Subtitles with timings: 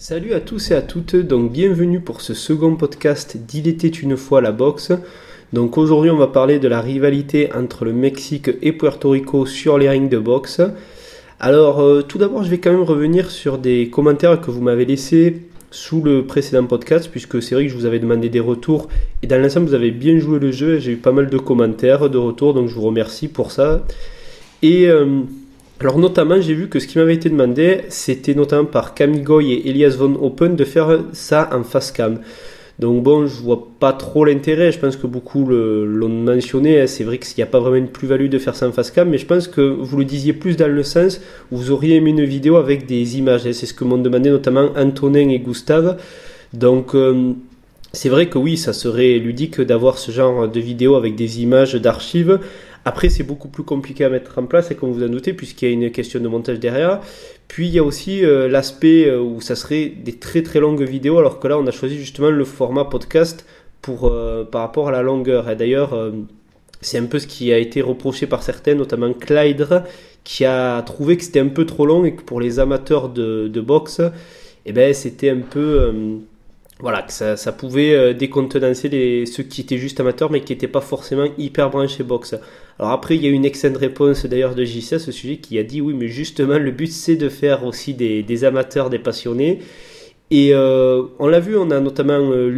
[0.00, 4.16] Salut à tous et à toutes, donc bienvenue pour ce second podcast d'Il était une
[4.16, 4.92] fois la boxe.
[5.52, 9.76] Donc aujourd'hui on va parler de la rivalité entre le Mexique et Puerto Rico sur
[9.76, 10.60] les rings de boxe.
[11.40, 14.84] Alors euh, tout d'abord je vais quand même revenir sur des commentaires que vous m'avez
[14.84, 15.42] laissés
[15.72, 18.86] sous le précédent podcast puisque c'est vrai que je vous avais demandé des retours
[19.24, 21.38] et dans l'ensemble vous avez bien joué le jeu et j'ai eu pas mal de
[21.38, 23.84] commentaires, de retours donc je vous remercie pour ça.
[24.62, 24.88] Et...
[24.88, 25.22] Euh,
[25.80, 29.68] alors notamment, j'ai vu que ce qui m'avait été demandé, c'était notamment par Camigoy et
[29.68, 32.18] Elias Von Open de faire ça en face cam.
[32.80, 34.72] Donc bon, je vois pas trop l'intérêt.
[34.72, 36.80] Je pense que beaucoup l'ont mentionné.
[36.80, 36.86] Hein.
[36.86, 39.08] C'est vrai qu'il n'y a pas vraiment une plus-value de faire ça en face cam,
[39.08, 41.20] mais je pense que vous le disiez plus dans le sens
[41.52, 43.46] où vous auriez aimé une vidéo avec des images.
[43.46, 43.52] Hein.
[43.52, 45.98] C'est ce que m'ont demandé notamment Antonin et Gustave.
[46.52, 47.34] Donc euh,
[47.92, 51.74] c'est vrai que oui, ça serait ludique d'avoir ce genre de vidéo avec des images
[51.74, 52.40] d'archives.
[52.88, 55.68] Après, c'est beaucoup plus compliqué à mettre en place, et comme vous en doutez, puisqu'il
[55.68, 57.02] y a une question de montage derrière.
[57.46, 60.82] Puis, il y a aussi euh, l'aspect euh, où ça serait des très très longues
[60.84, 63.44] vidéos, alors que là, on a choisi justement le format podcast
[63.82, 65.50] pour, euh, par rapport à la longueur.
[65.50, 65.94] Et d'ailleurs,
[66.80, 69.68] c'est un peu ce qui a été reproché par certains, notamment Clyde,
[70.24, 73.48] qui a trouvé que c'était un peu trop long et que pour les amateurs de,
[73.48, 74.00] de boxe,
[74.64, 75.92] eh ben, c'était un peu
[76.80, 80.68] voilà, que ça, pouvait euh, décontenancer les, ceux qui étaient juste amateurs mais qui n'étaient
[80.68, 82.36] pas forcément hyper branchés boxe.
[82.78, 85.58] Alors après, il y a une excellente réponse d'ailleurs de JC à ce sujet qui
[85.58, 89.00] a dit oui, mais justement, le but c'est de faire aussi des, des amateurs, des
[89.00, 89.58] passionnés.
[90.30, 92.48] Et euh, on l'a vu, on a notamment euh,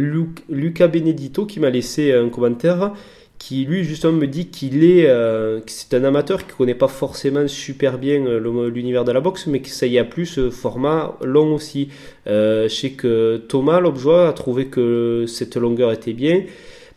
[0.49, 2.93] Luca Benedito qui m'a laissé un commentaire
[3.41, 7.47] qui lui justement me dit qu'il est euh, c'est un amateur qui connaît pas forcément
[7.47, 11.17] super bien euh, l'univers de la boxe mais que ça y a plus euh, format
[11.23, 11.89] long aussi.
[12.27, 16.43] Je sais que Thomas Lobjoie a trouvé que cette longueur était bien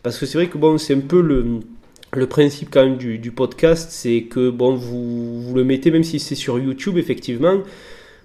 [0.03, 1.61] parce que c'est vrai que bon c'est un peu le
[2.13, 6.03] le principe quand même du, du podcast c'est que bon vous, vous le mettez même
[6.03, 7.57] si c'est sur YouTube effectivement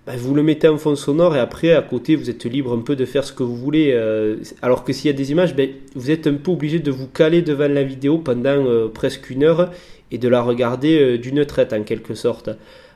[0.07, 2.81] bah, vous le mettez en fond sonore et après à côté vous êtes libre un
[2.81, 3.93] peu de faire ce que vous voulez.
[3.93, 6.91] Euh, alors que s'il y a des images, ben, vous êtes un peu obligé de
[6.91, 9.71] vous caler devant la vidéo pendant euh, presque une heure
[10.11, 12.51] et de la regarder euh, d'une traite en quelque sorte.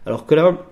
[0.06, 0.66] Alors que là,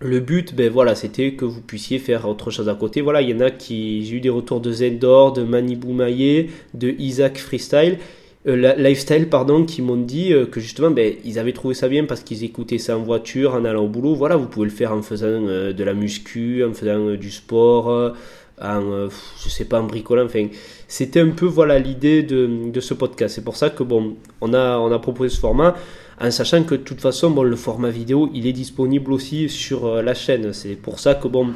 [0.00, 3.00] le but, ben voilà, c'était que vous puissiez faire autre chose à côté.
[3.00, 6.48] Voilà, il y en a qui, j'ai eu des retours de Zendor, de Manibou Maillet,
[6.74, 7.98] de Isaac Freestyle
[8.48, 12.06] euh, lifestyle pardon qui m'ont dit euh, que justement ben, ils avaient trouvé ça bien
[12.06, 14.16] parce qu'ils écoutaient ça en voiture en allant au boulot.
[14.16, 18.14] Voilà vous pouvez le faire en faisant euh, de la muscu en faisant du sport
[18.60, 19.08] en
[19.42, 20.24] je sais pas en bricolant.
[20.24, 20.48] Enfin
[20.88, 23.36] c'était un peu voilà l'idée de, de, ce podcast.
[23.36, 25.76] C'est pour ça que bon on a on a proposé ce format
[26.20, 30.02] en sachant que de toute façon bon le format vidéo il est disponible aussi sur
[30.02, 30.52] la chaîne.
[30.52, 31.52] C'est pour ça que bon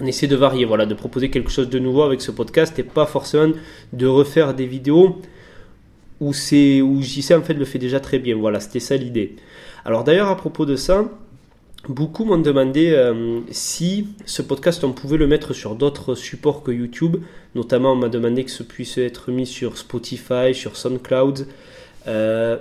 [0.00, 2.84] on essaie de varier voilà de proposer quelque chose de nouveau avec ce podcast et
[2.84, 3.52] pas forcément
[3.92, 5.20] de refaire des vidéos
[6.20, 8.36] où où JC en fait le fait déjà très bien.
[8.36, 9.36] Voilà, c'était ça l'idée.
[9.84, 11.08] Alors d'ailleurs à propos de ça,
[11.88, 16.70] beaucoup m'ont demandé euh, si ce podcast on pouvait le mettre sur d'autres supports que
[16.70, 17.16] YouTube.
[17.54, 21.46] Notamment on m'a demandé que ce puisse être mis sur Spotify, sur SoundCloud.
[22.06, 22.58] Euh,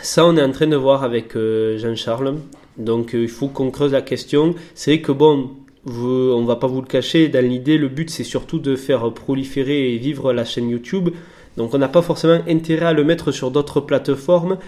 [0.00, 2.36] ça on est en train de voir avec euh, Jean-Charles.
[2.78, 4.54] Donc il faut qu'on creuse la question.
[4.74, 5.50] C'est vrai que bon,
[5.86, 7.28] on va pas vous le cacher.
[7.28, 11.10] Dans l'idée, le but c'est surtout de faire proliférer et vivre la chaîne YouTube.
[11.58, 14.58] Donc on n'a pas forcément intérêt à le mettre sur d'autres plateformes,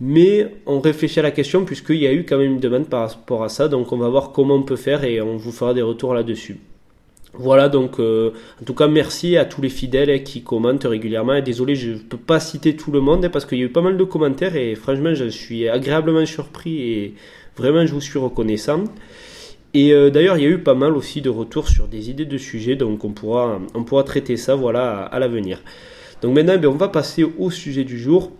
[0.00, 3.08] mais on réfléchit à la question puisqu'il y a eu quand même une demande par
[3.08, 3.68] rapport à ça.
[3.68, 6.58] Donc on va voir comment on peut faire et on vous fera des retours là-dessus.
[7.34, 11.34] Voilà, donc euh, en tout cas merci à tous les fidèles qui commentent régulièrement.
[11.34, 13.68] Et désolé, je ne peux pas citer tout le monde parce qu'il y a eu
[13.68, 17.14] pas mal de commentaires et franchement je suis agréablement surpris et
[17.56, 18.84] vraiment je vous suis reconnaissant.
[19.74, 22.24] Et euh, d'ailleurs il y a eu pas mal aussi de retours sur des idées
[22.24, 25.60] de sujets, donc on pourra, on pourra traiter ça voilà, à l'avenir.
[26.22, 28.32] Donc maintenant, ben, on va passer au sujet du jour,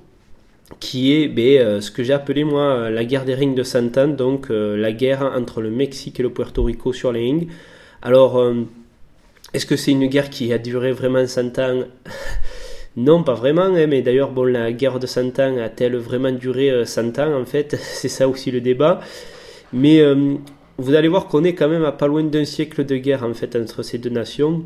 [0.80, 3.62] qui est ben, euh, ce que j'ai appelé moi euh, la guerre des rings de
[3.62, 7.48] Santan, donc euh, la guerre entre le Mexique et le Puerto Rico sur les rings.
[8.02, 8.40] Alors,
[9.52, 11.82] est-ce que c'est une guerre qui a duré vraiment 100 ans
[12.96, 16.84] Non, pas vraiment, hein, mais d'ailleurs, bon, la guerre de 100 ans a-t-elle vraiment duré
[16.84, 17.76] 100 ans en fait?
[17.80, 19.00] C'est ça aussi le débat.
[19.72, 20.00] Mais
[20.78, 23.34] vous allez voir qu'on est quand même à pas loin d'un siècle de guerre en
[23.34, 24.64] fait entre ces deux nations.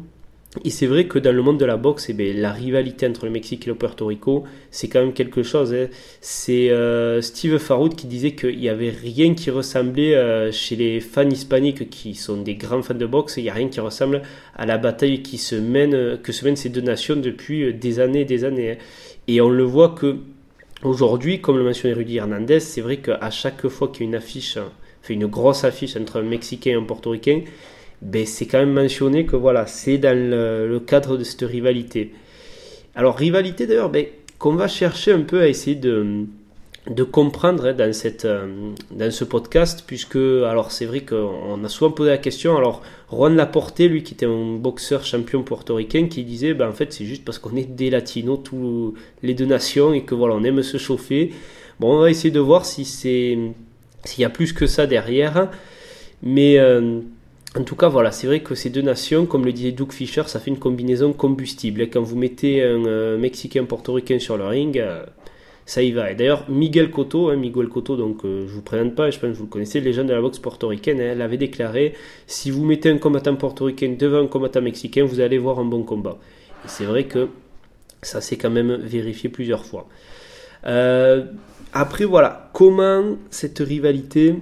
[0.64, 3.25] Et c'est vrai que dans le monde de la boxe, eh bien, la rivalité entre
[3.25, 5.72] le Mexique et le Puerto Rico, c'est quand même quelque chose.
[5.72, 5.88] Hein.
[6.20, 11.00] C'est euh, Steve Faroud qui disait qu'il n'y avait rien qui ressemblait euh, chez les
[11.00, 14.20] fans hispaniques qui sont des grands fans de boxe, il n'y a rien qui ressemble
[14.54, 17.98] à la bataille qui se mène, que se mènent ces deux nations depuis euh, des
[17.98, 18.72] années et des années.
[18.72, 18.76] Hein.
[19.28, 20.19] Et on le voit que
[20.82, 24.16] aujourd'hui, comme le mentionnait Rudy Hernandez, c'est vrai qu'à chaque fois qu'il y a une
[24.16, 24.58] affiche,
[25.00, 27.40] fait une grosse affiche entre un Mexicain et un Portoricain,
[28.02, 32.12] ben, c'est quand même mentionné que voilà, c'est dans le, cadre de cette rivalité.
[32.96, 34.06] Alors rivalité d'ailleurs, ben,
[34.38, 36.26] qu'on va chercher un peu à essayer de,
[37.12, 41.93] comprendre hein, dans, cette, euh, dans ce podcast, puisque, alors c'est vrai qu'on a souvent
[41.93, 42.82] posé la question, alors
[43.12, 47.05] Juan Laporte, lui qui était un boxeur champion portoricain, qui disait, ben, en fait c'est
[47.05, 50.62] juste parce qu'on est des latinos, tous les deux nations, et que voilà, on aime
[50.64, 51.32] se chauffer.
[51.78, 53.38] Bon, on va essayer de voir si c'est
[54.05, 55.52] s'il y a plus que ça derrière,
[56.20, 56.58] mais...
[56.58, 57.00] Euh,
[57.56, 60.22] en tout cas, voilà, c'est vrai que ces deux nations, comme le disait Doug Fisher,
[60.26, 61.88] ça fait une combinaison combustible.
[61.90, 64.82] Quand vous mettez un euh, Mexicain portoricain sur le ring,
[65.66, 66.10] ça y va.
[66.10, 69.31] Et d'ailleurs, Miguel Cotto, hein, Miguel Cotto, donc euh, je vous présente pas, je pense
[69.31, 71.94] que vous le connaissez, légende de la boxe portoricaine, hein, elle avait déclaré
[72.26, 75.82] si vous mettez un combattant portoricain devant un combattant mexicain, vous allez voir un bon
[75.82, 76.19] combat.
[76.64, 77.28] Et c'est vrai que
[78.02, 79.88] ça s'est quand même vérifié plusieurs fois.
[80.66, 81.25] Euh,
[81.72, 84.34] après, voilà, comment cette rivalité,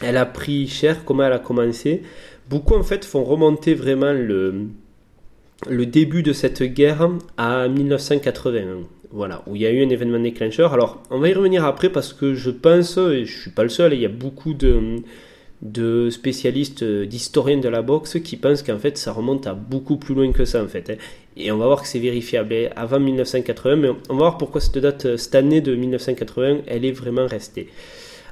[0.00, 2.02] elle a pris cher, comment elle a commencé?
[2.48, 9.54] Beaucoup en fait font remonter vraiment le début de cette guerre à 1981 voilà, où
[9.54, 10.72] il y a eu un événement déclencheur.
[10.72, 13.68] Alors, on va y revenir après parce que je pense, et je suis pas le
[13.68, 18.78] seul, il y a beaucoup de, spécialistes, euh, d'historiens de la boxe qui pensent qu'en
[18.78, 20.90] fait ça remonte à beaucoup plus loin que ça en fait.
[20.90, 20.96] Hein.
[21.36, 24.78] Et on va voir que c'est vérifiable avant 1980, mais on va voir pourquoi cette
[24.78, 27.68] date, cette année de 1980, elle est vraiment restée.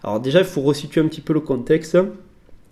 [0.03, 1.99] Alors déjà, il faut resituer un petit peu le contexte.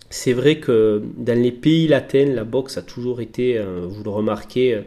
[0.09, 4.09] C'est vrai que dans les pays latins, la boxe a toujours été, euh, vous le
[4.09, 4.81] remarquez, euh,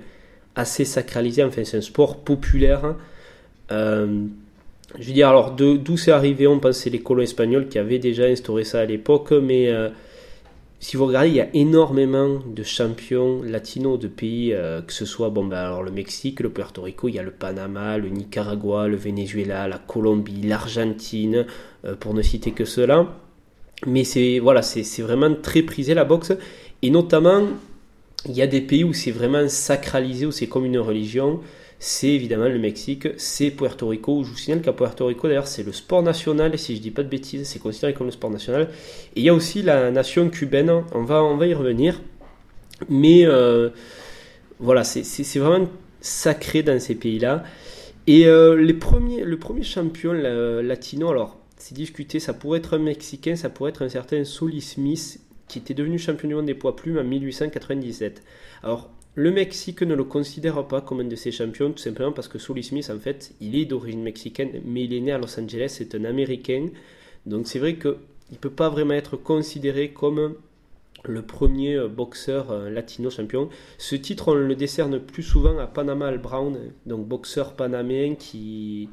[0.57, 1.45] assez sacralisé.
[1.45, 2.97] Enfin, c'est un sport populaire
[3.71, 4.27] euh,
[4.99, 8.25] je veux dire, alors d'où c'est arrivé On pense les colons espagnols qui avaient déjà
[8.25, 9.73] instauré ça à l'époque, mais
[10.81, 14.55] si vous regardez, il y a énormément de champions latinos de pays,
[14.87, 17.97] que ce soit bon, ben, le Mexique, le Puerto Rico, il y a le Panama,
[17.97, 21.47] le Nicaragua, le Venezuela, la Colombie, l'Argentine,
[22.01, 23.07] pour ne citer que cela.
[23.87, 26.33] Mais c'est voilà, c'est vraiment très prisé la boxe,
[26.83, 27.49] et notamment
[28.27, 31.41] il y a des pays où c'est vraiment sacralisé, où c'est comme une religion
[31.85, 34.23] c'est évidemment le Mexique, c'est Puerto Rico.
[34.23, 36.93] Je vous signale qu'à Puerto Rico, d'ailleurs, c'est le sport national, et si je dis
[36.93, 38.69] pas de bêtises, c'est considéré comme le sport national.
[39.17, 42.01] Et il y a aussi la nation cubaine, on va, on va y revenir.
[42.89, 43.71] Mais euh,
[44.61, 45.67] voilà, c'est vraiment
[46.01, 47.43] sacré dans ces pays-là.
[48.07, 52.81] Et euh, les premiers, le premier champion latino, alors c'est discuté, ça pourrait être un
[52.81, 56.55] Mexicain, ça pourrait être un certain Solis Smith, qui était devenu champion du monde des
[56.55, 58.25] poids plumes en 1897.
[58.65, 62.27] Alors, le Mexique ne le considère pas comme un de ses champions, tout simplement parce
[62.27, 65.39] que Sully Smith, en fait, il est d'origine mexicaine, mais il est né à Los
[65.39, 66.69] Angeles, c'est un Américain.
[67.27, 67.95] Donc c'est vrai qu'il
[68.33, 70.35] ne peut pas vraiment être considéré comme
[71.05, 73.49] le premier euh, boxeur euh, latino champion.
[73.79, 78.89] Ce titre, on le décerne plus souvent à Panama Al Brown, donc boxeur panaméen qui,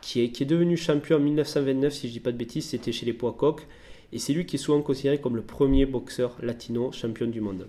[0.00, 2.66] qui, est, qui est devenu champion en 1929, si je ne dis pas de bêtises,
[2.66, 3.66] c'était chez les poids coqs.
[4.12, 7.68] Et c'est lui qui est souvent considéré comme le premier boxeur latino champion du monde.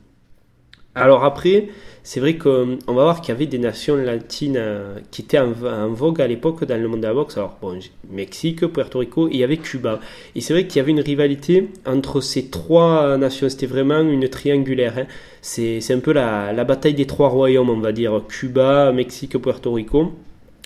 [0.94, 1.69] Alors après,
[2.04, 5.54] c'est vrai qu'on va voir qu'il y avait des nations latines euh, qui étaient en,
[5.88, 7.38] vogue à l'époque dans le monde de la boxe.
[7.38, 7.80] Alors bon,
[8.10, 10.01] Mexique, Puerto Rico et il y avait Cuba.
[10.36, 13.48] Et c'est vrai qu'il y avait une rivalité entre ces trois nations.
[13.48, 14.98] C'était vraiment une triangulaire.
[14.98, 15.06] Hein.
[15.42, 18.22] C'est un peu la, bataille des trois royaumes, on va dire.
[18.27, 20.12] Cuba, Mexique, Puerto Rico.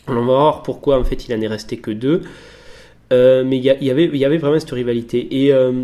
[0.07, 2.21] On va voir pourquoi en fait il en est resté que deux.
[3.13, 5.43] Euh, mais il y, avait, vraiment cette rivalité.
[5.43, 5.83] Et euh,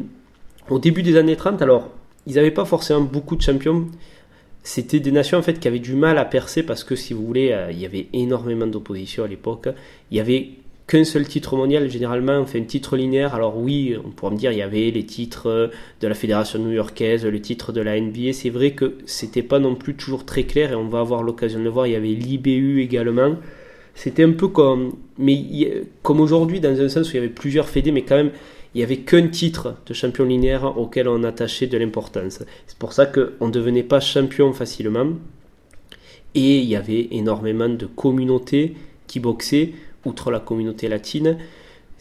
[0.69, 1.89] au début des années 30, alors
[2.27, 3.87] ils n'avaient pas forcément beaucoup de champions
[4.63, 7.25] c'était des nations en fait qui avaient du mal à percer parce que si vous
[7.25, 9.69] voulez, euh, il y avait énormément d'opposition à l'époque.
[10.11, 10.49] Il y avait
[10.87, 13.33] qu'un seul titre mondial, généralement, on fait un titre linéaire.
[13.33, 17.25] Alors oui, on pourrait me dire, il y avait les titres de la fédération new-yorkaise,
[17.25, 18.33] le titre de la NBA.
[18.33, 21.59] C'est vrai que c'était pas non plus toujours très clair et on va avoir l'occasion
[21.59, 21.87] de le voir.
[21.87, 23.37] Il y avait l'IBU également.
[23.95, 27.69] C'était un peu comme, mais comme aujourd'hui, dans un sens où il y avait plusieurs
[27.69, 28.31] fédés, mais quand même,
[28.73, 32.41] il n'y avait qu'un titre de champion linéaire auquel on attachait de l'importance.
[32.67, 35.07] C'est pour ça qu'on ne devenait pas champion facilement.
[36.35, 38.75] Et il y avait énormément de communautés
[39.07, 39.73] qui boxaient,
[40.05, 41.37] outre la communauté latine.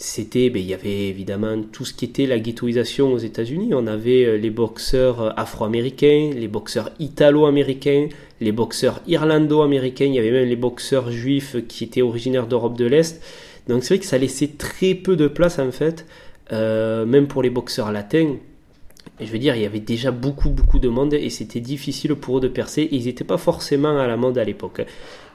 [0.03, 3.75] C'était, ben, il y avait évidemment tout ce qui était la ghettoisation aux États-Unis.
[3.75, 8.09] On avait euh, les boxeurs afro-américains, les boxeurs italo-américains,
[8.41, 10.07] les boxeurs irlando-américains.
[10.07, 13.23] Il y avait même les boxeurs juifs qui étaient originaires d'Europe de l'Est.
[13.69, 16.07] Donc c'est vrai que ça laissait très peu de place en fait
[16.53, 18.37] euh, même pour les boxeurs latins,
[19.21, 22.39] je veux dire, il y avait déjà beaucoup, beaucoup de monde et c'était difficile pour
[22.39, 22.89] eux de percer.
[22.91, 24.83] Ils n'étaient pas forcément à la mode à l'époque.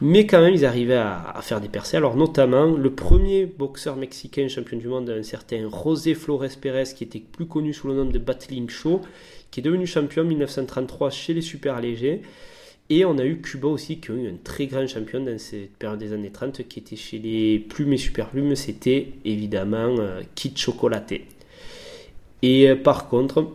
[0.01, 1.97] Mais quand même, ils arrivaient à, faire des percées.
[1.97, 7.05] Alors, notamment, le premier boxeur mexicain champion du monde, un certain José Flores Pérez, qui
[7.05, 9.01] était plus connu sous le nom de Battling Show,
[9.51, 12.21] qui est devenu champion en 1933 chez les super légers.
[12.89, 15.71] Et on a eu Cuba aussi, qui a eu un très grand champion dans cette
[15.77, 20.21] période des années 30, qui était chez les plumes et super plumes, c'était évidemment euh,
[20.35, 21.25] Kit Chocolaté.
[22.41, 23.47] Et euh, par contre,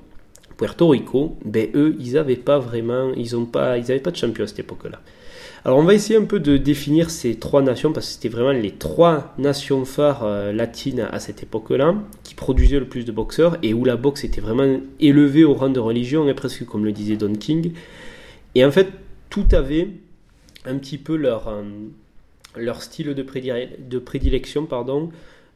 [0.60, 4.16] Puerto Rico, ben eux, ils n'avaient pas vraiment, ils ont pas, ils avaient pas de
[4.16, 5.00] champion à cette époque-là.
[5.64, 8.52] Alors on va essayer un peu de définir ces trois nations parce que c'était vraiment
[8.52, 13.56] les trois nations phares euh, latines à cette époque-là qui produisaient le plus de boxeurs
[13.62, 16.92] et où la boxe était vraiment élevée au rang de religion, et presque comme le
[16.92, 17.72] disait Don King.
[18.54, 18.88] Et en fait,
[19.30, 19.88] tout avait
[20.66, 21.62] un petit peu leur, euh,
[22.54, 25.08] leur style de, de prédilection, pardon.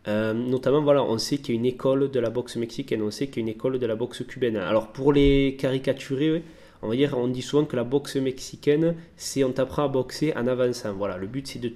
[0.06, 3.11] Euh, notamment, voilà, on sait qu'il y a une école de la boxe mexicaine, on
[3.11, 4.56] sait qu'il y a une école de la boxe cubaine.
[4.56, 6.42] Alors pour les caricaturer,
[6.82, 10.34] on va dire, on dit souvent que la boxe mexicaine, c'est on t'apprend à boxer
[10.37, 10.92] en avançant.
[10.92, 11.73] Voilà, le but c'est de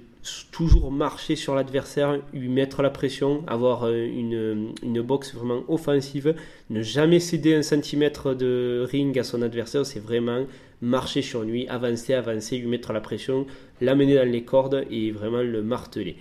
[0.51, 6.35] toujours marcher sur l'adversaire, lui mettre la pression, avoir euh, une, une boxe vraiment offensive,
[6.69, 10.45] ne jamais céder un centimètre de ring à son adversaire, c'est vraiment
[10.81, 13.47] marcher sur lui, avancer, avancer, lui mettre la pression,
[13.81, 16.15] l'amener dans les cordes et vraiment le marteler.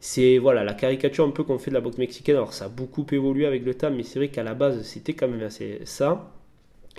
[0.00, 2.36] C'est voilà la caricature un peu qu'on fait de la boxe mexicaine.
[2.36, 5.14] Alors ça a beaucoup évolué avec le temps, mais c'est vrai qu'à la base c'était
[5.14, 6.32] quand même assez ça.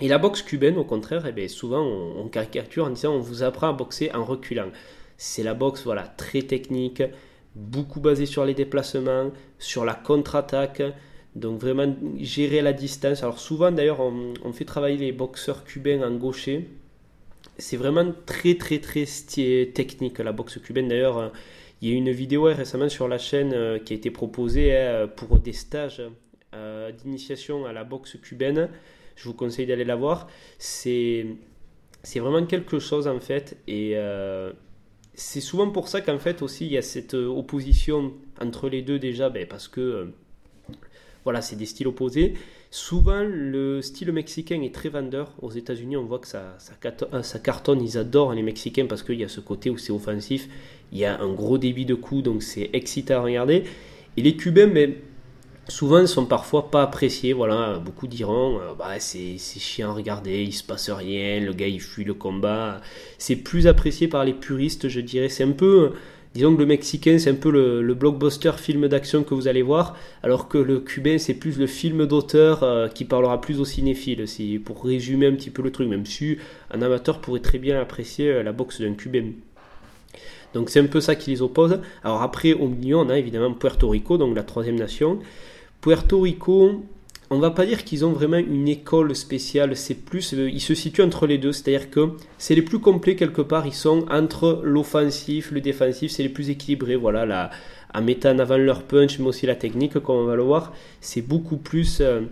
[0.00, 3.42] Et la boxe cubaine, au contraire, eh bien, souvent on, caricature en disant on vous
[3.42, 4.70] apprend à boxer en reculant.
[5.18, 7.02] C'est la boxe voilà, très technique,
[7.54, 10.82] beaucoup basée sur les déplacements, sur la contre-attaque,
[11.36, 13.22] donc vraiment gérer la distance.
[13.22, 16.68] Alors souvent d'ailleurs on, fait travailler les boxeurs cubains en gaucher.
[17.58, 19.04] C'est vraiment très très très
[19.74, 20.88] technique la boxe cubaine.
[20.88, 21.30] D'ailleurs
[21.80, 25.08] il y a une vidéo récemment sur la chaîne euh, qui a été proposée hein,
[25.08, 26.02] pour des stages
[26.54, 28.68] euh, d'initiation à la boxe cubaine
[29.20, 30.28] je vous conseille d'aller la voir.
[30.58, 31.26] C'est,
[32.16, 33.58] vraiment quelque chose en fait.
[33.66, 34.52] Et euh,
[35.14, 38.98] c'est souvent pour ça qu'en fait aussi il y a cette opposition entre les deux
[38.98, 40.12] déjà, ben, parce que
[41.24, 42.34] voilà, c'est des styles opposés.
[42.72, 45.32] Souvent, le style mexicain est très vendeur.
[45.42, 47.82] Aux États-Unis, on voit que ça, ça, cartonne.
[47.82, 50.48] Ils adorent les Mexicains parce qu'il y a ce côté où c'est offensif.
[50.92, 53.64] Il y a un gros débit de coups, donc c'est excitant à regarder.
[54.16, 54.94] Et les Cubains, ben,
[55.66, 57.32] souvent sont parfois pas appréciés.
[57.32, 61.66] Voilà, beaucoup diront euh, bah, c'est, chiant à regarder, il se passe rien, le gars
[61.66, 62.80] il fuit le combat.
[63.18, 65.28] C'est plus apprécié par les puristes, je dirais.
[65.28, 65.92] C'est un peu,
[66.34, 69.96] disons que le mexicain c'est un peu le, blockbuster film d'action que vous allez voir,
[70.22, 74.26] alors que le cubain c'est plus le film d'auteur euh, qui parlera plus aux cinéphiles.
[74.28, 76.38] C'est pour résumer un petit peu le truc, même si
[76.70, 79.32] un amateur pourrait très bien apprécier euh, la boxe d'un cubain.
[80.54, 81.80] Donc c'est un peu ça qui les oppose.
[82.02, 85.20] Alors après, au milieu, on a évidemment Puerto Rico, donc la troisième nation.
[85.80, 86.82] Puerto Rico,
[87.32, 90.74] on va pas dire qu'ils ont vraiment une école spéciale, c'est plus, euh, ils se
[90.74, 94.60] situent entre les deux, c'est-à-dire que c'est les plus complets quelque part, ils sont entre
[94.64, 97.50] l'offensif, le défensif, c'est les plus équilibrés, voilà, là,
[97.94, 100.72] en mettant en avant leur punch, mais aussi la technique, comme on va le voir,
[101.00, 102.22] c'est beaucoup plus, euh,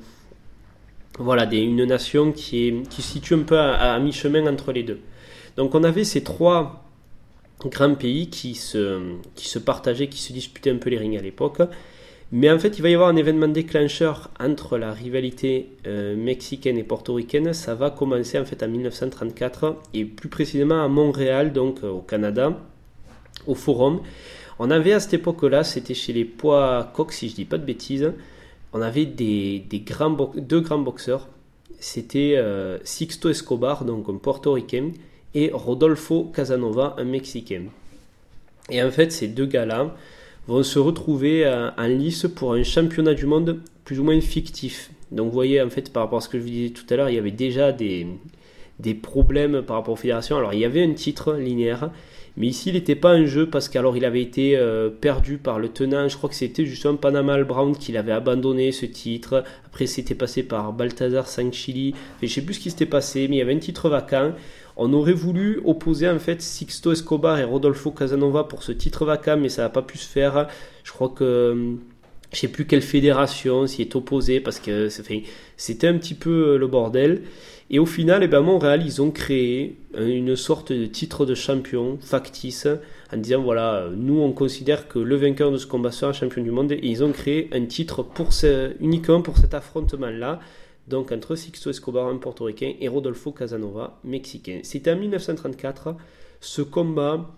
[1.21, 4.99] voilà, une nation qui se situe un peu à, mi-chemin entre les deux.
[5.57, 6.85] Donc on avait ces trois
[7.61, 11.23] grands pays qui se, qui se partageaient, qui se disputaient un peu les rings à
[11.23, 11.61] l'époque.
[12.31, 16.77] Mais en fait, il va y avoir un événement déclencheur entre la rivalité euh, mexicaine
[16.77, 17.55] et portoricaine.
[17.55, 22.01] Ça va commencer en fait en 1934 et plus précisément à Montréal, donc euh, au
[22.01, 22.59] Canada,
[23.47, 24.01] au Forum.
[24.59, 27.65] On avait à cette époque-là, c'était chez les poids coq, si je dis pas de
[27.65, 28.13] bêtises,
[28.75, 31.29] on avait des, grands deux grands boxeurs.
[31.81, 34.91] C'était euh, Sixto Escobar, donc un portoricain,
[35.35, 37.65] et Rodolfo Casanova, un mexicain.
[38.69, 39.95] Et en fait, ces deux gars-là,
[40.49, 44.91] vont se retrouver euh, en lice pour un championnat du monde plus ou moins fictif.
[45.13, 46.97] Donc vous voyez, en fait, par rapport à ce que je vous disais tout à
[46.97, 48.07] l'heure, il y avait déjà des,
[48.79, 50.37] des problèmes par rapport aux fédérations.
[50.37, 51.91] Alors il y avait un titre linéaire,
[52.37, 55.59] mais ici il n'était pas un jeu parce qu'alors il avait été euh, perdu par
[55.59, 56.09] le tenant.
[56.09, 59.45] Je crois que c'était justement Panama Brown qui l'avait abandonné ce titre.
[59.67, 61.95] Après c'était passé par Balthazar Sanchili.
[62.21, 64.33] je ne sais plus ce qui s'était passé, mais il y avait un titre vacant.
[64.81, 69.37] On aurait voulu opposer en fait Sixto Escobar et Rodolfo Casanova pour ce titre vacant,
[69.37, 70.47] mais ça n'a pas pu se faire.
[70.85, 71.73] Je crois que euh,
[72.33, 74.89] je sais plus quelle fédération s'y est opposée parce que
[75.57, 77.23] c'était un petit peu euh, le bordel.
[77.71, 81.99] Et au final, eh ben, Montréal, ils ont créé une sorte de titre de champion
[82.01, 82.69] factice
[83.13, 86.53] en disant voilà, nous on considère que le vainqueur de ce combat sera champion du
[86.53, 90.39] monde et ils ont créé un titre pour ce, uniquement pour cet affrontement-là
[90.89, 94.61] donc entre Sixto Escobar, un portoricain, et Rodolfo Casanova, mexicain.
[94.63, 95.95] C'était en 1934.
[96.41, 97.31] Ce combat,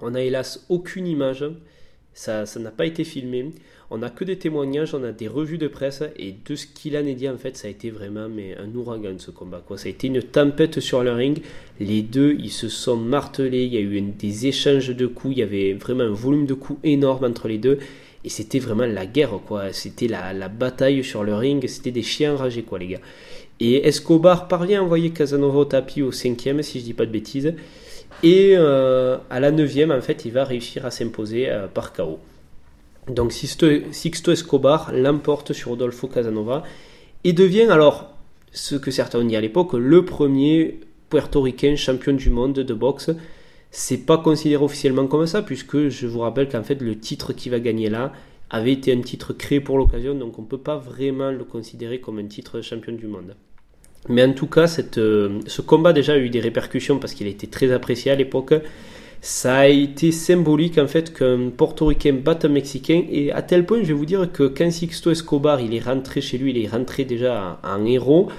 [0.00, 1.44] on n'a hélas aucune image,
[2.12, 3.52] ça n'a pas été filmé.
[3.92, 6.96] On n'a que des témoignages, on a des revues de presse, et de ce qu'il
[6.96, 9.62] en est dit, en fait, ça a été vraiment mais, un ouragan ce combat.
[9.66, 9.78] Quoi.
[9.78, 11.42] Ça a été une tempête sur le ring.
[11.80, 15.40] Les deux, ils se sont martelés, il y a eu des échanges de coups, il
[15.40, 17.78] y avait vraiment un volume de coups énorme entre les deux.
[18.24, 19.72] Et c'était vraiment la guerre, quoi.
[19.72, 23.00] C'était la, bataille sur le ring, c'était des chiens enragés, quoi, les gars.
[23.60, 27.10] Et Escobar parvient à envoyer Casanova au tapis au cinquième, si je dis pas de
[27.10, 27.54] bêtises.
[28.22, 32.18] Et euh, à la neuvième, en fait, il va réussir à s'imposer euh, par KO.
[33.08, 36.62] Donc Sixto, Escobar l'emporte sur Rodolfo Casanova
[37.24, 38.14] et devient alors
[38.52, 43.10] ce que certains ont dit à l'époque, le premier puertoricain champion du monde de boxe.
[43.70, 47.48] C'est pas considéré officiellement comme ça, puisque je vous rappelle qu'en fait, le titre qui
[47.48, 48.12] va gagner là
[48.50, 52.00] avait été un titre créé pour l'occasion, donc on ne peut pas vraiment le considérer
[52.00, 53.36] comme un titre de champion du monde.
[54.08, 57.30] Mais en tout cas, euh, ce combat déjà a eu des répercussions parce qu'il a
[57.30, 58.54] été très apprécié à l'époque.
[59.20, 63.80] Ça a été symbolique en fait qu'un portoricain batte un mexicain et à tel point
[63.82, 66.68] je vais vous dire que quand Sixto Escobar il est rentré chez lui, il est
[66.68, 68.30] rentré déjà en, héros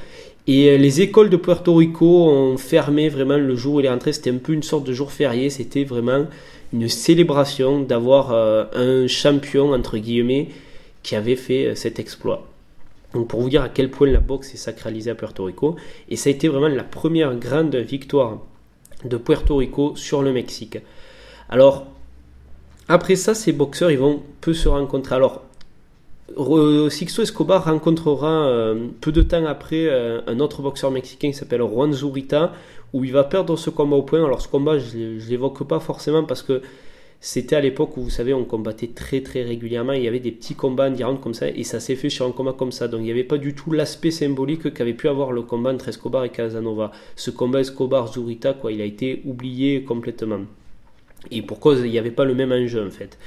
[0.47, 3.89] et euh, les écoles de Puerto Rico ont fermé vraiment le jour où il est
[3.89, 6.25] rentré, c'était un peu une sorte de jour férié, c'était vraiment
[6.73, 10.49] une célébration d'avoir euh, un champion entre guillemets
[11.03, 12.47] qui avait fait cet exploit.
[13.13, 15.75] Donc pour vous dire à quel point la boxe est sacralisée à Puerto Rico.
[16.09, 18.39] Et ça a été vraiment la première grande victoire
[19.03, 20.77] de Puerto Rico sur le Mexique.
[21.49, 21.87] Alors,
[22.87, 25.15] après ça, ces boxeurs, ils vont peu se rencontrer.
[25.15, 25.43] Alors,
[26.89, 31.61] Sixto Escobar rencontrera euh, peu de temps après euh, un autre boxeur mexicain qui s'appelle
[31.61, 32.53] Juan Zurita,
[32.93, 34.23] où il va perdre ce combat au point.
[34.23, 36.61] Alors ce combat, je ne l'évoque pas forcément parce que
[37.23, 39.93] c'était à l'époque où, vous savez, on combattait très très régulièrement.
[39.93, 42.31] Il y avait des petits combats en comme ça, et ça s'est fait sur un
[42.31, 42.87] combat comme ça.
[42.87, 45.87] Donc il n'y avait pas du tout l'aspect symbolique qu'avait pu avoir le combat entre
[45.87, 46.91] Escobar et Casanova.
[47.15, 50.41] Ce combat Escobar-Zurita, quoi, il a été oublié complètement.
[51.29, 53.19] Et pour cause, il n'y avait pas le même enjeu en fait.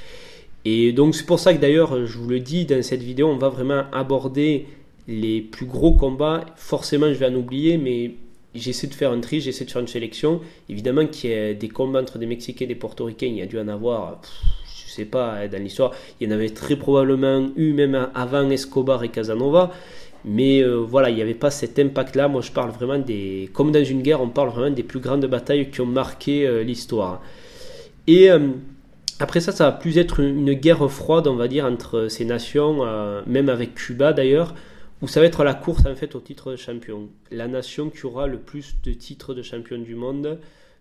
[0.65, 3.37] Et donc c'est pour ça que d'ailleurs, je vous le dis, dans cette vidéo, on
[3.37, 4.65] va vraiment aborder
[5.07, 6.43] les plus gros combats.
[6.55, 8.15] Forcément, je vais en oublier, mais
[8.55, 10.41] j'essaie de faire un tri, j'essaie de faire une sélection.
[10.69, 13.45] Évidemment qu'il y a des combats entre des Mexicains et des Portoricains, il y a
[13.45, 14.21] dû en avoir,
[14.65, 18.49] je sais pas, hein, dans l'histoire, il y en avait très probablement eu même avant
[18.49, 19.71] Escobar et Casanova.
[20.27, 22.27] Mais euh, voilà, il n'y avait pas cet impact-là.
[22.27, 23.47] Moi, je parle vraiment des.
[23.53, 26.63] Comme dans une guerre, on parle vraiment des plus grandes batailles qui ont marqué euh,
[26.63, 27.21] l'histoire.
[28.07, 28.39] Et euh,
[29.19, 32.83] après ça, ça va plus être une guerre froide, on va dire, entre ces nations,
[33.25, 34.53] même avec Cuba d'ailleurs
[35.01, 37.09] où ça va être la course en fait au titre de champion.
[37.31, 40.39] La nation qui aura le plus de titres de champion du monde.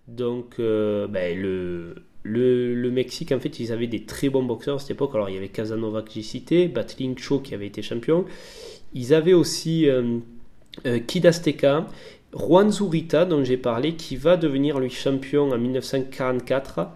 [0.09, 4.79] Donc euh, ben, le, le, Mexique, en fait, ils avaient des très bons boxeurs à
[4.79, 5.11] cette époque.
[5.14, 8.25] Alors il y avait Casanova que j'ai cité, Battling Cho qui avait été champion.
[8.95, 10.19] Ils avaient aussi euh,
[10.87, 11.87] euh, Kid Azteca,
[12.33, 16.88] Juan Zurita dont j'ai parlé, qui va devenir lui champion en 1944.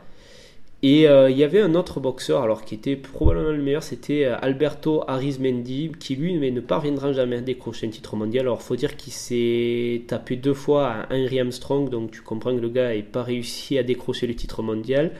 [0.83, 4.25] Et euh, il y avait un autre boxeur, alors qui était probablement le meilleur, c'était
[4.25, 8.43] euh, Alberto Arizmendi, qui lui ne parviendra jamais à décrocher un titre mondial.
[8.43, 12.61] Alors faut dire qu'il s'est tapé deux fois à Henry Armstrong, donc tu comprends que
[12.61, 15.13] le gars n'ait pas réussi à décrocher le titre mondial.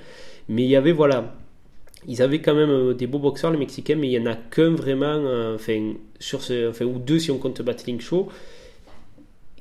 [0.49, 1.35] Mais il y avait, voilà,
[2.07, 4.37] ils avaient quand même euh, des beaux boxeurs, les Mexicains, mais il n'y en a
[4.37, 8.29] qu'un vraiment, enfin, sur enfin, ou deux si on compte Battling Show.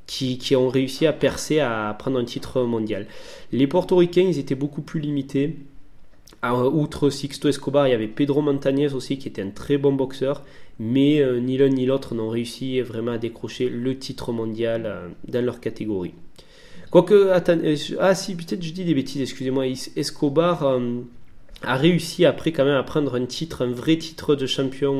[0.06, 3.08] Qui, qui, ont réussi à percer, à prendre un titre mondial.
[3.52, 5.58] Les portoricains, ils étaient beaucoup plus limités.
[6.44, 10.44] Outre Sixto Escobar, il y avait Pedro Montañez aussi qui était un très bon boxeur,
[10.80, 15.08] mais euh, ni l'un ni l'autre n'ont réussi vraiment à décrocher le titre mondial euh,
[15.28, 16.14] dans leur catégorie.
[16.92, 20.80] Quoique, attendez, euh, ah si, peut-être je dis des bêtises, excusez-moi, Escobar
[21.64, 25.00] a réussi après quand même à prendre un titre, un vrai titre de champion,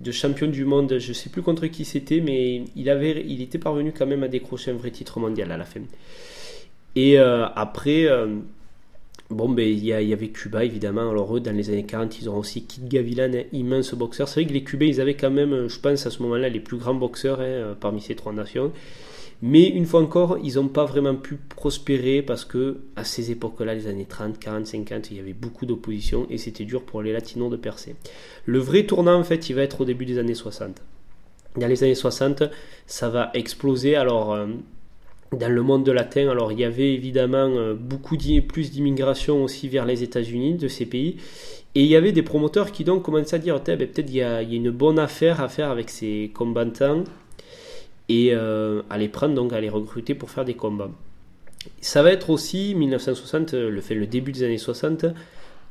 [0.00, 3.58] de champion du monde, je sais plus contre qui c'était, mais il, avait, il était
[3.58, 5.82] parvenu quand même à décrocher un vrai titre mondial à la fin.
[6.96, 8.08] Et après
[9.30, 11.10] Bon, ben, il y, avait Cuba, évidemment.
[11.10, 14.28] Alors, eux, dans les années 40, ils ont aussi Kid Gavilan, immense boxeur.
[14.28, 16.60] C'est vrai que les Cubains, ils avaient quand même, je pense, à ce moment-là, les
[16.60, 18.72] plus grands boxeurs hein, parmi ces trois nations.
[19.42, 23.74] Mais une fois encore, ils n'ont pas vraiment pu prospérer parce que à ces époques-là,
[23.74, 27.12] les années 30, 40, 50, il y avait beaucoup d'opposition et c'était dur pour les
[27.12, 27.96] Latinos de percer.
[28.46, 30.82] Le vrai tournant, en fait, il va être au début des années 60.
[31.56, 32.44] Dans les années 60,
[32.86, 33.96] ça va exploser.
[33.96, 34.46] Alors, euh,
[35.36, 39.68] dans le monde de latin, alors il y avait évidemment euh, beaucoup plus d'immigration aussi
[39.68, 41.16] vers les États-Unis de ces pays.
[41.74, 44.22] Et il y avait des promoteurs qui donc commençaient à dire ben, peut-être il y,
[44.22, 47.04] a, une bonne affaire à faire avec ces combattants
[48.08, 50.90] et euh, à les prendre, donc à les recruter pour faire des combats.
[51.80, 55.06] Ça va être aussi 1960, le, fait, le début des années 60,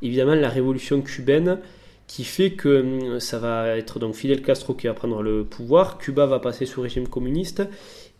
[0.01, 1.59] évidemment la révolution cubaine
[2.07, 5.97] qui fait que euh, ça va être donc Fidel Castro qui va prendre le pouvoir,
[5.97, 7.63] Cuba va passer sous régime communiste,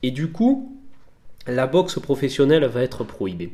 [0.02, 0.76] et du coup,
[1.48, 3.52] la boxe professionnelle va être prohibée.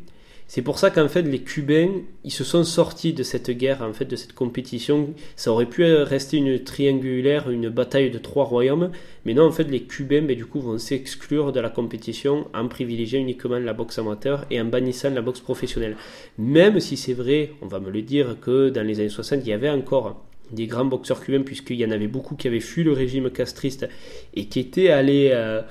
[0.54, 3.94] C'est pour ça qu'en fait les Cubains, ils se sont sortis de cette guerre, en
[3.94, 5.14] fait de cette compétition.
[5.38, 8.92] Ça aurait pu rester une triangulaire, une bataille de trois royaumes,
[9.24, 12.68] mais non en fait les Cubains, ben, du coup vont s'exclure de la compétition en
[12.68, 15.96] privilégiant uniquement la boxe amateur et en bannissant la boxe professionnelle.
[16.38, 19.48] Même si c'est vrai, on va me le dire que dans les années 60 il
[19.48, 22.84] y avait encore des grands boxeurs cubains puisqu'il y en avait beaucoup qui avaient fui
[22.84, 23.88] le régime castriste
[24.34, 25.62] et qui étaient allés euh,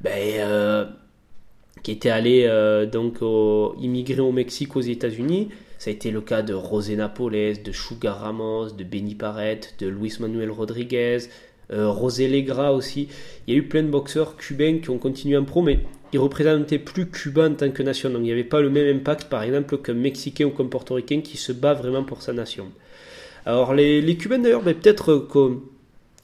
[0.00, 0.86] ben, euh,
[1.82, 3.18] qui était allé euh, donc
[3.80, 5.48] immigrer au Mexique aux États-Unis.
[5.78, 9.86] Ça a été le cas de José Napoles, de Sugar Ramos, de Benny Parrett, de
[9.88, 11.18] Luis Manuel Rodriguez,
[11.72, 13.08] Rosé Legra aussi.
[13.46, 15.78] Il y a eu plein de boxeurs cubains qui ont continué en pro, mais
[16.12, 18.10] ils représentaient plus Cuba en tant que nation.
[18.10, 21.20] Donc il n'y avait pas le même impact, par exemple, qu'un Mexicain ou qu'un Portoricain
[21.20, 22.66] qui se bat vraiment pour sa nation.
[23.46, 25.58] Alors les, les Cubains d'ailleurs, ben, peut-être que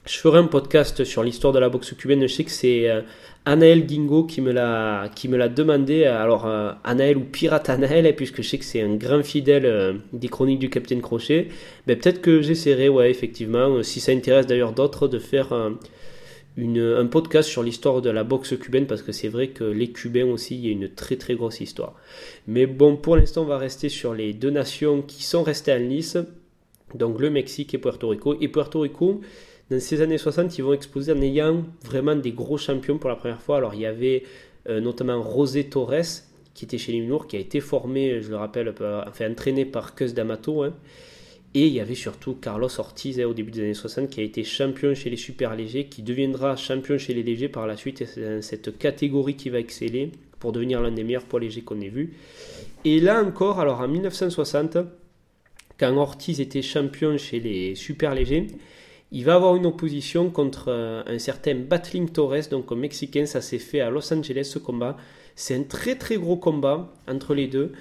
[0.07, 2.23] je ferai un podcast sur l'histoire de la boxe cubaine.
[2.23, 3.03] Je sais que c'est euh,
[3.45, 5.09] Anaël Gingo qui me l'a
[5.49, 6.05] demandé.
[6.05, 9.95] Alors euh, Anaël ou Pirate Anaël, puisque je sais que c'est un grand fidèle euh,
[10.13, 11.49] des chroniques du Capitaine Crochet.
[11.87, 15.53] Ben, peut-être que j'essaierai, ouais, effectivement, si ça intéresse d'ailleurs d'autres, de faire
[16.57, 19.91] une, un podcast sur l'histoire de la boxe cubaine, parce que c'est vrai que les
[19.91, 21.95] Cubains aussi, il y a une très très grosse histoire.
[22.47, 25.79] Mais bon, pour l'instant, on va rester sur les deux nations qui sont restées en
[25.79, 26.17] lice,
[26.95, 28.37] donc le Mexique et Puerto Rico.
[28.41, 29.21] Et Puerto Rico,
[29.71, 33.17] dans ces années 60, ils vont exploser en ayant vraiment des gros champions pour la
[33.17, 33.57] première fois.
[33.57, 34.23] Alors il y avait
[34.69, 36.23] euh, notamment José Torres,
[36.55, 38.73] qui était chez les Minours, qui a été formé, je le rappelle,
[39.21, 40.63] entraîné par Cus D'Amato.
[40.63, 40.73] Hein.
[41.55, 44.23] Et il y avait surtout Carlos Ortiz hein, au début des années 60 qui a
[44.23, 48.05] été champion chez les super légers, qui deviendra champion chez les légers par la suite.
[48.07, 51.89] C'est cette catégorie qui va exceller pour devenir l'un des meilleurs poids légers qu'on ait
[51.89, 52.15] vu.
[52.85, 54.79] Et là encore, alors en 1960,
[55.79, 58.47] quand Ortiz était champion chez les super légers,
[59.13, 63.27] il va avoir une opposition contre euh, un certain Battling Torres, donc un Mexicain.
[63.27, 64.97] Ça s'est fait à Los Angeles ce combat.
[65.37, 67.73] C'est un très très gros combat entre les deux.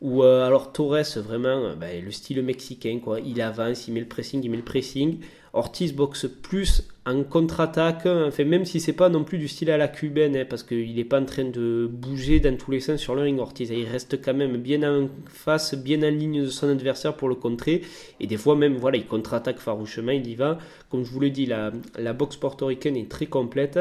[0.00, 3.20] Où euh, alors Torres, vraiment, euh, ben, le style mexicain, quoi.
[3.20, 5.20] Il avance, il met le pressing, il met le pressing.
[5.56, 9.76] Ortiz boxe plus en contre-attaque, enfin, même si c'est pas non plus du style à
[9.76, 13.00] la cubaine, hein, parce qu'il n'est pas en train de bouger dans tous les sens
[13.00, 13.70] sur le ring Ortiz.
[13.70, 17.36] Il reste quand même bien en face, bien en ligne de son adversaire pour le
[17.36, 17.82] contrer.
[18.18, 20.58] Et des fois même, voilà, il contre-attaque farouchement, il y va.
[20.90, 21.70] Comme je vous l'ai dit, la,
[22.12, 23.78] boxe portoricaine est très complète.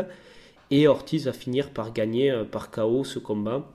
[0.70, 3.68] Et Ortiz va finir par gagner euh, par KO ce combat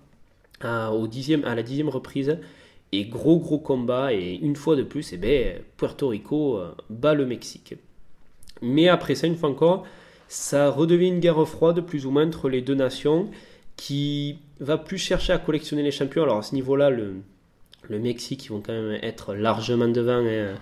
[0.61, 2.39] à la dixième reprise.
[2.93, 7.15] Et gros gros combat, et une fois de plus, eh ben, Puerto Rico euh, bat
[7.15, 7.75] le Mexique.
[8.63, 9.85] Mais après ça, une fois encore,
[10.29, 13.29] ça redevient une guerre froide plus ou moins entre les deux nations
[13.77, 16.23] qui va plus chercher à collectionner les champions.
[16.25, 17.15] Alors à ce niveau-là, le,
[17.89, 20.19] Mexique, ils vont quand même être largement devant.
[20.19, 20.55] Hein,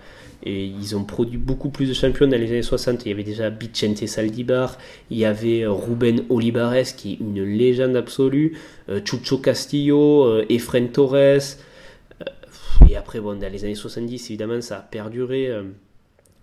[0.43, 3.05] et ils ont produit beaucoup plus de champions dans les années 60.
[3.05, 4.77] Il y avait déjà Vicente Saldibar,
[5.09, 8.57] il y avait Ruben Olivares, qui est une légende absolue,
[8.87, 11.15] euh, Chucho Castillo, euh, Efren Torres.
[11.15, 11.39] Euh,
[12.89, 15.51] et après, bon, dans les années 70, évidemment, ça a perduré.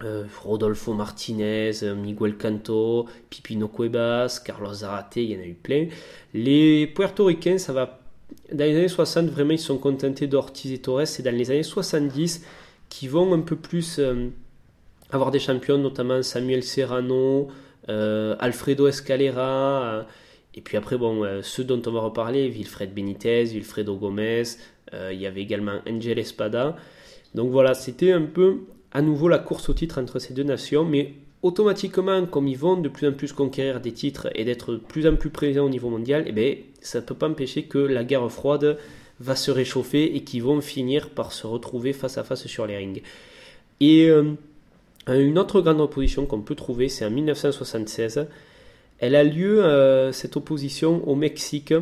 [0.03, 5.55] Euh, Rodolfo Martinez, euh, Miguel Canto, Pipino Cuevas, Carlos Zarate, il y en a eu
[5.55, 5.87] plein.
[6.35, 8.01] Les Puertoricains, ça va.
[8.53, 11.07] Dans les années 60, vraiment, ils sont contentés d'Ortiz et Torres.
[11.07, 12.45] C'est dans les années 70
[12.89, 14.31] qui vont un peu plus euh,
[15.11, 17.49] avoir des champions, notamment Samuel Serrano,
[17.87, 20.07] Alfredo Escalera.
[20.55, 24.45] et puis après, bon, ceux dont on va reparler, Wilfred Benitez, Wilfredo Gomez.
[24.93, 26.77] il y avait également Angel Espada.
[27.35, 28.61] Donc voilà, c'était un peu
[28.95, 32.77] à nouveau la course au titre entre ces deux nations, mais automatiquement, comme ils vont
[32.77, 35.69] de plus en plus conquérir des titres et d'être de plus en plus présents au
[35.69, 38.79] niveau mondial, eh bien, ça ne peut pas empêcher que la guerre froide
[39.21, 42.77] va se réchauffer et qu'ils vont finir par se retrouver face à face sur les
[42.77, 43.03] rings.
[43.81, 44.35] Et euh,
[45.09, 48.27] une autre grande opposition qu'on peut trouver, c'est en 1976.
[48.99, 51.75] Elle a lieu, euh, cette opposition, au Mexique.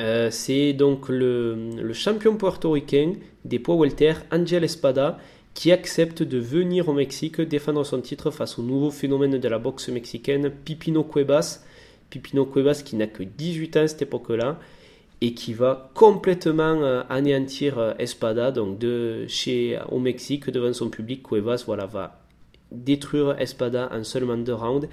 [0.00, 3.12] Euh, c'est donc le, champion portoricain
[3.44, 5.18] des poids welter, Angel Espada,
[5.56, 9.58] qui accepte de venir au Mexique défendre son titre face au nouveau phénomène de la
[9.58, 11.64] boxe mexicaine, Pipino Cuevas.
[12.10, 14.60] Pipino Cuevas qui n'a que 18 ans à cette époque-là
[15.22, 18.84] et qui va complètement euh, anéantir euh, Espada, donc
[19.28, 21.22] chez au Mexique devant son public.
[21.22, 22.20] Cuevas voilà, va
[22.70, 24.86] détruire Espada en seulement deux rounds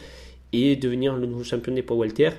[0.53, 2.29] et devenir le nouveau champion des poids welter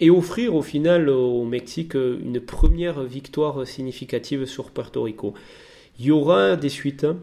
[0.00, 5.34] et offrir au final au Mexique une première victoire significative sur Puerto Rico.
[5.98, 7.18] Il y aura des suites hein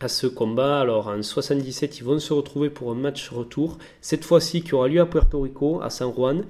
[0.00, 0.80] à ce combat.
[0.80, 4.88] Alors en 77, ils vont se retrouver pour un match retour, cette fois-ci qui aura
[4.88, 6.44] lieu à Puerto Rico, à San Juan.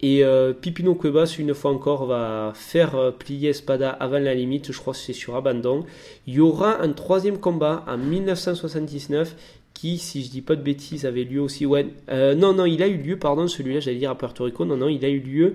[0.00, 4.70] Et euh, Pipino Cuevas, une fois encore, va faire euh, plier Espada avant la limite,
[4.70, 5.86] je crois que c'est sur abandon.
[6.26, 9.34] Il y aura un troisième combat en 1979
[9.72, 11.64] qui, si je dis pas de bêtises, avait lieu aussi.
[11.64, 14.66] Ouais, euh, non, non, il a eu lieu, pardon, celui-là, j'allais dire à Puerto Rico.
[14.66, 15.54] Non, non, il a eu lieu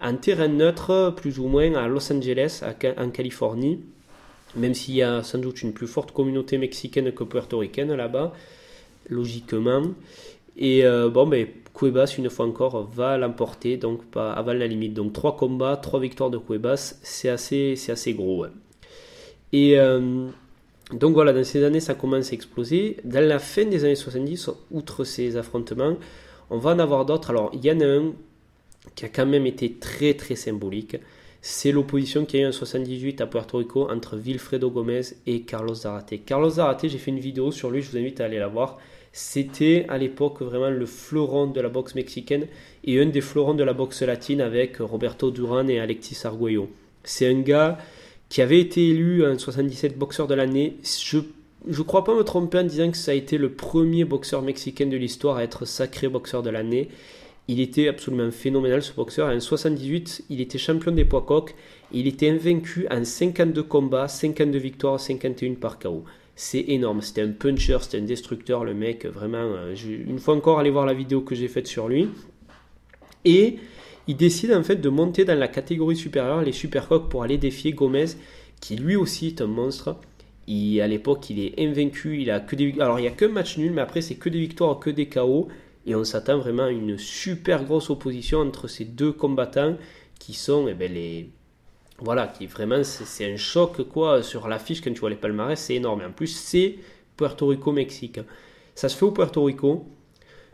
[0.00, 2.62] en terrain neutre, plus ou moins, à Los Angeles,
[2.96, 3.80] en Californie
[4.56, 8.32] même s'il y a sans doute une plus forte communauté mexicaine que puertoricaine là-bas,
[9.08, 9.82] logiquement.
[10.56, 14.94] Et euh, bon, mais Cuevas, une fois encore, va l'emporter, donc pas avant la limite.
[14.94, 18.46] Donc trois combats, trois victoires de Cuevas, c'est assez, c'est assez gros.
[19.52, 20.28] Et euh,
[20.92, 22.98] donc voilà, dans ces années, ça commence à exploser.
[23.04, 25.96] Dans la fin des années 70, outre ces affrontements,
[26.50, 27.30] on va en avoir d'autres.
[27.30, 28.12] Alors, il y en a un
[28.94, 30.96] qui a quand même été très très symbolique
[31.44, 35.42] c'est l'opposition qu'il y a eu en 78 à Puerto Rico entre Wilfredo Gomez et
[35.42, 36.24] Carlos Zarate.
[36.24, 38.78] Carlos Zarate, j'ai fait une vidéo sur lui, je vous invite à aller la voir.
[39.12, 42.46] C'était à l'époque vraiment le fleuron de la boxe mexicaine
[42.84, 46.70] et un des fleurons de la boxe latine avec Roberto Duran et Alexis Arguello.
[47.02, 47.76] C'est un gars
[48.28, 50.76] qui avait été élu en 77 boxeur de l'année.
[51.04, 51.18] Je
[51.66, 54.86] ne crois pas me tromper en disant que ça a été le premier boxeur mexicain
[54.86, 56.88] de l'histoire à être sacré boxeur de l'année.
[57.48, 59.28] Il était absolument phénoménal ce boxeur.
[59.28, 61.54] En 78, il était champion des poids coqs.
[61.92, 66.04] Il était invaincu en 52 combats, 52 victoires, 51 par KO.
[66.36, 67.02] C'est énorme.
[67.02, 69.06] C'était un puncher, c'était un destructeur, le mec.
[69.06, 72.08] Vraiment, euh, une fois encore, allez voir la vidéo que j'ai faite sur lui.
[73.24, 73.56] Et
[74.06, 77.38] il décide en fait de monter dans la catégorie supérieure, les super coqs, pour aller
[77.38, 78.06] défier Gomez,
[78.60, 79.96] qui lui aussi est un monstre.
[80.48, 82.20] À l'époque, il est invaincu.
[82.20, 84.28] Il a que des, alors il n'y a qu'un match nul, mais après c'est que
[84.28, 85.48] des victoires, que des KO.
[85.86, 89.76] Et on s'attend vraiment à une super grosse opposition entre ces deux combattants
[90.18, 91.30] qui sont eh ben, les.
[91.98, 95.76] Voilà, qui vraiment, c'est un choc quoi sur l'affiche quand tu vois les palmarès, c'est
[95.76, 96.02] énorme.
[96.02, 96.76] En plus, c'est
[97.16, 98.20] Puerto Rico-Mexique.
[98.74, 99.86] Ça se fait au Puerto Rico.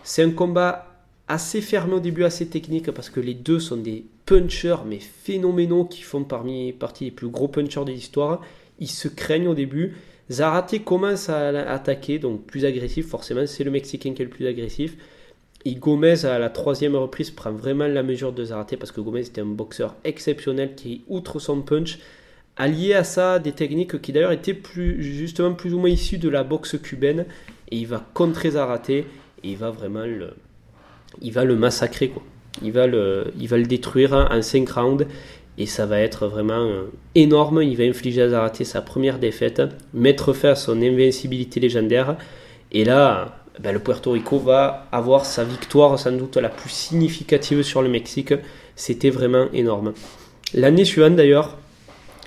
[0.02, 0.88] C'est un combat
[1.26, 5.84] assez fermé au début, assez technique, parce que les deux sont des punchers, mais phénoménaux,
[5.84, 8.42] qui font parmi partie des plus gros punchers de l'histoire.
[8.78, 9.96] Ils se craignent au début.
[10.30, 14.46] Zarate commence à attaquer, donc plus agressif, forcément, c'est le Mexicain qui est le plus
[14.46, 14.96] agressif.
[15.64, 19.20] Et Gomez, à la troisième reprise, prend vraiment la mesure de Zarate parce que Gomez
[19.20, 21.98] était un boxeur exceptionnel qui, outre son punch,
[22.56, 26.28] allié à ça des techniques qui d'ailleurs étaient plus, justement plus ou moins issues de
[26.28, 27.26] la boxe cubaine.
[27.70, 29.06] Et il va contrer Zarate et
[29.42, 30.30] il va vraiment le,
[31.20, 32.08] il va le massacrer.
[32.08, 32.22] Quoi.
[32.62, 35.06] Il, va le, il va le détruire en 5 rounds
[35.58, 37.62] et ça va être vraiment euh, énorme.
[37.62, 39.60] Il va infliger à Zarate sa première défaite,
[39.92, 42.16] mettre fin à son invincibilité légendaire.
[42.70, 47.62] Et là, ben, le Puerto Rico va avoir sa victoire sans doute la plus significative
[47.62, 48.34] sur le Mexique.
[48.76, 49.94] C'était vraiment énorme.
[50.54, 51.56] L'année suivante d'ailleurs,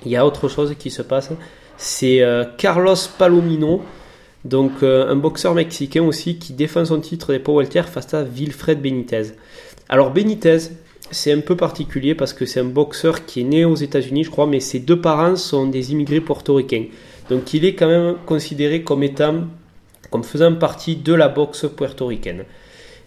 [0.04, 1.30] il y a autre chose qui se passe.
[1.76, 3.82] C'est euh, Carlos Palomino,
[4.44, 8.80] donc euh, un boxeur mexicain aussi qui défend son titre des poids face à Wilfred
[8.80, 9.32] Benitez.
[9.88, 10.58] Alors Benitez,
[11.10, 14.30] c'est un peu particulier parce que c'est un boxeur qui est né aux États-Unis, je
[14.30, 16.86] crois, mais ses deux parents sont des immigrés portoricains.
[17.30, 19.44] Donc il est quand même considéré comme étant
[20.12, 22.44] comme faisant partie de la boxe puertoricaine.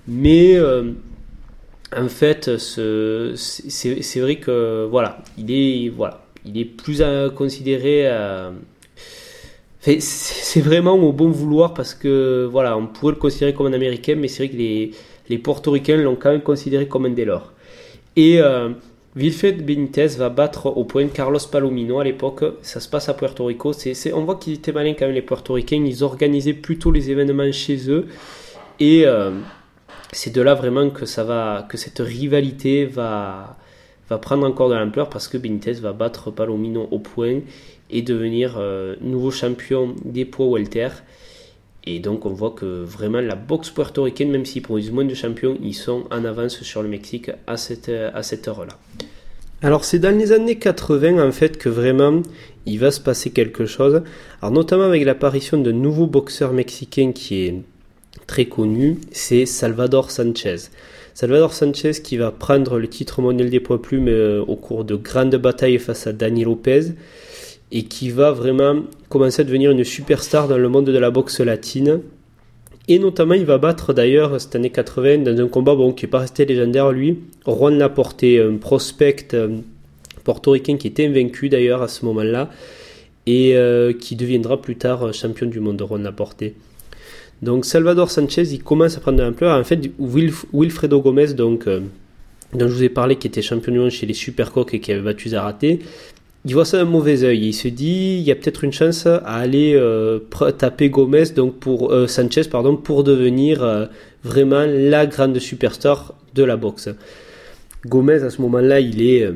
[0.08, 0.91] Mais euh,
[1.96, 8.08] en fait, c'est vrai que voilà, il est voilà, il est plus à considérer.
[8.08, 8.52] Euh,
[9.80, 14.15] c'est vraiment au bon vouloir parce que voilà, on pourrait le considérer comme un américain,
[14.18, 14.91] mais c'est vrai que les,
[15.30, 17.54] les portoricains l'ont quand même considéré comme un des leurs.
[18.15, 18.70] Et euh,
[19.15, 22.43] Wilfred Benitez va battre au point Carlos Palomino à l'époque.
[22.62, 23.71] Ça se passe à Puerto Rico.
[24.13, 25.82] on voit qu'ils étaient malins quand même, les portoricains.
[25.86, 28.08] Ils organisaient plutôt les événements chez eux.
[28.82, 29.32] Et euh,
[30.12, 33.56] c'est de là vraiment que, ça va, que cette rivalité va,
[34.10, 37.39] va prendre encore de l'ampleur parce que Benitez va battre Palomino au point
[37.89, 40.89] et devenir euh, nouveau champion des poids welter.
[41.88, 45.58] Et donc on voit que vraiment la boxe puertoricaine, même s'ils produisent moins de champions,
[45.62, 48.78] ils sont en avance sur le Mexique à cette, heure-là.
[49.62, 52.21] Alors c'est dans les années 80 en fait que vraiment
[52.65, 54.02] il va se passer quelque chose.
[54.41, 57.56] Alors notamment avec l'apparition d'un nouveau boxeur mexicain qui est
[58.26, 60.69] très connu, c'est Salvador Sanchez.
[61.13, 64.95] Salvador Sanchez qui va prendre le titre mondial des poids plumes euh, au cours de
[64.95, 66.93] grandes batailles face à Dani Lopez
[67.71, 71.39] et qui va vraiment commencer à devenir une superstar dans le monde de la boxe
[71.39, 72.01] latine.
[72.88, 76.12] Et notamment, il va battre d'ailleurs cette année 80 dans un combat bon, qui n'est
[76.12, 79.58] pas resté légendaire lui, Juan Laporte, un prospect euh,
[80.23, 82.51] portoricain qui était invaincu d'ailleurs à ce moment-là
[83.25, 86.43] et euh, qui deviendra plus tard champion du monde, Juan Laporte.
[87.41, 89.58] Donc Salvador Sanchez, il commence à prendre de l'ampleur.
[89.58, 91.82] En fait, Wilfredo Gomez, donc, euh,
[92.54, 94.91] dont je vous ai parlé, qui était champion du monde chez les Supercoques et qui
[94.91, 95.65] avait battu Zarate,
[96.46, 97.48] il voit ça d'un mauvais oeil.
[97.48, 100.20] Il se dit, il y a peut-être une chance à aller euh,
[100.58, 103.88] taper Gomez, donc pour euh, Sanchez, pardon, pour devenir euh,
[104.24, 106.90] vraiment la grande superstar de la boxe.
[107.88, 109.28] Gomez, à ce moment-là, il est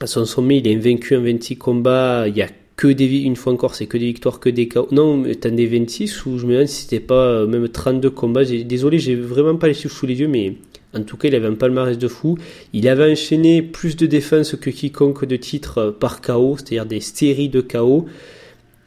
[0.00, 2.28] à son sommet, il est invaincu en 26 combats.
[2.28, 4.68] Il y a que des, une fois encore, c'est que des victoires, que des.
[4.92, 8.44] Non, t'en des 26 ou je me demande si c'était pas même 32 combats.
[8.44, 10.54] Désolé, j'ai vraiment pas les chiffres sous les yeux, mais
[10.94, 12.38] en tout cas, il avait un palmarès de fou.
[12.72, 17.50] Il avait enchaîné plus de défenses que quiconque de titres par KO, c'est-à-dire des séries
[17.50, 18.06] de KO.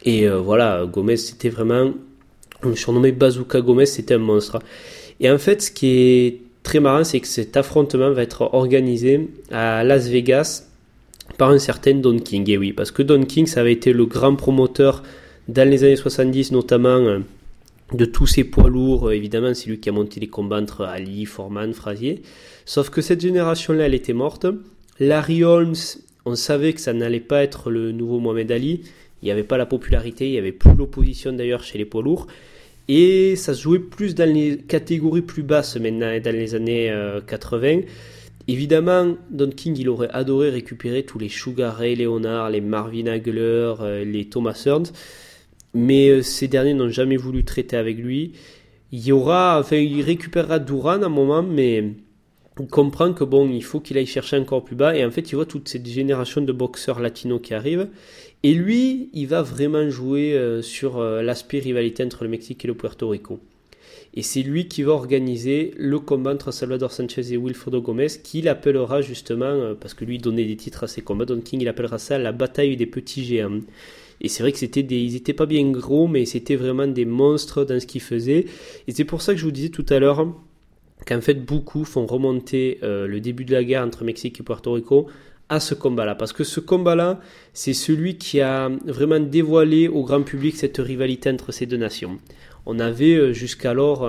[0.04, 1.92] Et euh, voilà, Gomez, c'était vraiment.
[2.64, 4.58] On surnommé Bazooka Gomez, c'était un monstre.
[5.20, 9.28] Et en fait, ce qui est très marrant, c'est que cet affrontement va être organisé
[9.50, 10.68] à Las Vegas
[11.38, 12.48] par un certain Don King.
[12.50, 15.02] Et oui, parce que Don King, ça avait été le grand promoteur
[15.48, 17.18] dans les années 70, notamment euh,
[17.94, 20.84] de tous ces poids lourds, euh, évidemment, c'est lui qui a monté les combats entre
[20.84, 22.22] Ali, Foreman, Frazier.
[22.64, 24.46] Sauf que cette génération-là, elle était morte.
[24.98, 25.74] Larry Holmes,
[26.24, 28.82] on savait que ça n'allait pas être le nouveau Mohamed Ali.
[29.22, 32.02] Il n'y avait pas la popularité, il n'y avait plus l'opposition d'ailleurs chez les poids
[32.02, 32.26] lourds.
[32.88, 36.92] Et ça se jouait plus dans les catégories plus basses maintenant, dans les années
[37.28, 37.82] 80.
[38.48, 43.74] Évidemment, Don King, il aurait adoré récupérer tous les Sugar Ray Leonard, les Marvin Hagler,
[44.04, 44.90] les Thomas Hearns,
[45.74, 48.32] mais ces derniers n'ont jamais voulu traiter avec lui.
[48.92, 51.94] Il y aura, enfin, il récupérera Duran à un moment, mais
[52.58, 54.94] on comprend que bon, il faut qu'il aille chercher encore plus bas.
[54.94, 57.88] Et en fait, il voit toute cette génération de boxeurs latinos qui arrivent.
[58.42, 62.68] Et lui, il va vraiment jouer euh, sur euh, l'aspect rivalité entre le Mexique et
[62.68, 63.40] le Puerto Rico.
[64.14, 68.46] Et c'est lui qui va organiser le combat entre Salvador Sanchez et Wilfredo Gomez, qu'il
[68.48, 71.68] appellera justement, euh, parce que lui donnait des titres à ses combats, Don King, il
[71.68, 73.60] appellera ça la bataille des petits géants.
[74.22, 77.04] Et c'est vrai que c'était des, ils étaient pas bien gros, mais c'était vraiment des
[77.04, 78.46] monstres dans ce qu'ils faisaient.
[78.86, 80.26] Et c'est pour ça que je vous disais tout à l'heure,
[81.06, 84.72] qu'en fait beaucoup font remonter euh, le début de la guerre entre Mexique et Puerto
[84.72, 85.08] Rico
[85.48, 86.14] à ce combat-là.
[86.14, 87.20] Parce que ce combat-là,
[87.52, 92.18] c'est celui qui a vraiment dévoilé au grand public cette rivalité entre ces deux nations.
[92.64, 94.08] On avait euh, jusqu'alors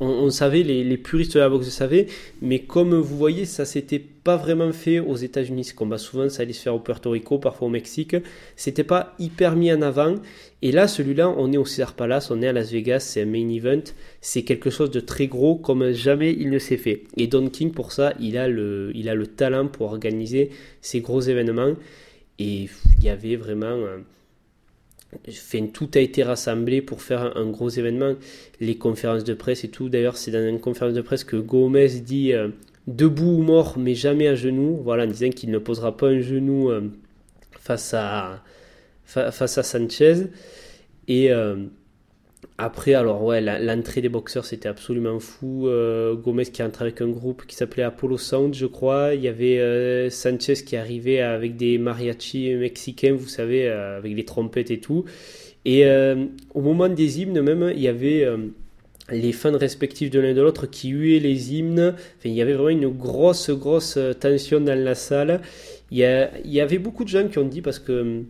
[0.00, 2.06] on, savait, les, puristes de la boxe le savaient,
[2.42, 5.64] mais comme vous voyez, ça s'était pas vraiment fait aux États-Unis.
[5.64, 8.16] Ce combat, souvent, ça allait se faire au Puerto Rico, parfois au Mexique.
[8.56, 10.16] C'était pas hyper mis en avant.
[10.62, 13.26] Et là, celui-là, on est au Cesar Palace, on est à Las Vegas, c'est un
[13.26, 13.82] main event.
[14.20, 17.04] C'est quelque chose de très gros, comme jamais il ne s'est fait.
[17.16, 21.00] Et Don King, pour ça, il a le, il a le talent pour organiser ces
[21.02, 21.74] gros événements.
[22.40, 23.76] Et il y avait vraiment.
[25.72, 28.14] Tout a été rassemblé pour faire un, gros événement.
[28.60, 29.88] Les conférences de presse et tout.
[29.88, 32.48] D'ailleurs, c'est dans une conférence de presse que Gomez dit euh,
[32.86, 34.80] debout ou mort, mais jamais à genoux.
[34.82, 36.82] Voilà, en disant qu'il ne posera pas un genou euh,
[37.58, 38.42] face, à,
[39.06, 40.26] Sanchez.
[41.10, 41.66] Euh,
[42.56, 45.66] après, alors ouais, l'entrée des boxeurs c'était absolument fou.
[45.68, 49.14] Euh, Gomez qui entré avec un groupe qui s'appelait Apollo Sound, je crois.
[49.14, 54.14] Il y avait euh, Sanchez qui arrivait avec des mariachis mexicains, vous savez, euh, avec
[54.14, 55.04] les trompettes et tout.
[55.64, 55.86] Et
[56.52, 58.28] au moment des hymnes, même, il y avait
[59.10, 61.94] les fans respectifs de l'un de l'autre qui huaient les hymnes.
[61.96, 65.40] Enfin, il y avait vraiment une grosse, grosse tension dans la salle.
[65.90, 68.24] Il y, il y avait beaucoup de gens qui ont dit parce que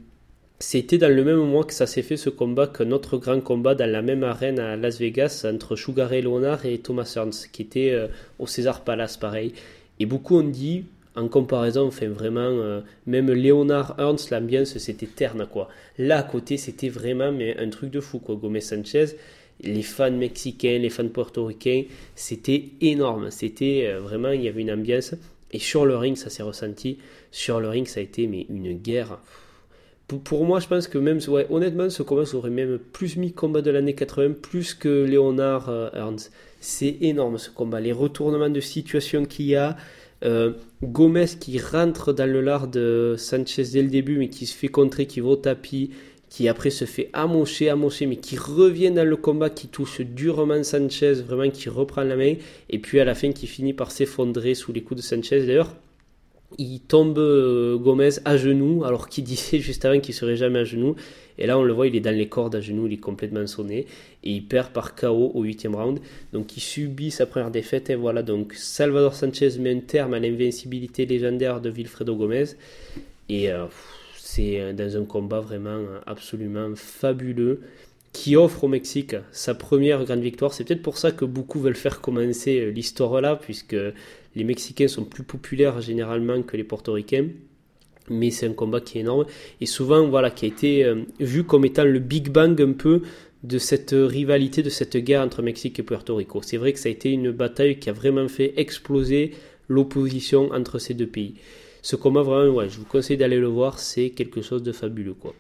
[0.59, 3.75] c'était dans le même mois que ça s'est fait ce combat qu'un autre grand combat
[3.75, 7.63] dans la même arène à Las Vegas entre Sugar Ray Leonard et Thomas Hearns, qui
[7.63, 8.07] était euh,
[8.39, 9.53] au César Palace, pareil.
[9.99, 10.85] Et beaucoup ont dit,
[11.17, 15.69] en comparaison, enfin vraiment, euh, même Leonard Hearns, l'ambiance c'était terne quoi.
[15.99, 18.37] Là à côté, c'était vraiment un truc de fou quoi.
[18.37, 19.17] Gomez Sanchez,
[19.61, 23.31] les fans mexicains, les fans portoricains, c'était énorme.
[23.31, 25.15] C'était euh, vraiment, il y avait une ambiance.
[25.53, 26.99] Et sur le ring, ça s'est ressenti.
[27.31, 29.19] Sur le ring, ça a été mais une guerre
[30.07, 31.19] pour, moi, je pense que même,
[31.51, 35.89] honnêtement, ce combat aurait même plus mis combat de l'année 80, plus que Léonard euh,
[35.95, 36.31] Ernst.
[36.61, 37.81] C'est énorme ce combat.
[37.81, 39.77] Les retournements de situation qu'il y a.
[40.25, 44.55] Euh, Gomez qui rentre dans le lard de Sanchez dès le début, mais qui se
[44.55, 45.91] fait contrer, qui va au tapis,
[46.31, 50.63] qui après se fait amocher, amocher, mais qui revient dans le combat, qui touche durement
[50.63, 52.35] Sanchez, vraiment qui reprend la main,
[52.71, 55.47] et puis à la fin qui finit par s'effondrer sous les coups de Sanchez.
[55.47, 55.75] D'ailleurs,
[56.59, 60.65] il tombe euh, Gomez à genoux, alors qu'il disait juste avant qu'il serait jamais à
[60.65, 60.97] genoux.
[61.39, 63.47] Et là, on le voit, il est dans les cordes à genoux, il est complètement
[63.47, 63.87] sonné.
[64.23, 65.99] Et il perd par KO au 8 round.
[66.33, 67.91] Donc, il subit sa première défaite.
[67.91, 72.45] Et voilà, donc Salvador Sanchez met un terme à l'invincibilité légendaire de Wilfredo Gomez.
[73.29, 73.67] Et euh,
[74.17, 77.61] c'est euh, dans un combat vraiment absolument fabuleux
[78.13, 80.55] qui offre au Mexique sa première grande victoire.
[80.55, 83.75] C'est peut-être pour ça que beaucoup veulent faire commencer l'histoire là, puisque
[84.37, 87.29] les Mexicains sont plus populaires généralement que les Portoricains.
[88.11, 89.25] Mais c'est un combat qui est énorme
[89.63, 93.01] et souvent voilà qui a été euh, vu comme étant le Big Bang un peu
[93.43, 96.41] de cette rivalité, de cette guerre entre Mexique et Puerto Rico.
[96.43, 99.33] C'est vrai que ça a été une bataille qui a vraiment fait exploser
[99.69, 101.37] l'opposition entre ces deux pays.
[101.81, 105.15] Ce combat vraiment, ouais, je vous conseille d'aller le voir, c'est quelque chose de fabuleux
[105.15, 105.35] quoi.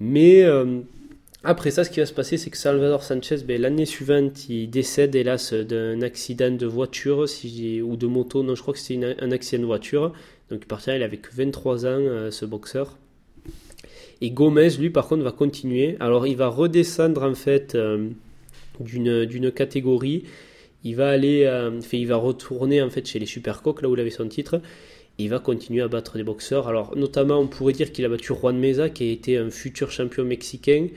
[0.00, 0.80] Mais euh,
[1.44, 4.70] après ça, ce qui va se passer, c'est que Salvador Sanchez, ben, l'année suivante, il
[4.70, 7.26] décède, hélas, d'un accident de voiture
[7.84, 8.42] ou de moto.
[8.42, 10.12] Non, je crois que c'était un accident de voiture.
[10.50, 12.98] Donc il partait, il avait que 23 ans, euh, ce boxeur.
[14.20, 15.96] Et Gomez, lui, par contre, va continuer.
[16.00, 18.08] Alors, il va redescendre, en fait, euh,
[18.80, 20.24] d'une catégorie.
[20.82, 24.00] Il va aller, euh, il va retourner, en fait, chez les Supercoques, là où il
[24.00, 24.60] avait son titre.
[25.18, 26.68] il va continuer à battre des boxeurs.
[26.68, 29.90] Alors, notamment, on pourrait dire qu'il a battu Juan Meza, qui a été un futur
[29.90, 30.88] champion mexicain.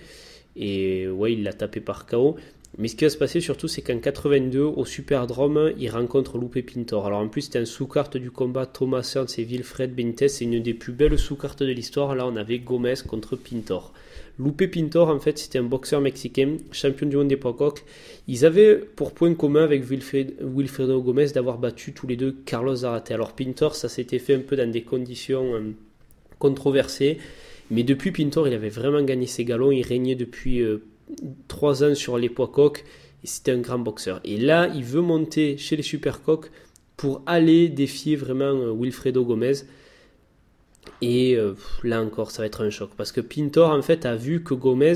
[0.58, 2.36] Et ouais, il l'a tapé par KO.
[2.78, 6.63] Mais ce qui va se passer surtout, c'est qu'en 82, au Superdrome, il rencontre Lupe
[6.71, 7.08] Pintor.
[7.08, 10.27] Alors en plus, c'était un sous-carte du combat Thomas Hearns et Wilfred Benitez.
[10.27, 12.13] C'est une des plus belles sous-cartes de l'histoire.
[12.15, 13.94] Là, on avait Gomez contre Pintor.
[14.40, 17.56] Lupe Pintor, en fait, c'était un boxeur mexicain, champion du monde des poids
[18.27, 23.10] Ils avaient pour point commun avec Wilfredo Gomez d'avoir battu tous les deux Carlos Zarate.
[23.10, 25.73] Alors Pintor, ça s'était fait un peu dans des conditions euh,
[26.38, 27.17] controversées.
[27.72, 29.72] Mais depuis Pintor, il avait vraiment gagné ses galons.
[29.72, 30.84] Il régnait depuis euh,
[31.48, 32.86] 3 ans sur les poids coques
[33.24, 34.22] et c'était un grand boxeur.
[34.24, 36.52] Et là, il veut monter chez les super coques
[36.96, 39.54] pour aller défier vraiment Wilfredo Gomez.
[41.02, 41.38] Et
[41.84, 44.54] là encore, ça va être un choc parce que Pintor en fait a vu que
[44.54, 44.96] Gomez,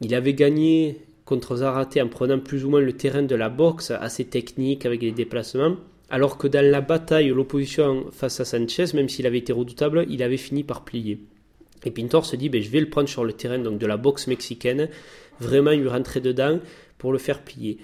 [0.00, 3.90] il avait gagné contre Zarate en prenant plus ou moins le terrain de la boxe,
[3.90, 5.76] assez technique avec les déplacements.
[6.10, 10.22] Alors que dans la bataille, l'opposition face à Sanchez, même s'il avait été redoutable, il
[10.22, 11.18] avait fini par plier.
[11.84, 13.96] Et Pintor se dit, ben, je vais le prendre sur le terrain donc de la
[13.96, 14.88] boxe mexicaine,
[15.40, 16.58] vraiment lui rentrer dedans
[16.98, 17.78] pour le faire plier.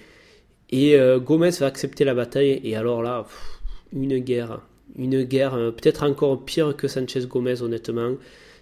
[0.70, 3.26] Et euh, Gomez va accepter la bataille, et alors là,
[3.92, 4.61] une guerre.
[4.96, 8.14] Une guerre euh, peut-être encore pire que Sanchez Gomez, honnêtement.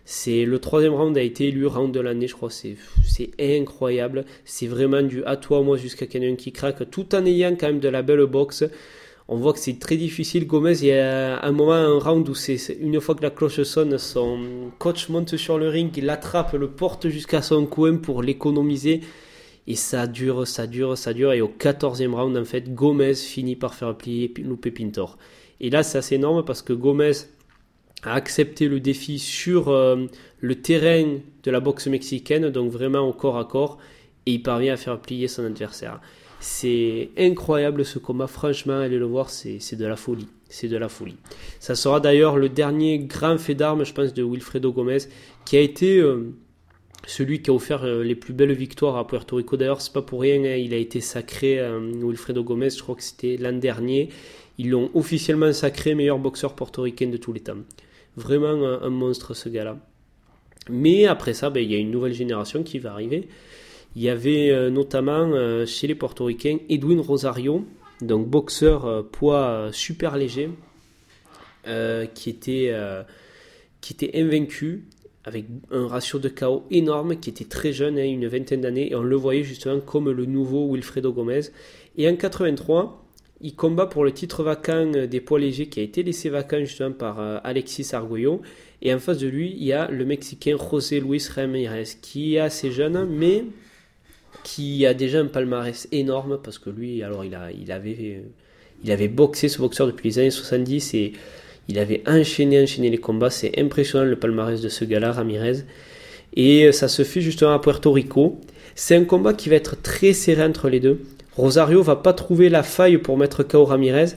[0.04, 2.48] C'est le troisième round a été élu round de l'année, je crois.
[2.50, 2.76] C'est
[3.38, 4.24] incroyable.
[4.46, 7.78] C'est vraiment du à toi moi jusqu'à quelqu'un qui craque, tout en ayant quand même
[7.78, 8.64] de la belle boxe.
[9.30, 10.46] On voit que c'est très difficile.
[10.46, 13.62] Gomez, il y a un moment, un round où c'est une fois que la cloche
[13.62, 18.22] sonne, son coach monte sur le ring, il l'attrape, le porte jusqu'à son coin pour
[18.22, 19.02] l'économiser.
[19.66, 21.34] Et ça dure, ça dure, ça dure.
[21.34, 25.18] Et au 14e round, en fait, Gomez finit par faire plier Lupe Pintor.
[25.60, 27.12] Et là, c'est assez énorme parce que Gomez
[28.04, 30.06] a accepté le défi sur euh,
[30.40, 33.76] le terrain de la boxe mexicaine, donc vraiment au corps à corps,
[34.24, 36.00] et il parvient à faire plier son adversaire.
[36.40, 40.28] C'est incroyable ce combat, franchement, allez le voir, c'est de la folie.
[40.48, 41.16] C'est de la folie.
[41.60, 44.98] Ça sera d'ailleurs le dernier grand fait d'armes, je pense, de Wilfredo Gomez,
[45.44, 46.32] qui a été euh,
[47.06, 49.56] celui qui a offert euh, les plus belles victoires à Puerto Rico.
[49.56, 51.60] D'ailleurs, c'est pas pour rien, hein, il a été sacré,
[52.00, 54.08] Wilfredo Gomez, je crois que c'était l'an dernier.
[54.58, 57.58] Ils l'ont officiellement sacré meilleur boxeur portoricain de tous les temps.
[58.16, 59.78] Vraiment un, monstre ce gars-là.
[60.68, 63.28] Mais après ça, ben, il y a une nouvelle génération qui va arriver.
[63.96, 67.64] Il y avait euh, notamment euh, chez les portoricains Edwin Rosario,
[68.00, 70.50] donc boxeur euh, poids super léger,
[72.14, 72.74] qui, était,
[73.82, 74.86] qui était invaincu
[75.24, 78.94] avec un ratio de KO énorme, qui était très jeune, hein, une vingtaine d'années, et
[78.94, 81.42] on le voyait justement comme le nouveau Wilfredo Gomez.
[81.98, 83.04] Et en 83,
[83.42, 86.92] il combat pour le titre vacant des poids légers qui a été laissé vacant justement
[86.92, 88.40] par Alexis Arguello.
[88.80, 92.40] Et en face de lui, il y a le Mexicain José Luis Ramirez qui est
[92.40, 93.44] assez jeune, mais
[94.44, 98.22] qui a déjà un palmarès énorme parce que lui, alors il, a, il, avait,
[98.84, 101.12] il avait boxé ce boxeur depuis les années 70 et
[101.68, 103.30] il avait enchaîné, enchaîné les combats.
[103.30, 105.64] C'est impressionnant le palmarès de ce gars-là, Ramirez.
[106.34, 108.40] Et ça se fait justement à Puerto Rico.
[108.74, 111.00] C'est un combat qui va être très serré entre les deux.
[111.36, 114.16] Rosario va pas trouver la faille pour mettre KO Ramirez,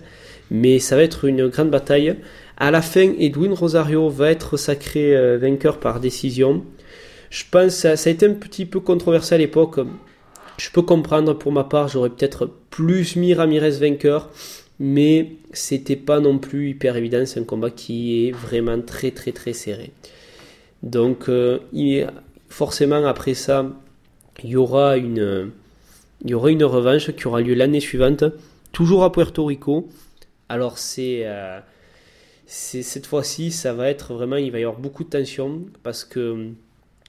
[0.49, 2.15] mais ça va être une grande bataille.
[2.57, 6.63] À la fin, Edwin Rosario va être sacré euh, vainqueur par décision.
[7.29, 9.79] Je pense que ça, a été un petit peu controversé à l'époque.
[10.57, 14.29] Je peux comprendre pour ma part, j'aurais peut-être plus mis Ramirez vainqueur,
[14.79, 17.25] mais c'était pas non plus hyper évident.
[17.25, 19.91] C'est un combat qui est vraiment très très très serré.
[20.83, 21.59] Donc, euh,
[22.49, 23.71] forcément après ça,
[24.43, 25.51] il y aura une
[26.23, 28.23] il y aura une revanche qui aura lieu l'année suivante,
[28.71, 29.89] toujours à Puerto Rico.
[30.49, 31.59] Alors euh,
[32.45, 36.03] c'est cette fois-ci, ça va être vraiment, il va y avoir beaucoup de tension parce
[36.03, 36.49] que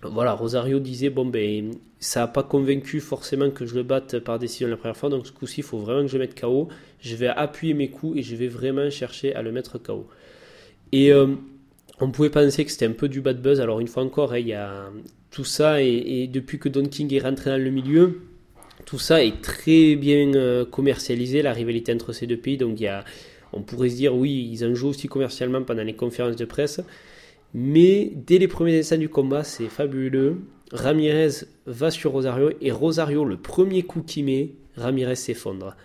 [0.03, 1.73] voilà, Rosario disait bon ben
[2.03, 5.25] ça n'a pas convaincu forcément que je le batte par décision la première fois, donc
[5.25, 6.69] ce coup-ci il faut vraiment que je mette KO.
[7.01, 10.09] Je vais appuyer mes coups et je vais vraiment chercher à le mettre KO.
[10.91, 11.29] Et euh,
[12.01, 13.61] on pouvait penser que c'était un peu du bad buzz.
[13.61, 14.91] Alors une fois encore, hein, il y a
[15.31, 18.23] tout ça et, depuis que Don King est rentré dans le milieu,
[18.85, 22.57] tout ça est très bien euh, commercialisé, la rivalité entre ces deux pays.
[22.57, 23.05] Donc il y a,
[23.53, 26.81] on pourrait se dire, oui, ils en jouent aussi commercialement pendant les conférences de presse.
[27.55, 30.39] Mais dès les premiers instants du combat, c'est fabuleux.
[30.73, 35.77] Ramirez va sur Rosario et Rosario, le premier coup qu'il met, Ramirez s'effondre.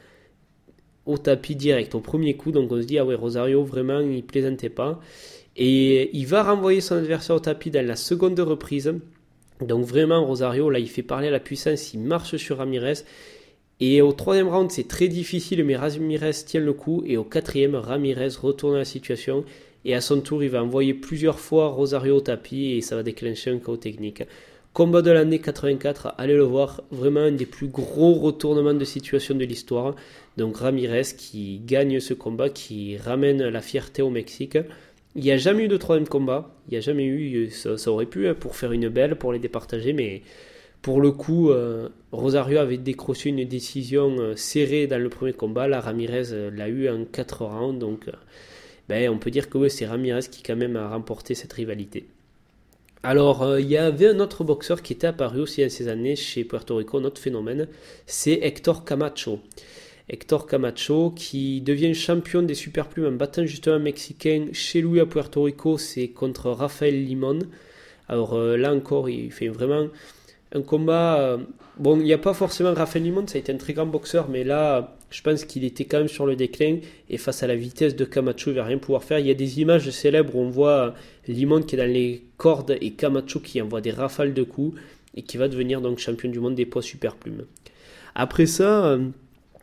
[1.06, 2.52] Au tapis direct, au premier coup.
[2.52, 5.00] Donc on se dit, ah ouais, Rosario, vraiment, il plaisantait pas.
[5.58, 8.94] Et il va renvoyer son adversaire au tapis dans la seconde reprise.
[9.60, 13.04] Donc vraiment, Rosario, là, il fait parler à la puissance, il marche sur Ramirez.
[13.80, 17.04] Et au troisième round, c'est très difficile, mais Ramirez tient le coup.
[17.06, 19.44] Et au quatrième, Ramirez retourne la situation.
[19.84, 23.04] Et à son tour, il va envoyer plusieurs fois Rosario au tapis et ça va
[23.04, 24.24] déclencher un chaos technique.
[24.78, 29.34] Combat de l'année 84, allez le voir, vraiment un des plus gros retournements de situation
[29.34, 29.96] de l'histoire.
[30.38, 34.60] Donc Ramirez qui gagne ce combat, qui ramène la fierté au Mexique.
[35.16, 36.54] Il n'y a jamais eu de troisième combat.
[36.68, 37.50] Il n'y a jamais eu.
[37.50, 40.22] Ça, aurait pu hein, pour faire une belle, pour les départager, mais
[40.84, 45.68] pour le coup, euh, Rosario avait décroché une décision euh, serrée dans le premier combat.
[45.68, 47.80] Là, Ramirez euh, l'a eu en 4 rounds.
[47.80, 48.12] Donc,
[48.90, 52.06] ben, on peut dire que c'est Ramirez qui, quand même, a remporté cette rivalité.
[53.04, 56.44] Alors, il y avait un autre boxeur qui était apparu aussi en ces années chez
[56.44, 57.68] Puerto Rico, un autre phénomène,
[58.06, 59.40] c'est Hector Camacho.
[60.10, 65.00] Hector Camacho, qui devient champion des super plumes en battant justement un Mexicain chez lui
[65.02, 67.40] à Puerto Rico, c'est contre Rafael Limon.
[68.08, 69.88] Alors euh, là encore, il fait vraiment
[70.54, 71.20] un combat.
[71.20, 71.38] Euh,
[71.78, 74.30] bon, il n'y a pas forcément Rafael Limon, ça a été un très grand boxeur,
[74.30, 76.78] mais là, je pense qu'il était quand même sur le déclin.
[77.10, 79.20] Et face à la vitesse de Camacho, il va rien pouvoir faire.
[79.20, 80.94] Il y a des images célèbres où on voit
[81.28, 84.80] Limon qui est dans les cordes et Camacho qui envoie des rafales de coups
[85.16, 87.46] et qui va devenir donc champion du monde des poids super plumes.
[88.16, 89.08] Après ça, euh,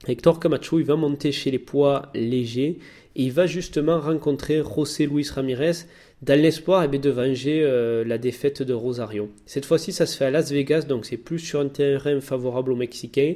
[0.07, 2.79] Hector Camacho, il va monter chez les poids légers
[3.17, 5.87] et il va justement rencontrer José Luis Ramirez
[6.25, 9.29] dans l'espoir eh de venger euh, la défaite de Rosario.
[9.45, 12.73] Cette fois-ci, ça se fait à Las Vegas, donc c'est plus sur un terrain favorable
[12.73, 13.35] aux Mexicains.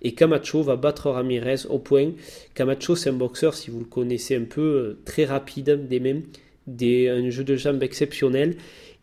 [0.00, 2.12] Et Camacho va battre Ramirez au point.
[2.54, 6.22] Camacho, c'est un boxeur, si vous le connaissez un peu, euh, très rapide, des mêmes,
[6.66, 8.56] des, un jeu de jambes exceptionnel.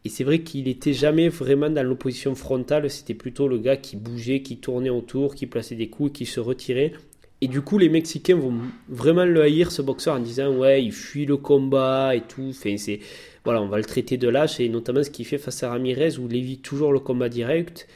[0.05, 3.95] Et c'est vrai qu'il n'était jamais vraiment dans l'opposition frontale, c'était plutôt le gars qui
[3.95, 6.93] bougeait, qui tournait autour, qui plaçait des coups qui se retirait.
[7.41, 8.53] Et du coup, les Mexicains vont
[8.89, 12.49] vraiment le haïr, ce boxeur, en disant Ouais, il fuit le combat et tout.
[12.49, 12.99] Enfin, c'est,
[13.45, 16.17] voilà, on va le traiter de lâche, et notamment ce qu'il fait face à Ramirez,
[16.17, 17.87] où il évite toujours le combat direct.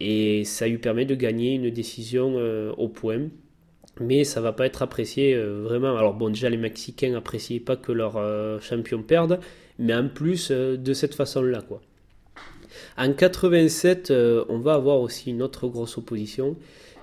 [0.00, 3.28] Et ça lui permet de gagner une décision euh, au point.
[4.00, 5.96] Mais ça va pas être apprécié euh, vraiment.
[5.96, 9.38] Alors, bon, déjà, les Mexicains n'apprécient pas que leur euh, champion perde,
[9.78, 11.80] mais en plus de cette façon-là, quoi.
[12.98, 14.12] En 87,
[14.48, 16.56] on va avoir aussi une autre grosse opposition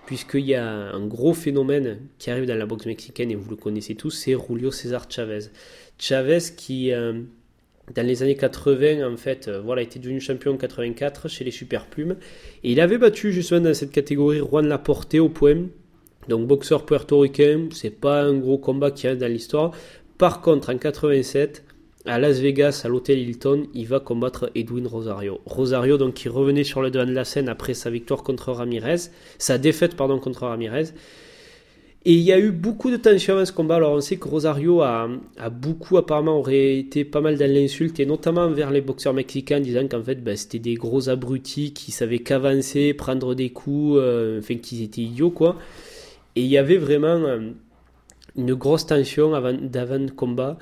[0.10, 3.55] puisqu'il y a un gros phénomène qui arrive dans la boxe mexicaine, et vous le
[3.55, 5.51] connaissez tous, c'est Julio César Chavez.
[5.99, 7.22] Chavez qui, euh,
[7.93, 11.51] dans les années 80, en fait, euh, voilà, était devenu champion en 84 chez les
[11.51, 12.16] Super Plumes,
[12.64, 15.68] et il avait battu justement dans cette catégorie Juan Laporte au point,
[16.28, 19.74] donc boxeur puertoricain, c'est pas un gros combat qui reste dans l'histoire.
[20.18, 21.64] Par contre, en 87,
[22.10, 25.39] à Las Vegas, à l'hôtel Hilton, il va combattre Edwin Rosario.
[25.45, 29.12] Rosario, donc, qui revenait sur le devant de la scène après sa victoire contre Ramirez,
[29.38, 30.86] sa défaite, pardon, contre Ramirez.
[32.05, 33.76] Et il y a eu beaucoup de tension dans ce combat.
[33.76, 35.07] Alors, on sait que Rosario a,
[35.51, 39.88] beaucoup, apparemment, aurait été pas mal dans l'insulte, et notamment vers les boxeurs mexicains, disant
[39.88, 44.55] qu'en fait, ben, c'était des gros abrutis qui savaient qu'avancer, prendre des coups, euh, enfin,
[44.55, 45.57] qu'ils étaient idiots, quoi.
[46.36, 47.51] Et il y avait vraiment euh,
[48.36, 50.57] une grosse tension avant, d'avant combat.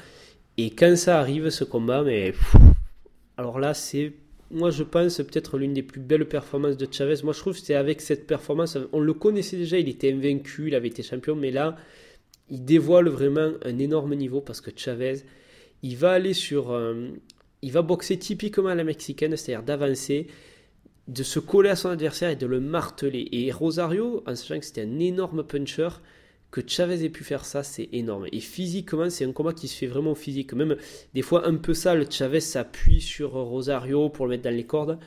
[0.58, 2.34] Et quand ça arrive, ce combat, mais.
[3.38, 4.14] alors là, c'est.
[4.50, 7.16] Moi, je pense peut-être l'une des plus belles performances de Chavez.
[7.24, 8.78] Moi, je trouve que c'était avec cette performance.
[8.94, 11.76] On le connaissait déjà, il était invaincu, il avait été champion, mais là,
[12.50, 15.18] il dévoile vraiment un énorme niveau parce que Chavez,
[15.84, 16.72] il va aller sur.
[16.72, 17.10] Euh,
[17.62, 20.28] il va boxer typiquement à la mexicaine, c'est-à-dire d'avancer,
[21.08, 23.28] de se coller à son adversaire et de le marteler.
[23.32, 25.90] Et Rosario, en sachant que c'était un énorme puncher,
[26.52, 28.28] que Chavez ait pu faire ça, c'est énorme.
[28.32, 30.54] Et physiquement, c'est un combat qui se fait vraiment physique.
[30.54, 30.78] Même
[31.14, 34.98] des fois un peu sale, Chavez s'appuie sur Rosario pour le mettre dans les cordes.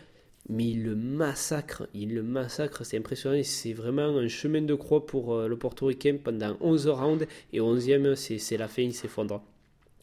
[0.48, 3.40] Mais il le massacre, il le massacre, c'est impressionnant.
[3.44, 7.26] C'est vraiment un chemin de croix pour euh, le portoricain pendant 11 rounds.
[7.52, 9.42] Et 11e, c'est la fin, il s'effondre.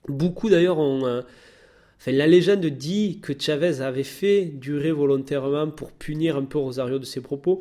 [0.08, 1.06] Beaucoup d'ailleurs ont.
[1.06, 1.22] Euh,
[2.00, 6.98] enfin, la légende dit que Chavez avait fait durer volontairement pour punir un peu Rosario
[6.98, 7.60] de ses propos.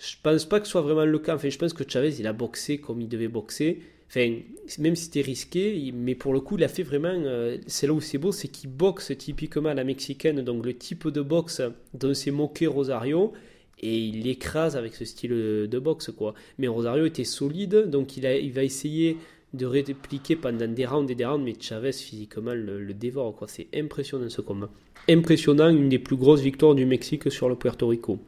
[0.00, 1.34] Je pense pas que ce soit vraiment le cas.
[1.34, 3.80] Enfin, je pense que Chavez, il a boxé comme il devait boxer.
[4.08, 4.34] Enfin,
[4.78, 7.12] même si c'était risqué, mais pour le coup, il a fait vraiment.
[7.12, 10.74] Euh, c'est là où c'est beau, c'est qu'il boxe typiquement à la mexicaine, donc le
[10.74, 11.60] type de boxe
[11.92, 13.32] dont s'est moqué Rosario,
[13.78, 16.34] et il l'écrase avec ce style de boxe, quoi.
[16.58, 19.18] Mais Rosario était solide, donc il, a, il va essayer
[19.52, 23.48] de répliquer pendant des rounds et des rounds, mais Chavez physiquement le, le dévore, quoi.
[23.48, 24.70] C'est impressionnant ce combat.
[25.08, 28.18] Impressionnant, une des plus grosses victoires du Mexique sur le Puerto Rico.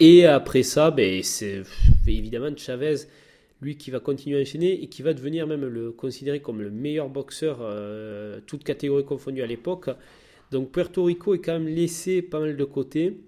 [0.00, 1.62] Et après ça, ben, c'est
[2.06, 2.96] évidemment Chavez,
[3.60, 6.70] lui qui va continuer à enchaîner et qui va devenir même le considéré comme le
[6.70, 9.90] meilleur boxeur, euh, toute catégorie confondue à l'époque.
[10.52, 13.18] Donc Puerto Rico est quand même laissé pas mal de côté.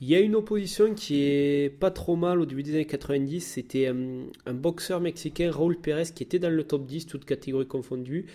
[0.00, 3.40] Il y a une opposition qui est pas trop mal au début des années 90.
[3.40, 7.66] C'était euh, un, boxeur mexicain, Raúl Pérez, qui était dans le top 10, toute catégorie
[7.66, 8.26] confondue,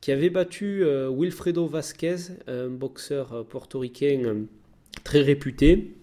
[0.00, 2.16] qui avait battu euh, Wilfredo Vasquez,
[2.46, 4.46] un boxeur portoricain
[5.04, 5.95] très réputé.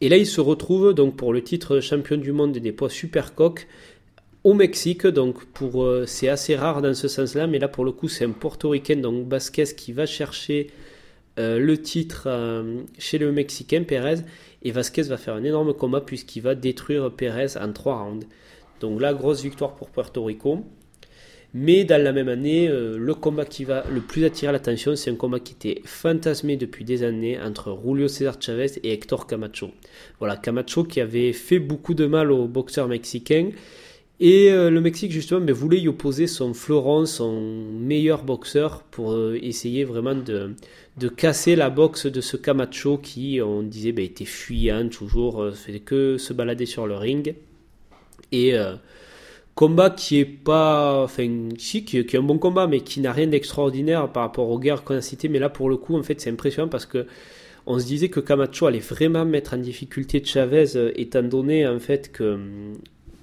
[0.00, 3.34] Et là, il se retrouve donc pour le titre champion du monde des poids super
[3.34, 3.66] coq
[4.46, 5.06] au Mexique.
[5.06, 8.30] Donc euh, c'est assez rare dans ce sens-là, mais là pour le coup c'est un
[8.30, 10.70] portoricain donc Vasquez qui va chercher
[11.38, 14.20] euh, le titre euh, chez le Mexicain Pérez
[14.62, 18.26] et Vasquez va faire un énorme combat puisqu'il va détruire Pérez en trois rounds.
[18.80, 20.64] Donc là grosse victoire pour Puerto Rico.
[21.58, 25.10] Mais dans la même année, euh, le combat qui va le plus attirer l'attention, c'est
[25.10, 29.70] un combat qui était fantasmé depuis des années entre Julio César Chavez et Hector Camacho.
[30.18, 33.52] Voilà, Camacho qui avait fait beaucoup de mal aux boxeurs mexicains.
[34.20, 37.40] Et euh, le Mexique, justement, ben, voulait y opposer son florent, son
[37.72, 40.54] meilleur boxeur, pour euh, essayer vraiment de,
[40.98, 45.80] de, casser la boxe de ce Camacho qui, on disait, ben, était fuyant, toujours, faisait
[45.80, 47.34] que se balader sur le ring.
[48.30, 48.54] Et
[49.56, 54.12] Combat qui est pas, enfin, qui, est un bon combat, mais qui n'a rien d'extraordinaire
[54.12, 55.30] par rapport aux guerres qu'on a citées.
[55.30, 57.06] Mais là, pour le coup, en fait, c'est impressionnant parce que
[57.64, 61.78] on se disait que Camacho allait vraiment mettre en difficulté Chavez, euh, étant donné en
[61.78, 62.74] fait que, hum,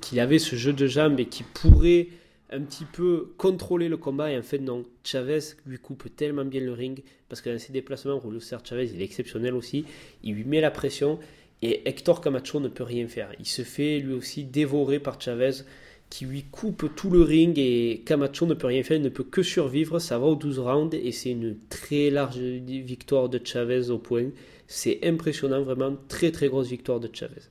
[0.02, 2.08] qu'il avait ce jeu de jambes et qu'il pourrait
[2.52, 4.32] un petit peu contrôler le combat.
[4.32, 7.74] Et en fait, non, Chavez lui coupe tellement bien le ring parce que dans ses
[7.74, 9.86] déplacements, Serre Chavez, il est exceptionnel aussi.
[10.24, 11.20] Il lui met la pression
[11.62, 13.30] et Hector Camacho ne peut rien faire.
[13.40, 15.64] Il se fait lui aussi dévorer par Chavez
[16.14, 19.24] qui lui coupe tout le ring et Camacho ne peut rien faire, il ne peut
[19.24, 19.98] que survivre.
[19.98, 24.28] Ça va au 12 rounds et c'est une très large victoire de Chavez au point.
[24.68, 27.42] C'est impressionnant, vraiment très très grosse victoire de Chavez.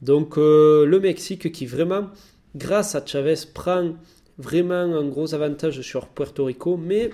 [0.00, 2.08] Donc euh, le Mexique qui vraiment,
[2.56, 3.92] grâce à Chavez, prend
[4.38, 7.10] vraiment un gros avantage sur Puerto Rico, mais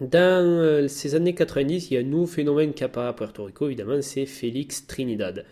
[0.00, 3.42] dans euh, ces années 90, il y a un nouveau phénomène qui apparaît à Puerto
[3.42, 5.44] Rico, évidemment, c'est Félix Trinidad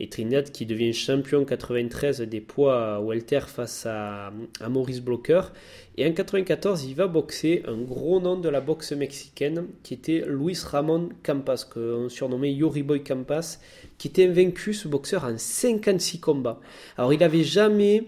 [0.00, 4.32] et Trinidad qui devient champion 93 des poids welter face à,
[4.68, 5.52] Maurice Blocker.
[5.96, 10.24] Et en 94, il va boxer un gros nom de la boxe mexicaine qui était
[10.26, 13.58] Luis Ramon Campas, qu'on surnommait Yori Boy Campas,
[13.98, 16.60] qui était invaincu, ce boxeur, en 56 combats.
[16.96, 18.04] Alors il n'avait jamais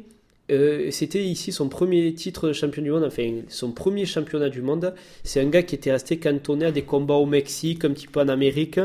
[0.51, 4.62] euh, c'était ici son premier titre de champion du monde, enfin son premier championnat du
[4.62, 4.95] monde.
[5.22, 8.20] C'est un gars qui était resté cantonné à des combats au Mexique, un petit peu
[8.20, 8.80] en Amérique,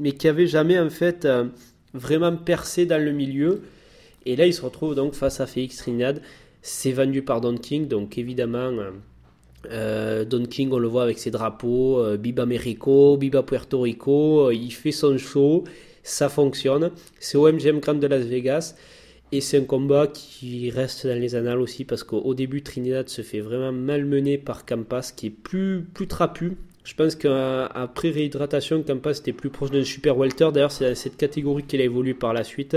[0.00, 1.44] mais qui avait jamais en fait euh,
[1.94, 3.62] vraiment percé dans le milieu.
[4.26, 6.20] Et là, il se retrouve donc face à Félix Trinidad.
[6.60, 8.72] C'est vendu par Don King, donc évidemment,
[9.70, 14.48] euh, Don King, on le voit avec ses drapeaux, euh, Biba Mexico, Biba Puerto Rico,
[14.48, 15.64] euh, il fait son show,
[16.02, 16.90] ça fonctionne.
[17.20, 18.74] C'est au MGM Grand de Las Vegas.
[19.32, 23.22] Et c'est un combat qui reste dans les annales aussi parce qu'au début, Trinidad se
[23.22, 26.56] fait vraiment malmener par Campas qui est plus, plus trapu.
[26.84, 30.50] Je pense qu'après réhydratation, Campas était plus proche d'un super welter.
[30.52, 32.76] D'ailleurs, c'est dans cette catégorie qu'il a évolué par la suite.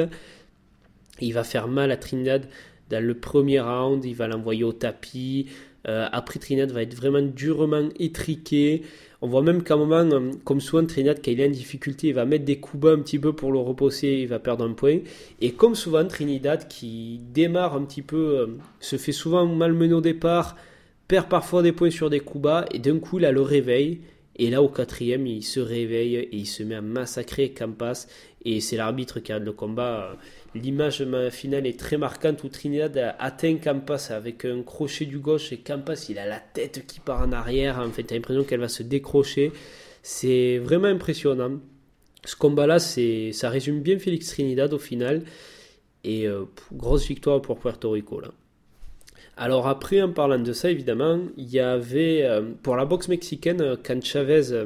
[1.20, 2.47] Il va faire mal à Trinidad
[2.89, 4.05] dans le premier round.
[4.05, 5.47] Il va l'envoyer au tapis.
[5.89, 8.84] Euh, après, Trinidad va être vraiment durement étriqué.
[9.22, 12.14] On voit même qu'à un moment, comme souvent, Trinidad, quand il est en difficulté, il
[12.14, 14.22] va mettre des coups bas un petit peu pour le reposer.
[14.22, 14.99] Il va perdre un point.
[15.41, 18.47] Et comme souvent, Trinidad, qui démarre un petit peu, euh,
[18.80, 20.55] se fait souvent malmener au départ
[21.08, 24.01] perd parfois des points sur des coups bas, et d'un coup, il a le réveil.
[24.39, 28.08] Et là, au quatrième, il se réveille et il se met à massacrer Campas.
[28.45, 30.16] Et c'est l'arbitre qui a le combat.
[30.53, 35.58] L'image finale est très marquante où Trinidad atteint Campas avec un crochet du gauche et
[35.58, 37.80] Campas, il a la tête qui part en arrière.
[37.80, 39.51] En fait, tu as l'impression qu'elle va se décrocher.
[40.03, 41.60] C'est vraiment impressionnant.
[42.24, 45.24] Ce combat-là, ça résume bien Félix Trinidad au final.
[46.03, 48.30] Et euh, grosse victoire pour Puerto Rico là.
[49.39, 53.61] Alors après, en parlant de ça, évidemment, il y avait, euh, pour la boxe mexicaine,
[53.61, 54.65] euh, quand Chavez, euh,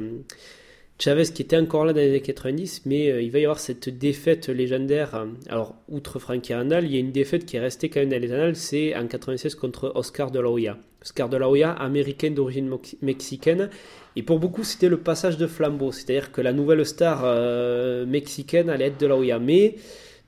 [0.98, 3.90] Chavez qui était encore là dans les années 90, mais il va y avoir cette
[3.90, 5.26] défaite légendaire.
[5.50, 8.20] alors, outre Frankie Arnal, il y a une défaite qui est restée quand même dans
[8.20, 10.78] les c'est en 96 contre Oscar de la Hoya.
[11.02, 12.70] Oscar de la Hoya, américain d'origine
[13.02, 13.68] mexicaine,
[14.16, 17.26] et pour beaucoup, c'était le passage de flambeau, c'est-à-dire que la nouvelle star
[18.06, 19.38] mexicaine allait être de la Hoya.
[19.38, 19.74] Mais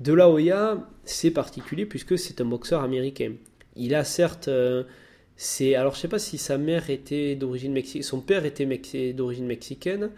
[0.00, 3.34] de la Hoya, c'est particulier puisque c'est un boxeur américain.
[3.76, 4.48] Il a certes.
[4.48, 4.84] Euh,
[5.36, 9.46] c'est, alors je sais pas si sa mère était d'origine mexicaine, son père était d'origine
[9.46, 10.10] mexicaine,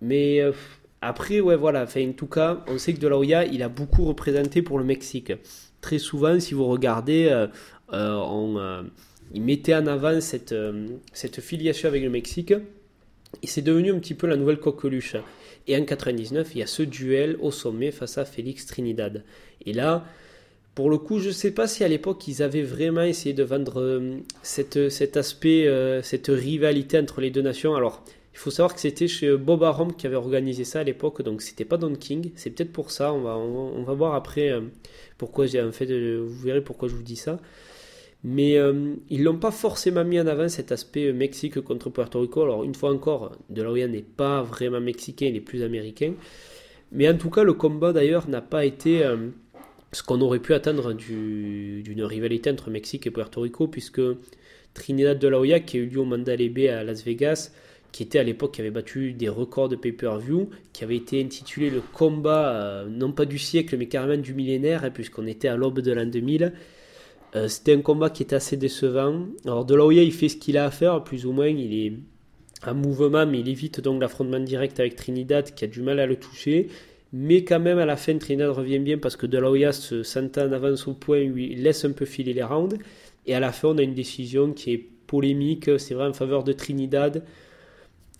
[0.00, 0.52] mais euh,
[1.00, 3.68] après ouais voilà, enfin, en tout cas on sait que De La Hoya il a
[3.68, 5.32] beaucoup représenté pour le Mexique.
[5.80, 7.28] Très souvent si vous regardez,
[7.92, 8.82] euh,
[9.34, 10.54] il mettait en avant cette,
[11.12, 12.54] cette filiation avec le Mexique
[13.42, 15.16] et c'est devenu un petit peu la nouvelle coqueluche.
[15.66, 19.24] Et en 99 il y a ce duel au sommet face à Félix Trinidad.
[19.66, 20.04] Et là
[20.78, 23.42] pour le coup, je ne sais pas si à l'époque ils avaient vraiment essayé de
[23.42, 27.74] vendre euh, cette, cet aspect, euh, cette rivalité entre les deux nations.
[27.74, 31.22] Alors, il faut savoir que c'était chez Bob Arum qui avait organisé ça à l'époque,
[31.22, 32.30] donc c'était pas Don King.
[32.36, 33.12] C'est peut-être pour ça.
[33.12, 34.60] On va, voir après euh,
[35.16, 35.86] pourquoi j'ai en fait.
[35.86, 37.40] vous verrez pourquoi je vous dis ça.
[38.22, 38.56] Mais
[39.10, 42.42] ils l'ont pas forcément mis en avant cet aspect Mexique contre Puerto Rico.
[42.42, 46.14] Alors une fois encore, De La Hoya n'est pas vraiment mexicain, il est plus américain.
[46.92, 49.04] Mais en tout cas, le combat d'ailleurs n'a pas été
[49.92, 54.02] ce qu'on aurait pu attendre d'une rivalité entre Mexique et Puerto Rico, puisque
[54.74, 57.50] Trinidad de la Hoya, qui a eu lieu au Mandalay Bay à Las Vegas,
[57.90, 61.70] qui était à l'époque, qui avait battu des records de pay-per-view, qui avait été intitulé
[61.70, 65.56] le combat, euh, non pas du siècle, mais carrément du millénaire, hein, puisqu'on était à
[65.56, 66.52] l'aube de l'an 2000.
[67.36, 69.26] Euh, c'était un combat qui était assez décevant.
[69.44, 71.86] Alors de la Hoya, il fait ce qu'il a à faire, plus ou moins, il
[71.86, 71.92] est
[72.66, 76.06] en mouvement, mais il évite donc l'affrontement direct avec Trinidad, qui a du mal à
[76.06, 76.68] le toucher.
[77.12, 80.02] Mais quand même, à la fin, Trinidad revient bien parce que De La Hoya se
[80.02, 82.78] sentant en avance au point, lui laisse un peu filer les rounds.
[83.26, 85.70] Et à la fin, on a une décision qui est polémique.
[85.78, 87.24] C'est vrai en faveur de Trinidad.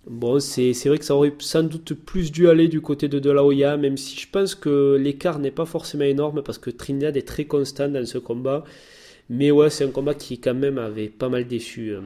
[0.07, 3.31] Bon, c'est vrai que ça aurait sans doute plus dû aller du côté de De
[3.31, 7.17] La Hoya, même si je pense que l'écart n'est pas forcément énorme parce que Trinidad
[7.17, 8.65] est très constant dans ce combat.
[9.31, 12.01] Mais ouais, c'est un combat qui quand même avait pas mal déçu euh,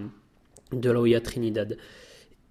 [0.73, 1.77] De La Hoya Trinidad.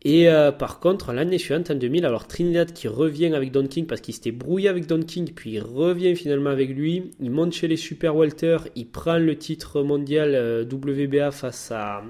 [0.04, 3.86] Et euh, par contre, l'année suivante, en 2000, alors Trinidad qui revient avec Don King
[3.86, 7.12] parce qu'il s'était brouillé avec Don King, puis il revient finalement avec lui.
[7.20, 12.04] Il monte chez les Super Welter, il prend le titre mondial euh, WBA face à.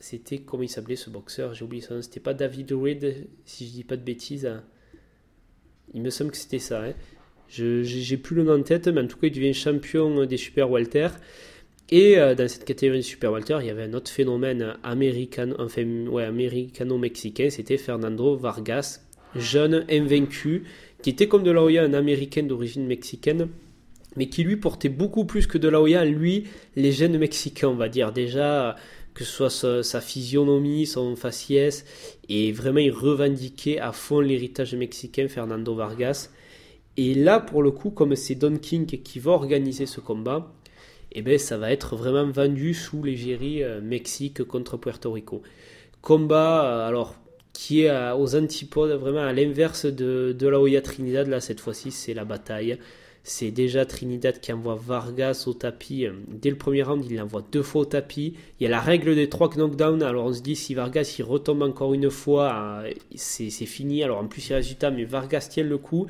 [0.00, 0.38] C'était.
[0.38, 1.52] Comment il s'appelait ce boxeur?
[1.52, 2.02] J'ai oublié son nom.
[2.02, 4.50] C'était pas David Reed, si je dis pas de bêtises.
[5.92, 6.82] Il me semble que c'était ça.
[6.82, 6.92] Hein.
[7.48, 10.70] J'ai plus le nom en tête, mais en tout cas, il devient champion des Super
[10.70, 11.08] Welter.
[11.90, 15.50] Et euh, dans cette catégorie de Super Walter, il y avait un autre phénomène américain,
[15.58, 19.02] enfin, ouais, américano-mexicain, c'était Fernando Vargas,
[19.36, 20.64] jeune, invaincu,
[21.02, 23.48] qui était comme de la Hoya un américain d'origine mexicaine,
[24.16, 27.76] mais qui lui portait beaucoup plus que de la Hoya, lui, les gènes mexicains, on
[27.76, 28.12] va dire.
[28.12, 28.74] Déjà,
[29.14, 31.84] que ce soit sa, sa physionomie, son faciès,
[32.28, 36.30] et vraiment il revendiquait à fond l'héritage mexicain, Fernando Vargas.
[36.96, 40.52] Et là, pour le coup, comme c'est Don King qui va organiser ce combat,
[41.12, 45.42] eh ben, ça va être vraiment vendu sous l'égérie euh, Mexique contre Puerto Rico.
[46.02, 47.14] Combat, euh, alors,
[47.52, 52.12] qui est aux antipodes, vraiment à l'inverse de, la Hoya Trinidad, là, cette fois-ci, c'est
[52.12, 52.78] la bataille.
[53.28, 56.06] C'est déjà Trinidad qui envoie Vargas au tapis.
[56.28, 58.34] Dès le premier round, il l'envoie deux fois au tapis.
[58.60, 60.04] Il y a la règle des trois knockdowns.
[60.04, 64.04] Alors on se dit si Vargas il retombe encore une fois, euh, c'est fini.
[64.04, 66.06] Alors en plus il résultat, mais Vargas tient le coup.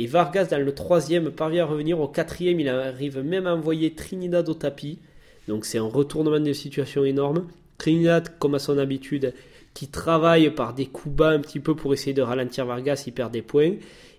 [0.00, 2.00] Et Vargas dans le troisième parvient à revenir.
[2.00, 4.98] Au quatrième, il arrive même à envoyer Trinidad au tapis.
[5.46, 7.48] Donc c'est un retournement de situation énorme.
[7.76, 9.34] Trinidad, comme à son habitude,
[9.74, 13.12] qui travaille par des coups bas un petit peu pour essayer de ralentir Vargas, il
[13.12, 13.74] perd des points.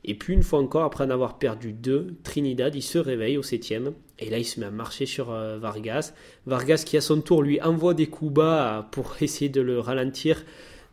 [0.05, 3.43] Et puis une fois encore, après en avoir perdu deux, Trinidad, il se réveille au
[3.43, 3.93] septième.
[4.19, 6.13] Et là, il se met à marcher sur euh, Vargas.
[6.45, 10.43] Vargas qui à son tour lui envoie des coups bas pour essayer de le ralentir.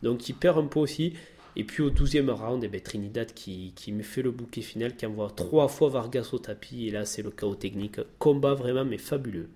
[0.01, 1.13] Donc il perd un peu aussi.
[1.55, 4.95] Et puis au douzième round, eh ben, Trinidad qui, qui me fait le bouquet final,
[4.95, 6.87] qui envoie trois fois Vargas au tapis.
[6.87, 7.99] Et là, c'est le chaos technique.
[8.17, 9.49] Combat vraiment, mais fabuleux.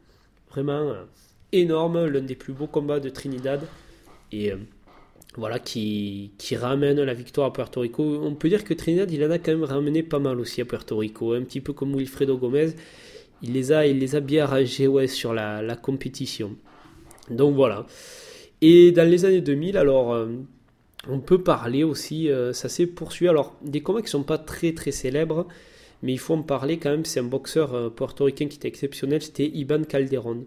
[0.49, 1.03] Vraiment euh,
[1.51, 3.61] énorme, l'un des plus beaux combats de Trinidad.
[4.31, 4.57] Et euh,
[5.35, 8.03] voilà, qui, qui, ramène la victoire à Puerto Rico.
[8.03, 10.65] On peut dire que Trinidad, il en a quand même ramené pas mal aussi à
[10.65, 12.71] Puerto Rico, un petit peu comme Wilfredo Gomez.
[13.41, 16.55] Il les a, il les a bien rangés ouais, sur la, la, compétition.
[17.29, 17.85] Donc voilà.
[18.61, 20.27] Et dans les années 2000, alors, euh,
[21.07, 23.29] on peut parler aussi, euh, ça s'est poursuivi.
[23.29, 25.47] Alors, des combats qui ne sont pas très très célèbres,
[26.01, 27.05] mais il faut en parler quand même.
[27.05, 30.45] C'est un boxeur euh, portoricain qui était exceptionnel, c'était Iban Calderon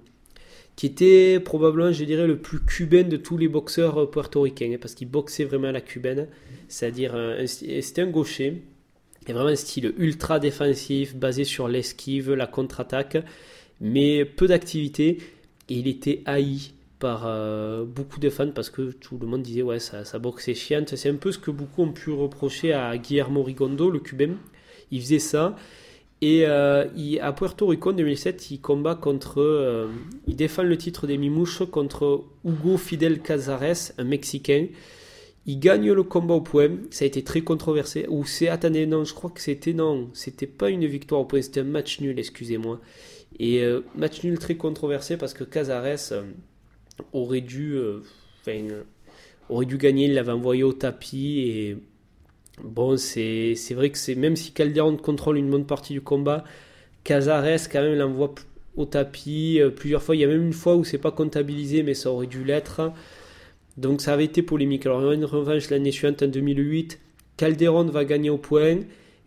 [0.74, 4.78] qui était probablement, je dirais, le plus cubain de tous les boxeurs euh, portoricains, hein,
[4.78, 6.28] parce qu'il boxait vraiment à la cubaine,
[6.68, 8.62] c'est-à-dire c'était un gaucher,
[9.26, 13.16] et vraiment un style ultra défensif, basé sur l'esquive, la contre-attaque,
[13.80, 15.16] mais peu d'activité,
[15.70, 19.62] et il était haï par euh, beaucoup de fans parce que tout le monde disait
[19.62, 22.72] ouais ça, ça boxe est chiante c'est un peu ce que beaucoup ont pu reprocher
[22.72, 24.34] à Guillermo Rigondo le cubain
[24.90, 25.56] il faisait ça
[26.22, 26.86] et euh,
[27.20, 29.40] à Puerto Rico en 2007, il combat contre.
[29.40, 29.88] Euh,
[30.26, 34.68] il défend le titre des Mimouches contre Hugo Fidel Cazares, un Mexicain.
[35.44, 36.70] Il gagne le combat au point.
[36.90, 38.06] Ça a été très controversé.
[38.08, 38.48] Ou c'est.
[38.48, 39.74] Attendez, non, je crois que c'était.
[39.74, 42.80] Non, c'était pas une victoire au point, c'était un match nul, excusez-moi.
[43.38, 43.62] Et
[43.94, 46.14] match nul très controversé parce que Cazares
[47.12, 47.78] aurait dû.
[48.40, 48.62] Enfin,
[49.48, 50.06] aurait dû gagner.
[50.06, 51.76] Il l'avait envoyé au tapis et
[52.62, 56.44] Bon, c'est vrai que c'est même si Calderon contrôle une bonne partie du combat,
[57.04, 58.34] Cazares quand même l'envoie
[58.76, 60.16] au tapis euh, plusieurs fois.
[60.16, 62.92] Il y a même une fois où c'est pas comptabilisé, mais ça aurait dû l'être.
[63.76, 64.86] Donc ça avait été polémique.
[64.86, 66.98] Alors il y a une revanche l'année suivante en 2008.
[67.36, 68.78] Calderon va gagner au point.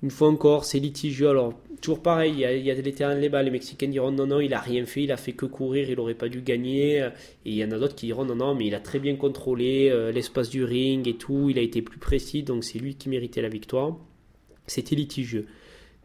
[0.01, 1.29] Une fois encore, c'est litigieux.
[1.29, 3.45] Alors toujours pareil, il y a, il y a les terrains balles.
[3.45, 5.95] Les Mexicains diront non, non, il a rien fait, il a fait que courir, il
[5.95, 6.99] n'aurait pas dû gagner.
[7.45, 9.15] Et il y en a d'autres qui diront non, non, mais il a très bien
[9.15, 12.95] contrôlé euh, l'espace du ring et tout, il a été plus précis, donc c'est lui
[12.95, 13.97] qui méritait la victoire.
[14.67, 15.47] C'était litigieux.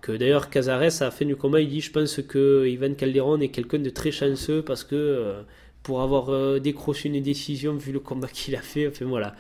[0.00, 3.40] Que d'ailleurs Cazares à la fin du combat, il dit je pense que Ivan Calderon
[3.40, 5.42] est quelqu'un de très chanceux parce que euh,
[5.82, 9.34] pour avoir euh, décroché une décision vu le combat qu'il a fait, enfin voilà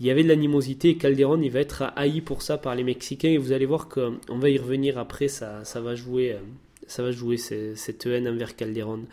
[0.00, 2.84] il y avait de l'animosité et Calderon il va être haï pour ça par les
[2.84, 3.30] Mexicains.
[3.30, 6.38] Et vous allez voir qu'on va y revenir après ça, ça va jouer euh,
[6.86, 9.04] ça va jouer cette haine envers Calderon.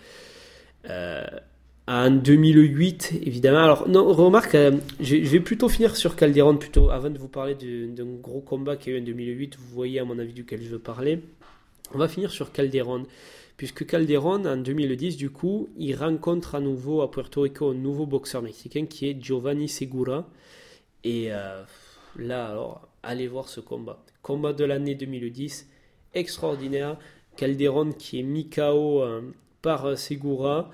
[0.90, 1.26] Euh,
[1.88, 3.60] en 2008 évidemment.
[3.60, 7.56] Alors non remarque euh, je, vais plutôt finir sur Calderon plutôt avant de vous parler
[7.56, 10.70] d'un gros combat qui a eu en 2008 vous voyez à mon avis duquel je
[10.70, 11.20] veux parler.
[11.94, 13.04] On va finir sur Calderon
[13.58, 18.06] puisque Calderon en 2010 du coup il rencontre à nouveau à Puerto Rico un nouveau
[18.06, 20.28] boxeur mexicain qui est Giovanni Segura
[21.06, 21.62] et euh,
[22.18, 24.04] là, alors, allez voir ce combat.
[24.24, 25.70] Combat de l'année 2010,
[26.16, 26.98] extraordinaire.
[27.38, 29.22] Calderon qui est mis KO euh,
[29.62, 30.72] par euh, Segura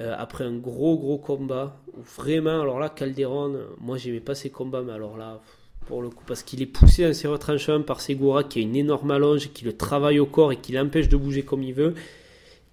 [0.00, 1.80] après un gros gros combat.
[2.16, 5.40] Vraiment, alors là, Calderon, moi j'aimais pas ses combats, mais alors là,
[5.86, 8.74] pour le coup, parce qu'il est poussé dans ses retranchements par Segura qui a une
[8.74, 11.94] énorme allonge, qui le travaille au corps et qui l'empêche de bouger comme il veut.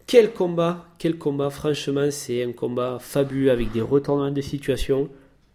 [0.07, 5.07] Quel combat, quel combat, franchement, c'est un combat fabuleux avec des retournements de situation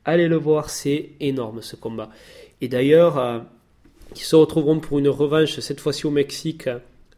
[0.08, 2.10] Allez le voir, c'est énorme ce combat.
[2.60, 3.40] Et d'ailleurs, euh,
[4.14, 6.68] ils se retrouveront pour une revanche, cette fois-ci au Mexique,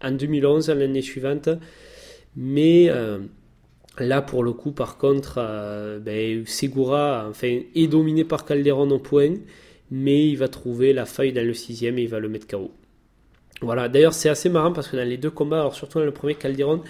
[0.02, 1.50] en 2011, l'année suivante.
[2.34, 3.18] Mais euh,
[3.98, 9.34] là, pour le coup, par contre, euh, ben, Segura est dominé par Calderon au point,
[9.90, 12.70] mais il va trouver la faille dans le sixième et il va le mettre KO.
[13.60, 16.12] Voilà, d'ailleurs, c'est assez marrant parce que dans les deux combats, alors surtout dans le
[16.12, 16.82] premier, Calderon,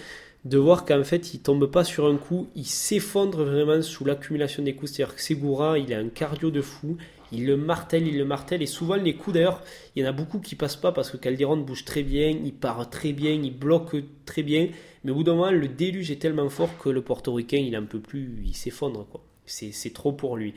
[0.45, 4.63] de voir qu'en fait il tombe pas sur un coup, il s'effondre vraiment sous l'accumulation
[4.63, 4.91] des coups.
[4.91, 6.97] C'est-à-dire que Segura, il a un cardio de fou,
[7.31, 9.61] il le martèle, il le martèle, et souvent les coups d'ailleurs,
[9.95, 12.53] il y en a beaucoup qui passent pas parce que Calderon bouge très bien, il
[12.53, 14.69] part très bien, il bloque très bien,
[15.03, 17.85] mais au bout d'un moment le déluge est tellement fort que le portoricain il en
[17.85, 19.23] peut plus, il s'effondre quoi.
[19.45, 20.53] C'est trop pour lui.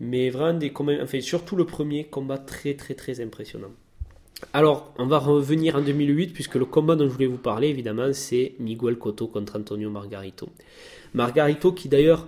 [0.00, 3.72] Mais vraiment des enfin surtout le premier combat très très très impressionnant.
[4.52, 8.12] Alors, on va revenir en 2008, puisque le combat dont je voulais vous parler, évidemment,
[8.12, 10.48] c'est Miguel Cotto contre Antonio Margarito.
[11.14, 12.26] Margarito, qui d'ailleurs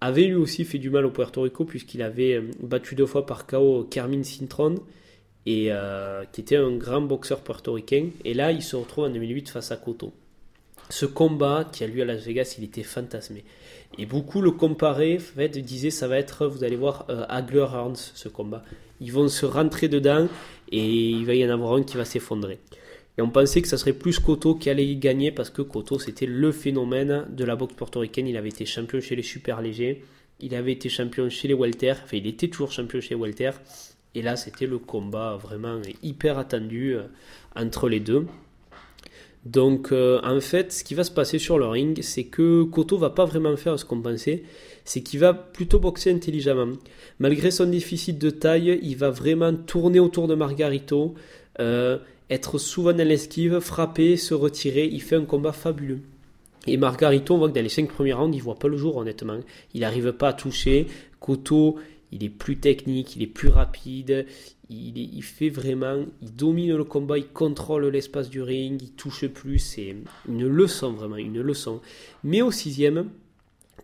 [0.00, 3.24] avait lui aussi fait du mal au Puerto Rico, puisqu'il avait euh, battu deux fois
[3.26, 4.76] par KO Carmine Cintron,
[5.46, 8.08] et euh, qui était un grand boxeur portoricain.
[8.24, 10.12] Et là, il se retrouve en 2008 face à Cotto.
[10.90, 13.44] Ce combat qui a lieu à Las Vegas, il était fantasmé.
[13.98, 18.28] Et beaucoup le comparaient, en disaient ça va être, vous allez voir, euh, Hagler ce
[18.28, 18.62] combat.
[19.00, 20.28] Ils vont se rentrer dedans
[20.74, 22.58] et il va y en avoir un qui va s'effondrer.
[23.16, 26.00] Et on pensait que ça serait plus Cotto qui allait y gagner parce que Cotto
[26.00, 28.26] c'était le phénomène de la boxe portoricaine.
[28.26, 30.02] Il avait été champion chez les super légers,
[30.40, 33.52] il avait été champion chez les welter, enfin il était toujours champion chez les welter.
[34.16, 37.02] Et là c'était le combat vraiment hyper attendu euh,
[37.54, 38.26] entre les deux.
[39.44, 42.96] Donc euh, en fait, ce qui va se passer sur le ring, c'est que Koto
[42.96, 44.42] va pas vraiment faire ce qu'on pensait,
[44.84, 46.76] c'est qu'il va plutôt boxer intelligemment.
[47.18, 51.14] Malgré son déficit de taille, il va vraiment tourner autour de Margarito,
[51.60, 51.98] euh,
[52.30, 54.86] être souvent dans l'esquive, frapper, se retirer.
[54.86, 56.00] Il fait un combat fabuleux.
[56.66, 58.96] Et Margarito, on voit que dans les 5 premiers rounds, il voit pas le jour
[58.96, 59.38] honnêtement.
[59.74, 60.86] Il n'arrive pas à toucher.
[61.20, 61.76] Koto,
[62.12, 64.26] il est plus technique, il est plus rapide,
[64.70, 69.58] il, fait vraiment, il domine le combat, il contrôle l'espace du ring, il touche plus,
[69.58, 69.96] c'est
[70.28, 71.80] une leçon vraiment, une leçon.
[72.22, 73.10] Mais au sixième,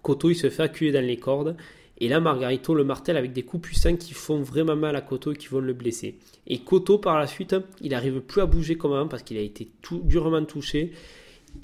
[0.02, 1.56] Koto il se fait acculer dans les cordes,
[1.98, 5.32] et là Margarito le martèle avec des coups puissants qui font vraiment mal à Koto
[5.32, 6.16] et qui vont le blesser.
[6.46, 9.42] Et Koto par la suite, il n'arrive plus à bouger comme avant parce qu'il a
[9.42, 9.68] été
[10.04, 10.92] durement touché.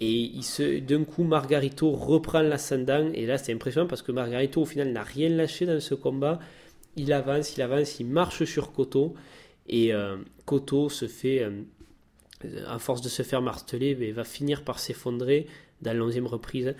[0.00, 0.32] Et
[0.80, 3.08] d'un coup, Margarito reprend l'ascendant.
[3.14, 6.40] Et là, c'est impressionnant parce que Margarito, au final, n'a rien lâché dans ce combat
[6.96, 9.14] il avance, il avance, il marche sur Koto.
[9.68, 11.62] Et euh, Koto se fait, euh,
[12.66, 15.46] à force de se faire marteler, il va finir par s'effondrer
[15.82, 16.74] dans l'onzième reprise.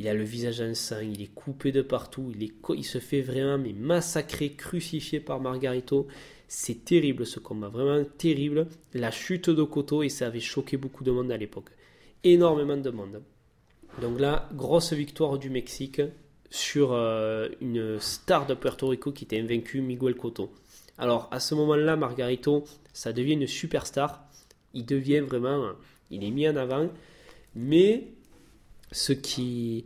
[0.00, 3.58] Il a le visage en sang, il est coupé de partout, il, se fait vraiment
[3.58, 6.08] mais massacrer, crucifié par Margarito.
[6.48, 8.66] C'est terrible ce combat, vraiment terrible.
[8.94, 11.68] La chute de Koto et ça avait choqué beaucoup de monde à l'époque.
[12.24, 13.22] Énormément de monde.
[14.00, 16.00] Donc là, grosse victoire du Mexique,
[16.48, 20.50] sur euh, une star de Puerto Rico qui était invaincu, Miguel Cotto.
[20.96, 24.24] Alors à ce moment-là, Margarito, ça devient une superstar.
[24.72, 25.72] Il devient vraiment,
[26.10, 26.88] il est mis en avant.
[27.54, 28.14] Mais
[28.92, 29.84] ce qui,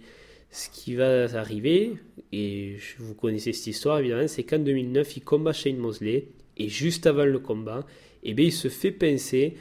[0.50, 1.94] ce qui va arriver,
[2.32, 6.28] et vous connaissez cette histoire évidemment, c'est qu'en 2009, il combat Shane Mosley.
[6.56, 7.84] Et juste avant le combat,
[8.22, 9.54] eh il se fait pincer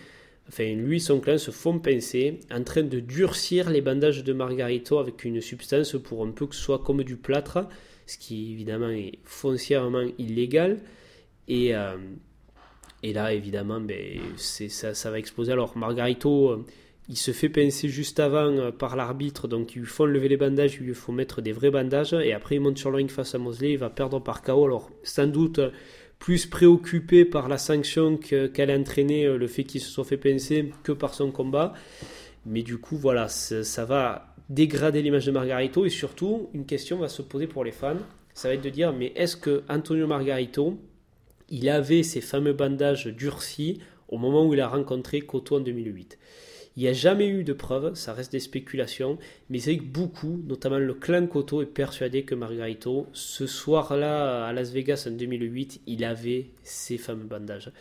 [0.48, 4.34] enfin lui et son clan se font pincer en train de durcir les bandages de
[4.34, 7.68] Margarito avec une substance pour un peu que ce soit comme du plâtre,
[8.06, 10.80] ce qui évidemment est foncièrement illégal.
[11.48, 11.98] Et, euh,
[13.04, 15.52] et là évidemment ben, ça, ça va exploser.
[15.52, 16.66] Alors Margarito euh,
[17.14, 20.38] il se fait pincer juste avant euh, par l'arbitre, donc ils lui font lever les
[20.38, 23.36] bandages, il lui faut mettre des vrais bandages, et après il monte sur le face
[23.36, 24.66] à Mosley, il va perdre par KO.
[24.66, 25.60] Alors sans doute
[26.18, 30.18] plus préoccupé par la sanction qu'elle a entraîné euh, le fait qu'il se soit fait
[30.18, 31.74] pincer que par son combat.
[32.48, 37.10] Mais du coup, voilà, ça va dégrader l'image de Margarito et surtout, une question va
[37.10, 37.98] se poser pour les fans.
[38.34, 40.80] Ça va être de dire, mais est-ce que Antonio Margarito,
[41.50, 46.18] il avait ces fameux bandages durcis au moment où il a rencontré Cotto en 2008
[46.76, 49.20] il n'y a jamais eu de preuves, ça reste des spéculations,
[49.50, 54.54] mais c'est que beaucoup, notamment le clan Koto, est persuadé que Margarito, ce soir-là à
[54.54, 57.72] Las Vegas en 2008, il avait ces fameux bandages.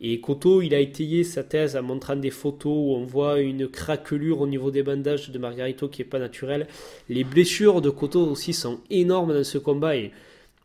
[0.00, 3.68] Et Koto, il a étayé sa thèse en montrant des photos où on voit une
[3.68, 6.66] craquelure au niveau des bandages de Margarito qui n'est pas naturelle.
[7.10, 10.12] Les blessures de Koto aussi sont énormes dans ce combat et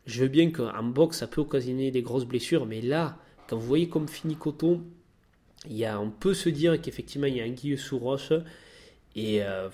[0.06, 3.66] je veux bien qu'en boxe ça peut occasionner des grosses blessures, mais là, quand vous
[3.66, 4.80] voyez comme finit Koto,
[5.68, 8.32] il y a, on peut se dire qu'effectivement il y a un guille sous roche.
[9.14, 9.68] Et euh,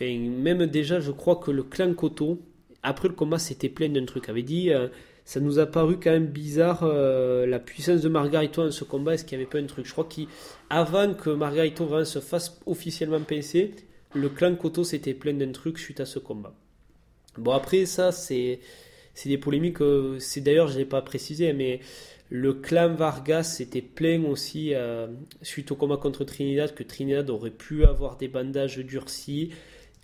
[0.00, 2.40] même déjà, je crois que le clan Koto,
[2.82, 4.28] après le combat, c'était plein d'un truc.
[4.28, 4.88] avait dit, euh,
[5.24, 9.14] ça nous a paru quand même bizarre euh, la puissance de Margarito dans ce combat.
[9.14, 9.86] Est-ce qu'il n'y avait pas un truc?
[9.86, 13.74] Je crois qu'avant que Margarito se fasse officiellement pincer,
[14.14, 16.54] le clan Koto s'était plein d'un truc suite à ce combat.
[17.36, 18.60] Bon, après ça, c'est
[19.14, 19.78] c'est des polémiques,
[20.20, 21.80] c'est d'ailleurs, je ne l'ai pas précisé, mais
[22.30, 24.72] le clan Vargas s'était plaint aussi
[25.42, 29.50] suite au combat contre Trinidad que Trinidad aurait pu avoir des bandages durcis.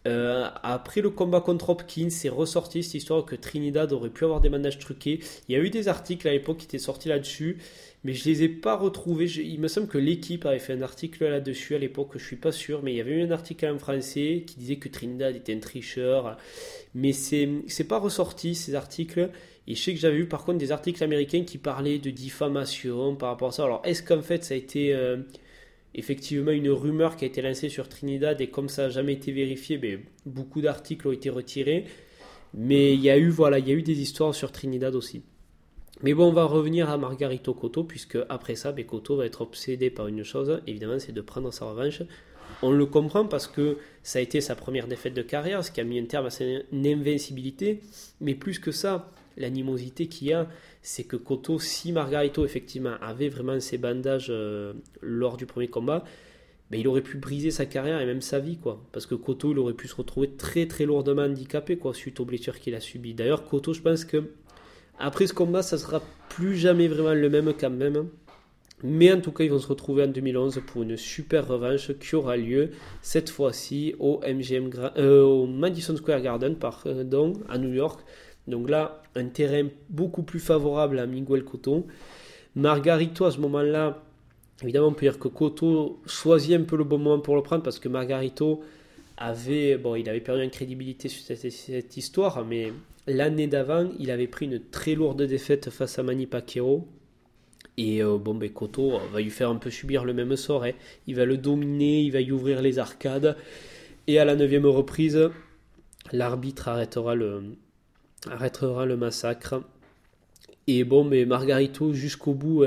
[0.06, 4.40] Euh, après le combat contre Hopkins, c'est ressorti cette histoire que Trinidad aurait pu avoir
[4.40, 5.20] des bandages truqués.
[5.48, 7.58] Il y a eu des articles à l'époque qui étaient sortis là-dessus,
[8.04, 9.26] mais je les ai pas retrouvés.
[9.26, 12.52] il me semble que l'équipe avait fait un article là-dessus à l'époque, je suis pas
[12.52, 15.54] sûr, mais il y avait eu un article en français qui disait que Trinidad était
[15.54, 16.36] un tricheur.
[16.94, 19.30] Mais c'est pas ressorti ces articles.
[19.66, 23.16] Et je sais que j'avais vu par contre des articles américains qui parlaient de diffamation
[23.16, 23.64] par rapport à ça.
[23.64, 25.18] Alors est-ce qu'en fait ça a été euh,
[25.94, 29.32] effectivement une rumeur qui a été lancée sur Trinidad et comme ça n'a jamais été
[29.32, 31.84] vérifié, ben, beaucoup d'articles ont été retirés.
[32.52, 35.22] Mais il y a eu voilà, il y a eu des histoires sur Trinidad aussi.
[36.02, 39.40] Mais bon, on va revenir à Margarito Cotto, puisque après ça, ben, Cotto va être
[39.40, 42.02] obsédé par une chose, évidemment, c'est de prendre sa revanche.
[42.62, 45.80] On le comprend parce que ça a été sa première défaite de carrière, ce qui
[45.80, 47.80] a mis un terme à son invincibilité.
[48.20, 50.48] Mais plus que ça, l'animosité qu'il y a,
[50.82, 56.04] c'est que Koto, si Margarito effectivement avait vraiment ses bandages euh, lors du premier combat,
[56.70, 58.58] ben, il aurait pu briser sa carrière et même sa vie.
[58.92, 62.24] Parce que Koto, il aurait pu se retrouver très très lourdement handicapé, quoi, suite aux
[62.24, 63.14] blessures qu'il a subies.
[63.14, 64.30] D'ailleurs, Koto, je pense que
[64.98, 68.08] après ce combat, ça sera plus jamais vraiment le même quand même.
[68.82, 72.16] Mais en tout cas, ils vont se retrouver en 2011 pour une super revanche qui
[72.16, 72.70] aura lieu
[73.02, 78.00] cette fois-ci au MGM euh, au Madison Square Garden, pardon, à New York.
[78.46, 81.86] Donc là, un terrain beaucoup plus favorable à Miguel Cotto.
[82.56, 84.02] Margarito, à ce moment-là,
[84.62, 87.62] évidemment, on peut dire que Cotto choisit un peu le bon moment pour le prendre
[87.62, 88.62] parce que Margarito
[89.16, 92.72] avait, bon, il avait perdu en crédibilité sur cette, histoire, mais
[93.06, 96.86] l'année d'avant, il avait pris une très lourde défaite face à Manny Pacquiao.
[97.76, 100.64] Et euh, bon, ben, Cotto va lui faire un peu subir le même sort.
[100.64, 100.72] Hein.
[101.08, 103.36] Il va le dominer, il va y ouvrir les arcades.
[104.06, 105.30] Et à la neuvième reprise,
[106.12, 107.56] l'arbitre arrêtera le,
[108.30, 109.62] arrêtera le massacre.
[110.66, 112.64] Et bon, mais Margarito, jusqu'au bout,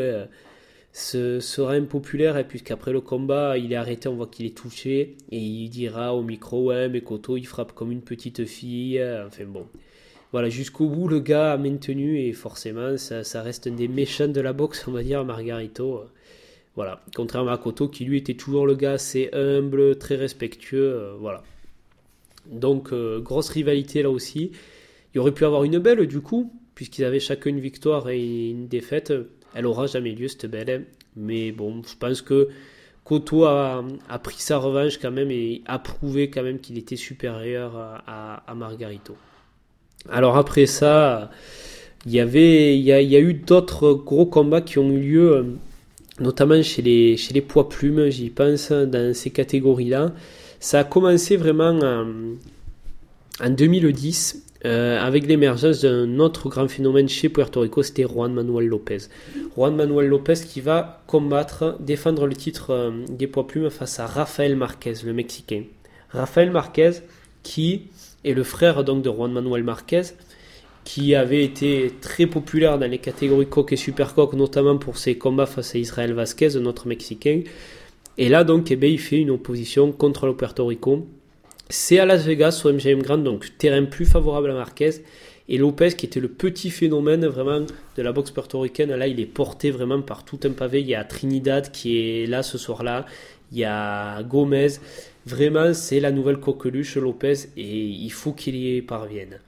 [0.91, 5.37] sera impopulaire, et puisqu'après le combat, il est arrêté, on voit qu'il est touché, et
[5.37, 9.03] il dira au micro, ouais, mais Koto, il frappe comme une petite fille.
[9.25, 9.67] Enfin bon.
[10.33, 14.41] Voilà, jusqu'au bout, le gars a maintenu, et forcément, ça, reste un des méchants de
[14.41, 16.03] la boxe, on va dire, Margarito.
[16.75, 21.15] Voilà, contrairement à Koto, qui lui était toujours le gars assez humble, très respectueux, euh,
[21.19, 21.41] voilà.
[22.45, 24.51] Donc, euh, grosse rivalité là aussi.
[25.17, 28.67] Il aurait pu avoir une belle du coup, puisqu'ils avaient chacun une victoire et une
[28.67, 29.11] défaite.
[29.55, 30.85] Elle aura jamais lieu cette belle.
[31.15, 32.49] Mais bon, je pense que
[33.03, 33.83] Koto a,
[34.21, 39.17] pris sa revanche quand même et a prouvé quand même qu'il était supérieur à, Margarito.
[40.07, 41.31] Alors après ça,
[42.05, 45.55] il y avait, il y a, eu d'autres gros combats qui ont eu lieu,
[46.19, 50.13] notamment chez les, chez les poids plumes, j'y pense, dans ces catégories-là.
[50.59, 52.05] Ça a commencé vraiment en,
[53.43, 58.67] en 2010 euh, avec l'émergence d'un autre grand phénomène chez Puerto Rico, c'était Juan Manuel
[58.67, 59.09] Lopez.
[59.55, 64.07] Juan Manuel Lopez qui va combattre, défendre le titre euh, des poids plumes face à
[64.07, 65.63] Rafael Marquez, le Mexicain.
[66.09, 66.91] Rafael Marquez,
[67.43, 67.83] qui
[68.23, 70.01] est le frère donc de Juan Manuel Marquez,
[70.83, 75.17] qui avait été très populaire dans les catégories coq et super coq, notamment pour ses
[75.17, 77.41] combats face à Israël Vasquez, notre Mexicain.
[78.17, 81.05] Et là donc, eh bien, il fait une opposition contre le Puerto Rico
[81.69, 85.01] c'est à Las Vegas, au MGM Grand, donc terrain plus favorable à Marquez.
[85.49, 87.61] Et Lopez, qui était le petit phénomène vraiment
[87.95, 90.81] de la boxe portoricaine, là, il est porté vraiment par tout un pavé.
[90.81, 93.05] Il y a Trinidad qui est là ce soir-là.
[93.51, 94.67] Il y a Gomez.
[95.25, 99.39] Vraiment, c'est la nouvelle coqueluche Lopez et il faut qu'il y parvienne.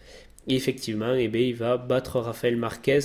[0.47, 2.99] Et effectivement, eh bien, il va battre Rafael Marquez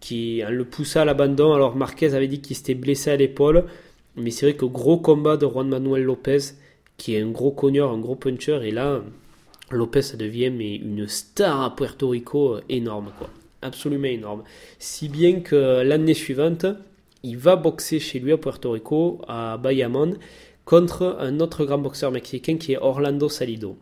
[0.00, 1.52] qui le poussa à l'abandon.
[1.52, 3.64] Alors Marquez avait dit qu'il s'était blessé à l'épaule.
[4.16, 6.38] Mais c'est vrai que gros combat de Juan Manuel Lopez
[6.96, 9.02] qui est un gros cogneur, un gros puncher, et là,
[9.70, 13.30] Lopez devient mais une star à Puerto Rico euh, énorme, quoi.
[13.62, 14.44] Absolument énorme.
[14.78, 16.66] Si bien que l'année suivante,
[17.22, 20.16] il va boxer chez lui à Puerto Rico, à Bayamon,
[20.64, 23.76] contre un autre grand boxeur mexicain qui est Orlando Salido.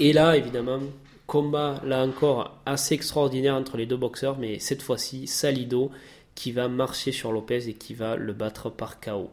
[0.00, 0.80] Et là, évidemment,
[1.26, 5.90] combat, là encore, assez extraordinaire entre les deux boxeurs, mais cette fois-ci, Salido
[6.34, 9.30] qui va marcher sur Lopez et qui va le battre par KO.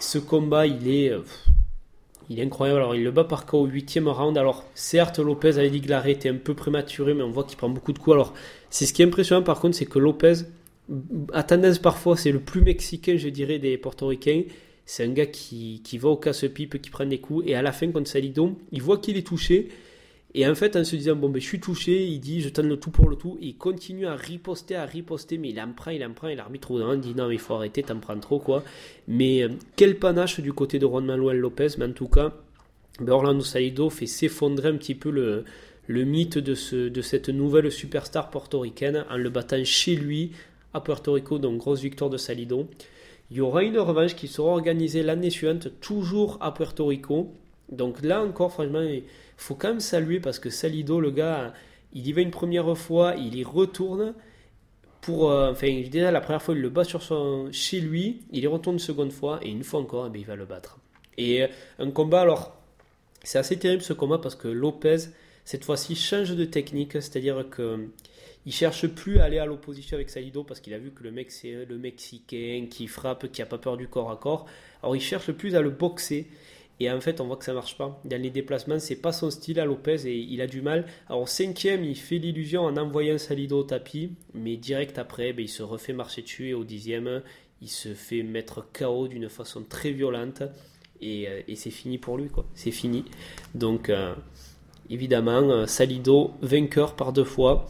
[0.00, 1.22] Ce combat, il est euh,
[2.30, 2.80] il est incroyable.
[2.80, 4.36] Alors, il le bat par KO au huitième round.
[4.38, 7.56] Alors, certes, Lopez avait dit que l'arrêt était un peu prématuré, mais on voit qu'il
[7.56, 8.14] prend beaucoup de coups.
[8.14, 8.34] Alors,
[8.70, 10.34] c'est ce qui est impressionnant par contre, c'est que Lopez
[11.32, 14.42] a tendance parfois, c'est le plus mexicain, je dirais, des portoricains.
[14.86, 17.44] C'est un gars qui, qui va au casse-pipe, qui prend des coups.
[17.46, 19.68] Et à la fin, contre Salido, il voit qu'il est touché.
[20.36, 22.64] Et en fait, en se disant, bon, ben, je suis touché, il dit, je tente
[22.64, 23.38] le tout pour le tout.
[23.40, 26.26] Et il continue à riposter, à riposter, mais il en prend, il en prend.
[26.26, 28.64] Et l'arbitre au dit, non, mais il faut arrêter, t'en prends trop, quoi.
[29.06, 31.68] Mais euh, quel panache du côté de Juan Manuel Lopez.
[31.78, 32.32] Mais en tout cas,
[32.98, 35.44] ben, Orlando Salido fait s'effondrer un petit peu le,
[35.86, 40.32] le mythe de, ce, de cette nouvelle superstar portoricaine en le battant chez lui
[40.72, 42.66] à Puerto Rico, donc grosse victoire de Salido.
[43.30, 47.32] Il y aura une revanche qui sera organisée l'année suivante, toujours à Puerto Rico.
[47.70, 49.04] Donc là encore, franchement, il
[49.36, 51.52] faut quand même saluer parce que Salido, le gars,
[51.92, 54.14] il y va une première fois, il y retourne.
[55.00, 58.42] Pour, euh, enfin, déjà la première fois, il le bat sur son, chez lui, il
[58.42, 60.78] y retourne une seconde fois, et une fois encore, eh ben, il va le battre.
[61.18, 62.56] Et euh, un combat, alors,
[63.22, 65.08] c'est assez terrible ce combat parce que Lopez,
[65.44, 67.88] cette fois-ci, change de technique, c'est-à-dire que
[68.46, 71.10] il cherche plus à aller à l'opposition avec Salido parce qu'il a vu que le
[71.10, 74.46] mec c'est le Mexicain qui frappe, qui a pas peur du corps à corps.
[74.82, 76.26] Alors il cherche plus à le boxer.
[76.80, 78.00] Et en fait, on voit que ça marche pas.
[78.04, 80.86] Dans les déplacements, c'est pas son style à Lopez et il a du mal.
[81.08, 85.48] Alors, cinquième, il fait l'illusion en envoyant Salido au tapis, mais direct après, ben, il
[85.48, 87.22] se refait marcher dessus et au dixième,
[87.62, 90.42] il se fait mettre KO d'une façon très violente
[91.00, 92.44] et, euh, et c'est fini pour lui, quoi.
[92.54, 93.04] C'est fini.
[93.54, 94.14] Donc, euh,
[94.90, 97.66] évidemment, euh, Salido vainqueur par deux fois.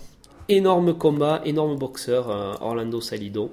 [0.48, 2.28] Énorme combat, énorme boxeur,
[2.60, 3.50] Orlando Salido.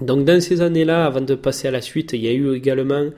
[0.00, 3.10] Donc dans ces années-là, avant de passer à la suite, il y a eu également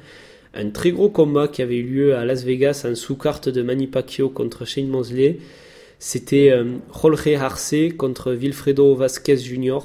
[0.54, 3.90] un très gros combat qui avait eu lieu à Las Vegas en sous-carte de Manny
[4.34, 5.38] contre Shane Mosley.
[5.98, 9.78] C'était euh, Jorge Arce contre Wilfredo Vasquez Jr.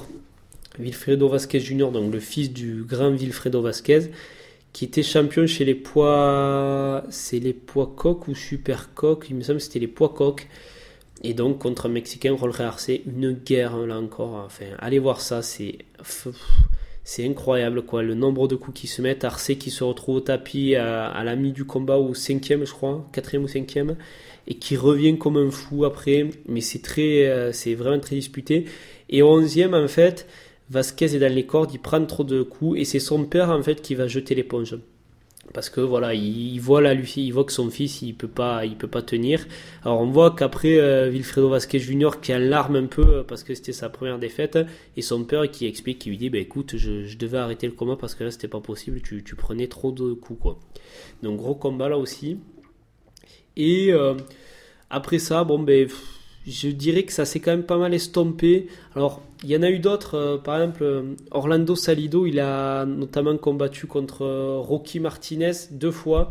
[0.78, 4.10] Wilfredo Vasquez Jr., donc le fils du grand Wilfredo Vasquez,
[4.72, 7.04] qui était champion chez les poids.
[7.10, 9.26] C'est les poids coq ou super coq?
[9.28, 10.48] Il me semble que c'était les poids coq.
[11.24, 14.34] Et donc contre un Mexicain, Rolre Arce, une guerre hein, là encore.
[14.44, 15.78] Enfin, allez voir ça, c'est
[17.04, 18.02] c'est incroyable quoi.
[18.02, 19.24] Le nombre de coups qui se mettent.
[19.24, 23.08] Arce qui se retrouve au tapis à, la mi du combat ou cinquième, je crois,
[23.12, 23.96] quatrième ou cinquième,
[24.46, 26.28] et qui revient comme un fou après.
[26.46, 28.66] Mais c'est très, euh, c'est vraiment très disputé.
[29.10, 30.26] Et onzième en fait,
[30.70, 33.62] Vasquez est dans les cordes, il prend trop de coups et c'est son père en
[33.62, 34.76] fait qui va jeter l'éponge
[35.52, 38.64] parce que voilà, il, voit là, lui, il voit que son fils, il peut pas,
[38.64, 39.46] il peut pas tenir.
[39.82, 42.20] Alors on voit qu'après euh, Wilfredo Vasquez Jr.
[42.20, 44.58] qui a larme un peu euh, parce que c'était sa première défaite
[44.96, 47.96] et son père qui explique, qui lui dit, bah écoute, je, devais arrêter le combat
[47.96, 50.56] parce que là c'était pas possible, tu, prenais trop de coups.
[51.22, 52.38] Donc gros combat là aussi.
[53.56, 54.14] Et euh,
[54.90, 55.88] après ça, bon ben
[56.46, 58.66] je dirais que ça s'est quand même pas mal estompé.
[58.96, 60.14] Alors, il y en a eu d'autres.
[60.16, 65.90] Euh, par exemple, euh, Orlando Salido, il a notamment combattu contre euh, Rocky Martinez deux
[65.90, 66.30] fois.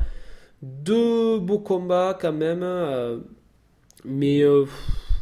[0.61, 2.63] Deux beaux combats quand même.
[4.05, 4.43] mais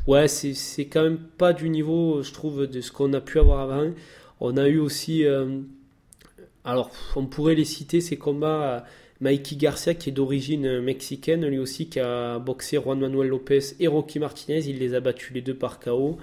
[0.07, 3.61] ouais, c'est quand même pas du niveau, je trouve, de ce qu'on a pu avoir
[3.61, 3.91] avant.
[4.41, 5.23] On a eu aussi.
[6.65, 8.83] alors, on pourrait les citer, ces combats
[9.21, 13.87] Mikey Garcia, qui est d'origine mexicaine, lui aussi, qui a boxé Juan Manuel Lopez et
[13.87, 14.59] Rocky Martinez.
[14.67, 16.17] Il les a battus les deux par KO.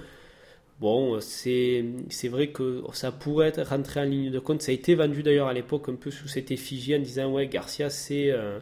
[0.80, 1.82] Bon, c'est
[2.24, 4.60] vrai que ça pourrait être rentré en ligne de compte.
[4.62, 7.46] Ça a été vendu d'ailleurs à l'époque un peu sous cette effigie en disant Ouais,
[7.46, 8.58] Garcia, c'est euh,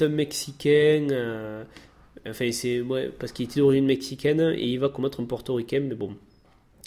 [0.00, 1.08] un Mexicain.
[1.10, 1.64] Euh,
[2.28, 5.80] enfin, c'est ouais, parce qu'il était d'origine mexicaine et il va combattre un portoricain.
[5.80, 6.16] Mais bon,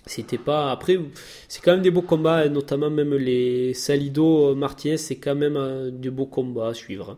[0.06, 0.72] c'était pas.
[0.72, 1.00] Après,
[1.48, 5.92] c'est quand même des beaux combats, notamment même les Salido Martinez, c'est quand même euh,
[5.92, 7.18] des beaux combats à suivre.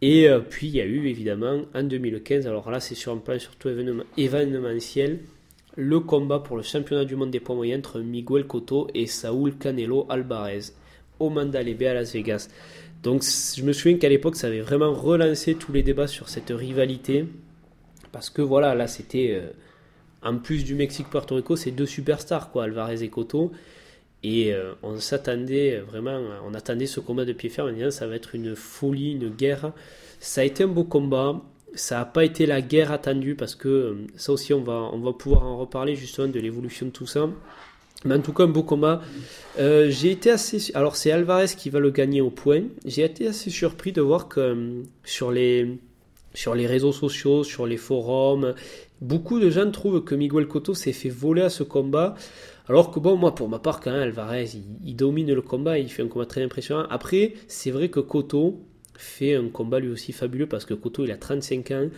[0.00, 3.18] Et euh, puis il y a eu évidemment en 2015, alors là c'est sur un
[3.18, 3.68] plan surtout
[4.16, 5.18] événementiel,
[5.78, 9.56] le combat pour le championnat du monde des poids moyens entre Miguel Cotto et Saúl
[9.56, 10.72] Canelo Alvarez
[11.20, 12.48] au Mandalay Bay à Las Vegas.
[13.04, 16.50] Donc je me souviens qu'à l'époque ça avait vraiment relancé tous les débats sur cette
[16.50, 17.26] rivalité
[18.10, 19.52] parce que voilà là c'était euh,
[20.20, 23.52] en plus du Mexique-Puerto Rico, c'est deux superstars, quoi, Alvarez et Cotto.
[24.24, 28.34] Et euh, on s'attendait vraiment, on attendait ce combat de pied ferme ça va être
[28.34, 29.70] une folie, une guerre.
[30.18, 31.40] Ça a été un beau combat.
[31.74, 34.98] Ça n'a pas été la guerre attendue parce que euh, ça aussi on va, on
[34.98, 37.28] va pouvoir en reparler justement de l'évolution de tout ça.
[38.04, 39.02] Mais en tout cas, un beau combat.
[39.58, 40.70] Euh, j'ai été assez.
[40.74, 42.62] Alors, c'est Alvarez qui va le gagner au point.
[42.84, 45.78] J'ai été assez surpris de voir que sur les,
[46.32, 48.54] sur les réseaux sociaux, sur les forums,
[49.00, 52.16] Beaucoup de gens trouvent que Miguel Cotto s'est fait voler à ce combat,
[52.68, 54.50] alors que bon, moi pour ma part, quand même, Alvarez,
[54.84, 56.84] il, domine le combat, il fait un combat très impressionnant.
[56.90, 58.58] Après, c'est vrai que Cotto
[58.98, 61.88] fait un combat lui aussi fabuleux parce que Cotto il a 35 ans,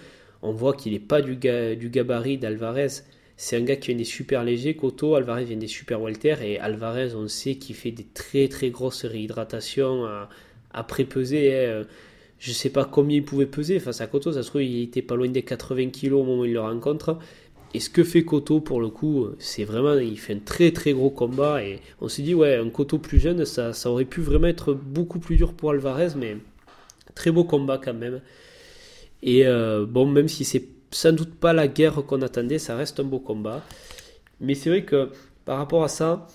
[0.43, 3.03] on voit qu'il n'est pas du, du gabarit d'Alvarez.
[3.37, 6.59] C'est un gars qui vient des super légers, Cotto, Alvarez vient des super welter, et
[6.61, 10.05] Alvarez, on sait qu'il fait des très très grosses réhydratations
[10.73, 11.67] à, pré-peser.
[11.67, 11.87] Hein.
[12.39, 14.33] Je sais pas combien il pouvait peser face à Koto.
[14.33, 16.61] Ça se trouve, il était pas loin des 80 kg au moment où il le
[16.61, 17.19] rencontre.
[17.73, 20.93] Et ce que fait Koto, pour le coup, c'est vraiment, il fait un très très
[20.93, 21.65] gros combat.
[21.65, 24.75] Et on s'est dit, ouais, un Koto plus jeune, ça, ça aurait pu vraiment être
[24.75, 26.37] beaucoup plus dur pour Alvarez, mais
[27.15, 28.21] très beau combat quand même.
[29.23, 33.01] Et euh, bon, même si c'est sans doute pas la guerre qu'on attendait, ça reste
[33.01, 33.65] un beau combat.
[34.41, 35.11] Mais c'est vrai que
[35.45, 36.27] par rapport à ça,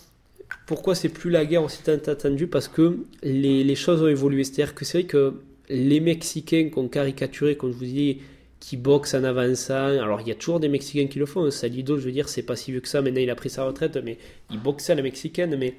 [0.66, 2.48] pourquoi c'est plus la guerre aussi tant attendu?
[2.48, 4.44] Parce que les, choses ont évolué.
[4.44, 5.34] C'est-à-dire que c'est vrai que
[5.70, 8.22] les Mexicains qu'on caricaturé, comme je vous dis,
[8.60, 9.88] qui boxe en avançant.
[9.88, 11.50] Alors il y a toujours des Mexicains qui le font.
[11.52, 13.02] Salido, je veux dire, c'est pas si vieux que ça.
[13.02, 14.18] Maintenant il a pris sa retraite, mais
[14.52, 15.56] il boxait à la mexicaine.
[15.58, 15.76] Mais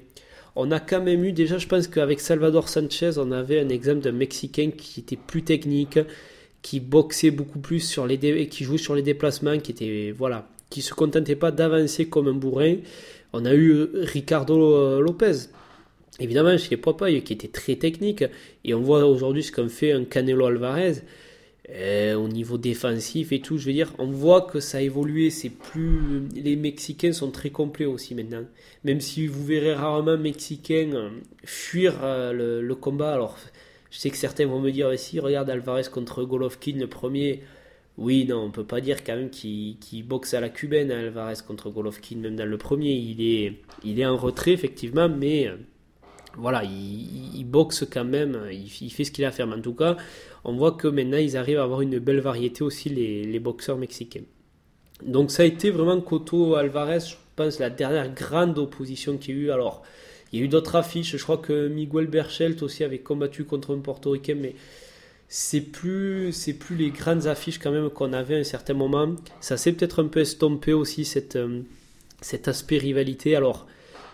[0.59, 4.01] on a quand même eu déjà, je pense qu'avec Salvador Sanchez, on avait un exemple
[4.01, 5.99] d'un Mexicain qui était plus technique,
[6.63, 8.17] qui boxait beaucoup plus sur les
[8.47, 12.33] qui jouait sur les déplacements, qui était voilà, qui se contentait pas d'avancer comme un
[12.33, 12.77] bourrin.
[13.33, 15.49] On a eu Ricardo euh, Lopez,
[16.19, 18.23] évidemment chez les Popeye, qui était très technique,
[18.65, 21.03] et on voit aujourd'hui ce qu'en fait un Canelo Alvarez.
[21.69, 25.29] Euh, au niveau défensif et tout, je veux dire, on voit que ça a évolué.
[25.29, 28.45] C'est plus les Mexicains sont très complets aussi maintenant.
[28.85, 31.09] Même si vous verrez rarement Mexicains euh,
[31.43, 33.11] fuir euh, le, combat.
[33.11, 33.37] Alors,
[33.91, 37.43] je sais que certains vont me dire, si regarde Alvarez contre Golovkin le premier.
[37.97, 41.69] Oui, non, on peut pas dire quand même qu'il boxe à la cubaine Alvarez contre
[41.69, 42.93] Golovkin même dans le premier.
[42.93, 45.51] Il est, il est en retrait effectivement, mais
[46.37, 49.47] voilà, il, boxe quand même, il, fait ce qu'il a à faire.
[49.47, 49.97] Mais en tout cas,
[50.43, 54.23] on voit que maintenant, ils arrivent à avoir une belle variété aussi, les, boxeurs mexicains.
[55.05, 59.37] Donc ça a été vraiment Coto Alvarez, je pense, la dernière grande opposition qu'il y
[59.37, 59.51] a eu.
[59.51, 59.83] Alors,
[60.31, 61.15] il y a eu d'autres affiches.
[61.15, 64.55] Je crois que Miguel Berchelt aussi avait combattu contre un portoricain, mais
[65.27, 69.15] c'est plus, c'est plus les grandes affiches quand même qu'on avait à un certain moment.
[69.39, 71.61] Ça s'est peut-être un peu estompé aussi, euh,
[72.21, 73.35] cet aspect rivalité.
[73.35, 73.67] Alors,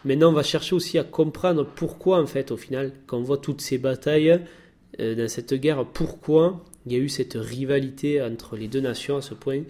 [0.06, 3.38] Maintenant, on va chercher aussi à comprendre pourquoi, en fait, au final, quand on voit
[3.38, 4.42] toutes ces batailles
[5.00, 9.22] dans cette guerre, pourquoi il y a eu cette rivalité entre les deux nations à
[9.22, 9.62] ce point?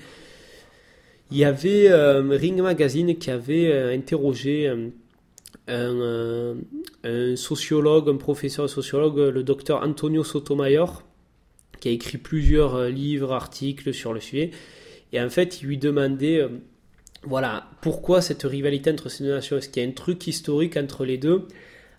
[1.32, 4.90] Il y avait euh, Ring Magazine qui avait euh, interrogé un,
[7.04, 11.04] un, sociologue, un professeur sociologue, le docteur Antonio Sotomayor,
[11.80, 14.52] qui a écrit plusieurs livres, articles sur le sujet.
[15.12, 16.48] Et en fait, il lui demandait
[17.26, 19.58] voilà, pourquoi cette rivalité entre ces deux nations?
[19.58, 21.48] Est-ce qu'il y a un truc historique entre les deux?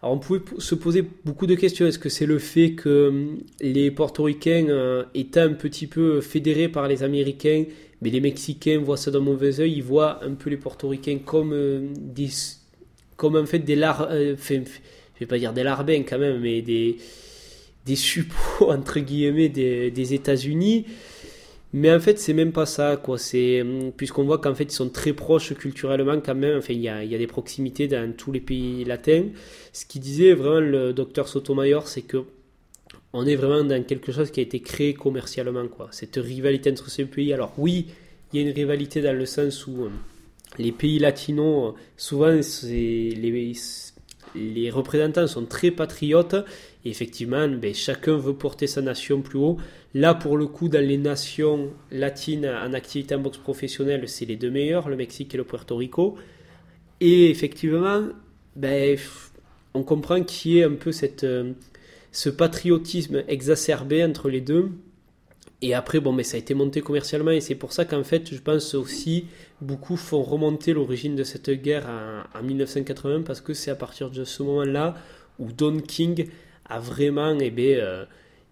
[0.05, 1.87] Alors on pouvait se poser beaucoup de questions.
[1.87, 6.69] Est-ce que c'est le fait que hum, les portoricains euh, étaient un petit peu fédérés
[6.69, 7.65] par les Américains,
[8.03, 11.55] mais les Mexicains voient ça d'un mauvais oeil, ils voient un peu les portoricains comme
[11.55, 12.29] euh, des,
[13.17, 14.61] comme en fait des lar, euh, je
[15.21, 16.99] vais pas dire des larbins quand même, mais des
[17.87, 20.85] des suppôts entre guillemets des États-Unis.
[21.77, 23.19] Mais en fait, c'est même pas ça, quoi.
[23.19, 23.65] C'est
[23.97, 26.59] puisqu'on voit qu'en fait, ils sont très proches culturellement quand même.
[26.59, 29.25] Enfin, il y a, des proximités dans tous les pays latins.
[29.73, 32.23] Ce qui disait vraiment le docteur Sotomayor, c'est que
[33.13, 35.89] on est vraiment dans quelque chose qui a été créé commercialement, quoi.
[35.91, 37.33] Cette rivalité entre ces pays.
[37.33, 37.87] Alors oui,
[38.33, 39.93] il y a une rivalité dans le sens où hum,
[40.59, 43.53] les pays latinos, souvent, c'est les,
[44.37, 46.37] les représentants sont très patriotes
[46.85, 49.57] et effectivement, ben, chacun veut porter sa nation plus haut.
[49.95, 54.37] Là, pour le coup, dans les nations latines en activité en boxe professionnelle, c'est les
[54.37, 56.17] deux meilleurs, le Mexique et le Puerto Rico.
[57.01, 58.03] Et effectivement,
[58.57, 58.99] ben,
[59.73, 61.53] on comprend qu'il y ait un peu cette, euh,
[62.11, 64.71] ce patriotisme exacerbé entre les deux.
[65.63, 68.35] Et après, bon, mais ça a été monté commercialement et c'est pour ça qu'en fait,
[68.35, 69.27] je pense aussi,
[69.61, 74.11] beaucoup font remonter l'origine de cette guerre en, en 1980 parce que c'est à partir
[74.11, 74.95] de ce moment-là
[75.39, 76.27] où Don King
[76.67, 78.05] à vraiment eh bien, euh,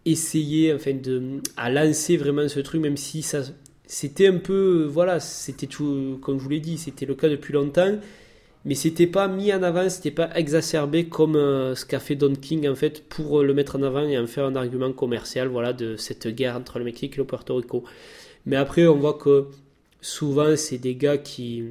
[0.04, 3.42] essayer enfin, de, à lancer vraiment ce truc, même si ça
[3.86, 7.52] c'était un peu, voilà, c'était tout, comme je vous l'ai dit, c'était le cas depuis
[7.52, 7.98] longtemps,
[8.64, 12.34] mais c'était pas mis en avant, c'était pas exacerbé comme euh, ce qu'a fait Don
[12.34, 15.74] King en fait pour le mettre en avant et en faire un argument commercial, voilà,
[15.74, 17.84] de cette guerre entre le Mexique et le Puerto Rico.
[18.46, 19.48] Mais après, on voit que
[20.00, 21.64] souvent c'est des gars qui,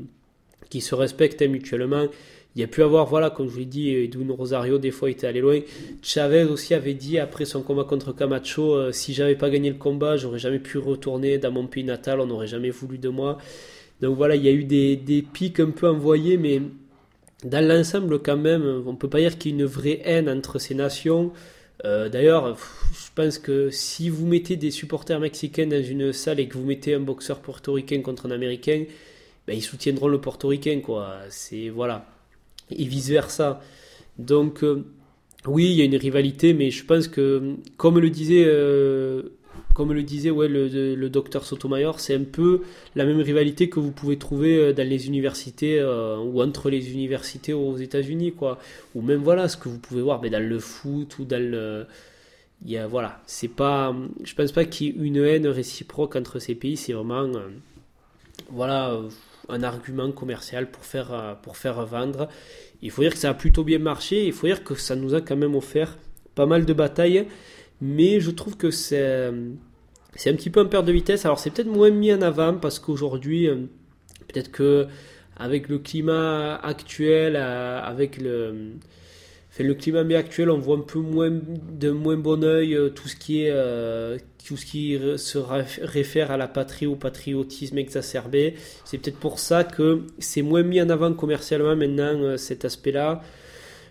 [0.70, 2.08] qui se respectent mutuellement
[2.56, 5.10] il y a pu avoir, voilà, comme je vous l'ai dit, Edwin Rosario, des fois,
[5.10, 5.60] était allé loin.
[6.02, 9.78] Chavez aussi avait dit, après son combat contre Camacho, euh, si j'avais pas gagné le
[9.78, 13.38] combat, j'aurais jamais pu retourner dans mon pays natal, on n'aurait jamais voulu de moi.
[14.02, 16.62] Donc voilà, il y a eu des, des pics un peu envoyés, mais
[17.46, 20.60] dans l'ensemble, quand même, on peut pas dire qu'il y ait une vraie haine entre
[20.60, 21.32] ces nations.
[21.86, 22.58] Euh, d'ailleurs,
[22.94, 26.66] je pense que si vous mettez des supporters mexicains dans une salle et que vous
[26.66, 28.84] mettez un boxeur portoricain contre un américain,
[29.48, 31.16] ben, ils soutiendront le portoricain, quoi.
[31.30, 32.11] C'est voilà
[32.78, 33.62] et vice-versa.
[34.18, 34.86] Donc, euh,
[35.48, 39.24] oui, il y a une rivalité, mais je pense que, comme le disait, euh,
[39.74, 42.62] comme le, disait ouais, le, docteur Sotomayor, c'est un peu
[42.96, 47.54] la même rivalité que vous pouvez trouver euh, dans les universités ou entre les universités
[47.54, 48.60] aux États-Unis, quoi.
[48.96, 51.86] Ou même, voilà, ce que vous pouvez voir mais dans le foot ou dans le.
[52.64, 53.96] Il y a, voilà, c'est pas.
[54.24, 57.28] Je pense pas qu'il y ait une haine réciproque entre ces pays, c'est vraiment.
[58.52, 59.02] voilà
[59.50, 62.30] un argument commercial pour faire, euh, pour faire vendre.
[62.82, 65.14] Il faut dire que ça a plutôt bien marché, il faut dire que ça nous
[65.14, 65.98] a quand même offert
[66.36, 67.28] pas mal de batailles,
[67.82, 69.32] mais je trouve que c'est,
[70.16, 71.26] c'est un petit peu un perte de vitesse.
[71.26, 73.68] Alors c'est peut-être moins mis en avant parce qu'aujourd'hui, euh,
[74.28, 74.88] peut-être que
[75.38, 78.74] avec le climat actuel, euh, avec le
[79.60, 83.44] le climat actuel, on voit un peu moins de moins bon oeil tout ce qui
[83.44, 83.54] est
[84.46, 88.56] tout ce qui se réfère à la patrie ou patriotisme exacerbé.
[88.86, 93.22] C'est peut-être pour ça que c'est moins mis en avant commercialement maintenant cet aspect-là.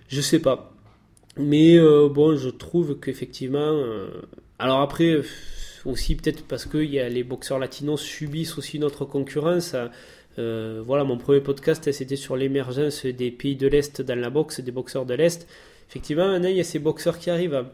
[0.09, 0.73] Je sais pas.
[1.37, 3.81] Mais bon, je trouve qu'effectivement.
[4.59, 5.21] alors après,
[5.85, 9.77] aussi peut-être parce que y a les boxeurs latinos subissent aussi notre concurrence.
[10.39, 14.61] Euh, voilà, mon premier podcast, c'était sur l'émergence des pays de l'Est dans la boxe,
[14.61, 15.47] des boxeurs de l'Est.
[15.89, 17.65] Effectivement, maintenant, il y a ces boxeurs qui arrivent.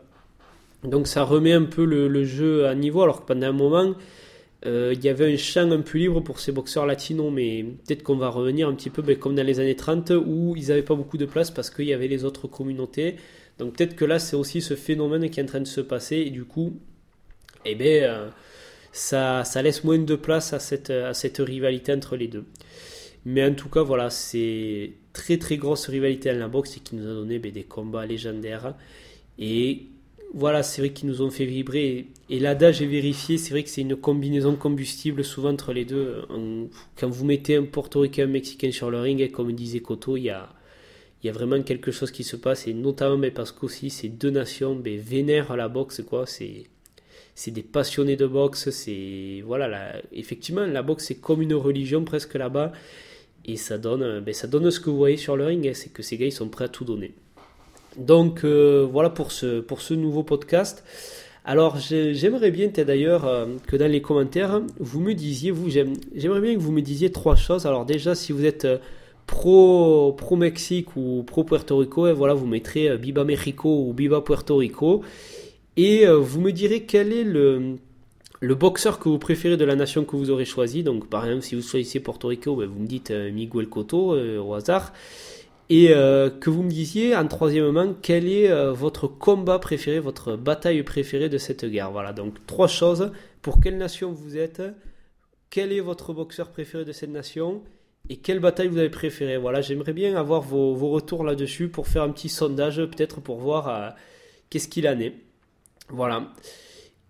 [0.85, 3.95] Donc ça remet un peu le, jeu à niveau, alors que pendant un moment,
[4.65, 8.03] euh, il y avait un champ un peu libre pour ces boxeurs latinos, mais peut-être
[8.03, 10.83] qu'on va revenir un petit peu ben, comme dans les années 30, où ils n'avaient
[10.83, 13.17] pas beaucoup de place parce qu'il y avait les autres communautés.
[13.59, 16.17] Donc peut-être que là, c'est aussi ce phénomène qui est en train de se passer,
[16.17, 16.75] et du coup,
[17.65, 18.29] eh bien, euh,
[18.97, 22.45] ça, laisse moins de place à cette, rivalité entre les deux.
[23.25, 26.97] Mais en tout cas, voilà, c'est très très grosse rivalité dans la boxe et qui
[26.97, 28.75] nous a donné ben, des combats légendaires.
[29.39, 29.87] Et
[30.33, 32.07] voilà, c'est vrai qu'ils nous ont fait vibrer.
[32.31, 36.23] Et l'adage est vérifié, c'est vrai que c'est une combinaison combustible souvent entre les deux.
[36.97, 40.31] Quand vous mettez un portoricain un mexicain sur le ring, comme disait Koto, il y
[40.31, 40.49] a,
[41.25, 42.67] vraiment quelque chose qui se passe.
[42.69, 46.03] Et notamment ben, parce qu'aussi ces deux nations ben, vénèrent la boxe.
[46.03, 46.27] quoi.
[46.27, 46.65] C'est
[47.37, 52.35] c'est des passionnés de boxe, c'est voilà, effectivement la boxe c'est comme une religion presque
[52.35, 52.73] là-bas
[53.45, 55.93] et ça donne, ben, ça donne ce que vous voyez sur le ring, hein, c'est
[55.93, 57.13] que ces gars ils sont prêts à tout donner.
[57.99, 60.83] Donc euh, voilà pour ce, pour ce nouveau podcast.
[61.45, 66.55] Alors j'aimerais bien d'ailleurs euh, que dans les commentaires vous me disiez, vous j'aimerais bien
[66.55, 67.67] que vous me disiez trois choses.
[67.67, 68.79] Alors déjà si vous êtes euh,
[69.27, 74.23] pro pro Mexique ou pro Puerto Rico, et voilà vous mettrez Biba Mexico ou Biba
[74.23, 75.03] Puerto Rico.
[75.77, 77.79] Et euh, vous me direz quel est le,
[78.43, 80.83] boxeur que vous préférez de la nation que vous aurez choisi.
[80.83, 84.15] Donc, par exemple, si vous choisissez Porto Rico, ben, vous me dites euh, Miguel Cotto
[84.15, 84.93] euh, au hasard.
[85.69, 91.29] Et que vous me disiez, en troisièmement, quel est votre combat préféré, votre bataille préférée
[91.29, 91.91] de cette guerre?
[91.91, 93.11] Voilà, donc trois choses.
[93.43, 94.63] Pour quelle nation vous êtes?
[95.51, 97.65] Quel est votre boxeur préféré de cette nation?
[98.09, 101.89] Et quelle bataille vous avez préférée Voilà, j'aimerais bien avoir vos, vos retours là-dessus pour
[101.89, 103.97] faire un petit sondage, peut-être pour voir
[104.51, 105.15] qu'est-ce qu'il en est.
[105.89, 106.33] Voilà.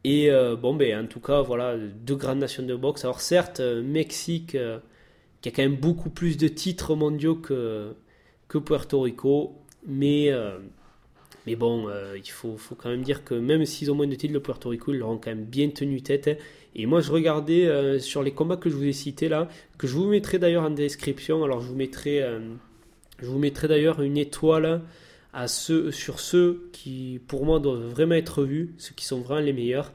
[0.05, 3.05] Et euh, bon, ben, en tout cas, voilà, deux grandes nations de boxe.
[3.05, 4.79] Alors, certes, euh, Mexique, euh,
[5.41, 7.93] qui a quand même beaucoup plus de titres mondiaux que,
[8.47, 9.55] que Puerto Rico,
[9.85, 10.31] mais,
[11.47, 14.35] mais bon, il faut, faut, quand même dire que même s'ils ont moins de titres,
[14.35, 16.41] le Puerto Rico, ils l'auront quand même bien tenu tête.
[16.75, 19.49] Et moi, je regardais sur les combats que je vous ai cités là,
[19.79, 21.45] que je vous mettrai d'ailleurs en description.
[21.45, 22.25] Alors, je vous mettrai,
[23.21, 24.83] je vous mettrai d'ailleurs une étoile
[25.49, 29.53] ceux, sur ceux qui, pour moi, doivent vraiment être vus, ceux qui sont vraiment les
[29.53, 29.93] meilleurs.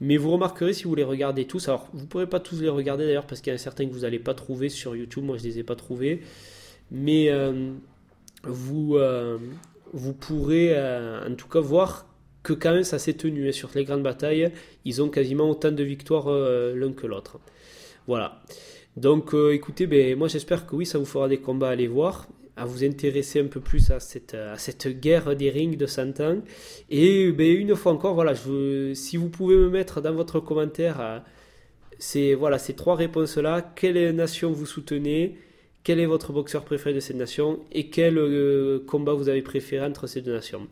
[0.00, 2.70] Mais vous remarquerez si vous les regardez tous, alors vous ne pourrez pas tous les
[2.70, 5.24] regarder d'ailleurs parce qu'il y en a certains que vous n'allez pas trouver sur YouTube,
[5.24, 6.22] moi je ne les ai pas trouvés.
[6.90, 7.72] Mais euh,
[8.44, 9.36] vous, euh,
[9.92, 12.06] vous pourrez euh, en tout cas voir
[12.42, 13.46] que quand même ça s'est tenu.
[13.46, 14.50] Et sur les grandes batailles,
[14.86, 17.38] ils ont quasiment autant de victoires l'un que l'autre.
[18.06, 18.40] Voilà.
[18.96, 22.26] Donc écoutez, ben, moi j'espère que oui, ça vous fera des combats à aller voir
[22.60, 26.20] à vous intéresser un peu plus à cette, à cette guerre des rings de 100
[26.20, 26.36] ans.
[26.90, 31.18] Et ben, une fois encore, voilà, si vous pouvez me mettre dans votre commentaire euh,
[31.98, 35.38] ces, voilà, ces trois réponses-là, quelle nation vous soutenez,
[35.84, 39.86] quel est votre boxeur préféré de cette nation et quel euh, combat vous avez préféré
[39.86, 40.68] entre ces deux nations.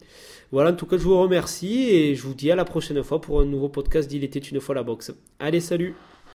[0.52, 3.18] Voilà, en tout cas, je vous remercie et je vous dis à la prochaine fois
[3.18, 5.10] pour un nouveau podcast d'Il était une fois la boxe.
[5.38, 5.94] Allez, salut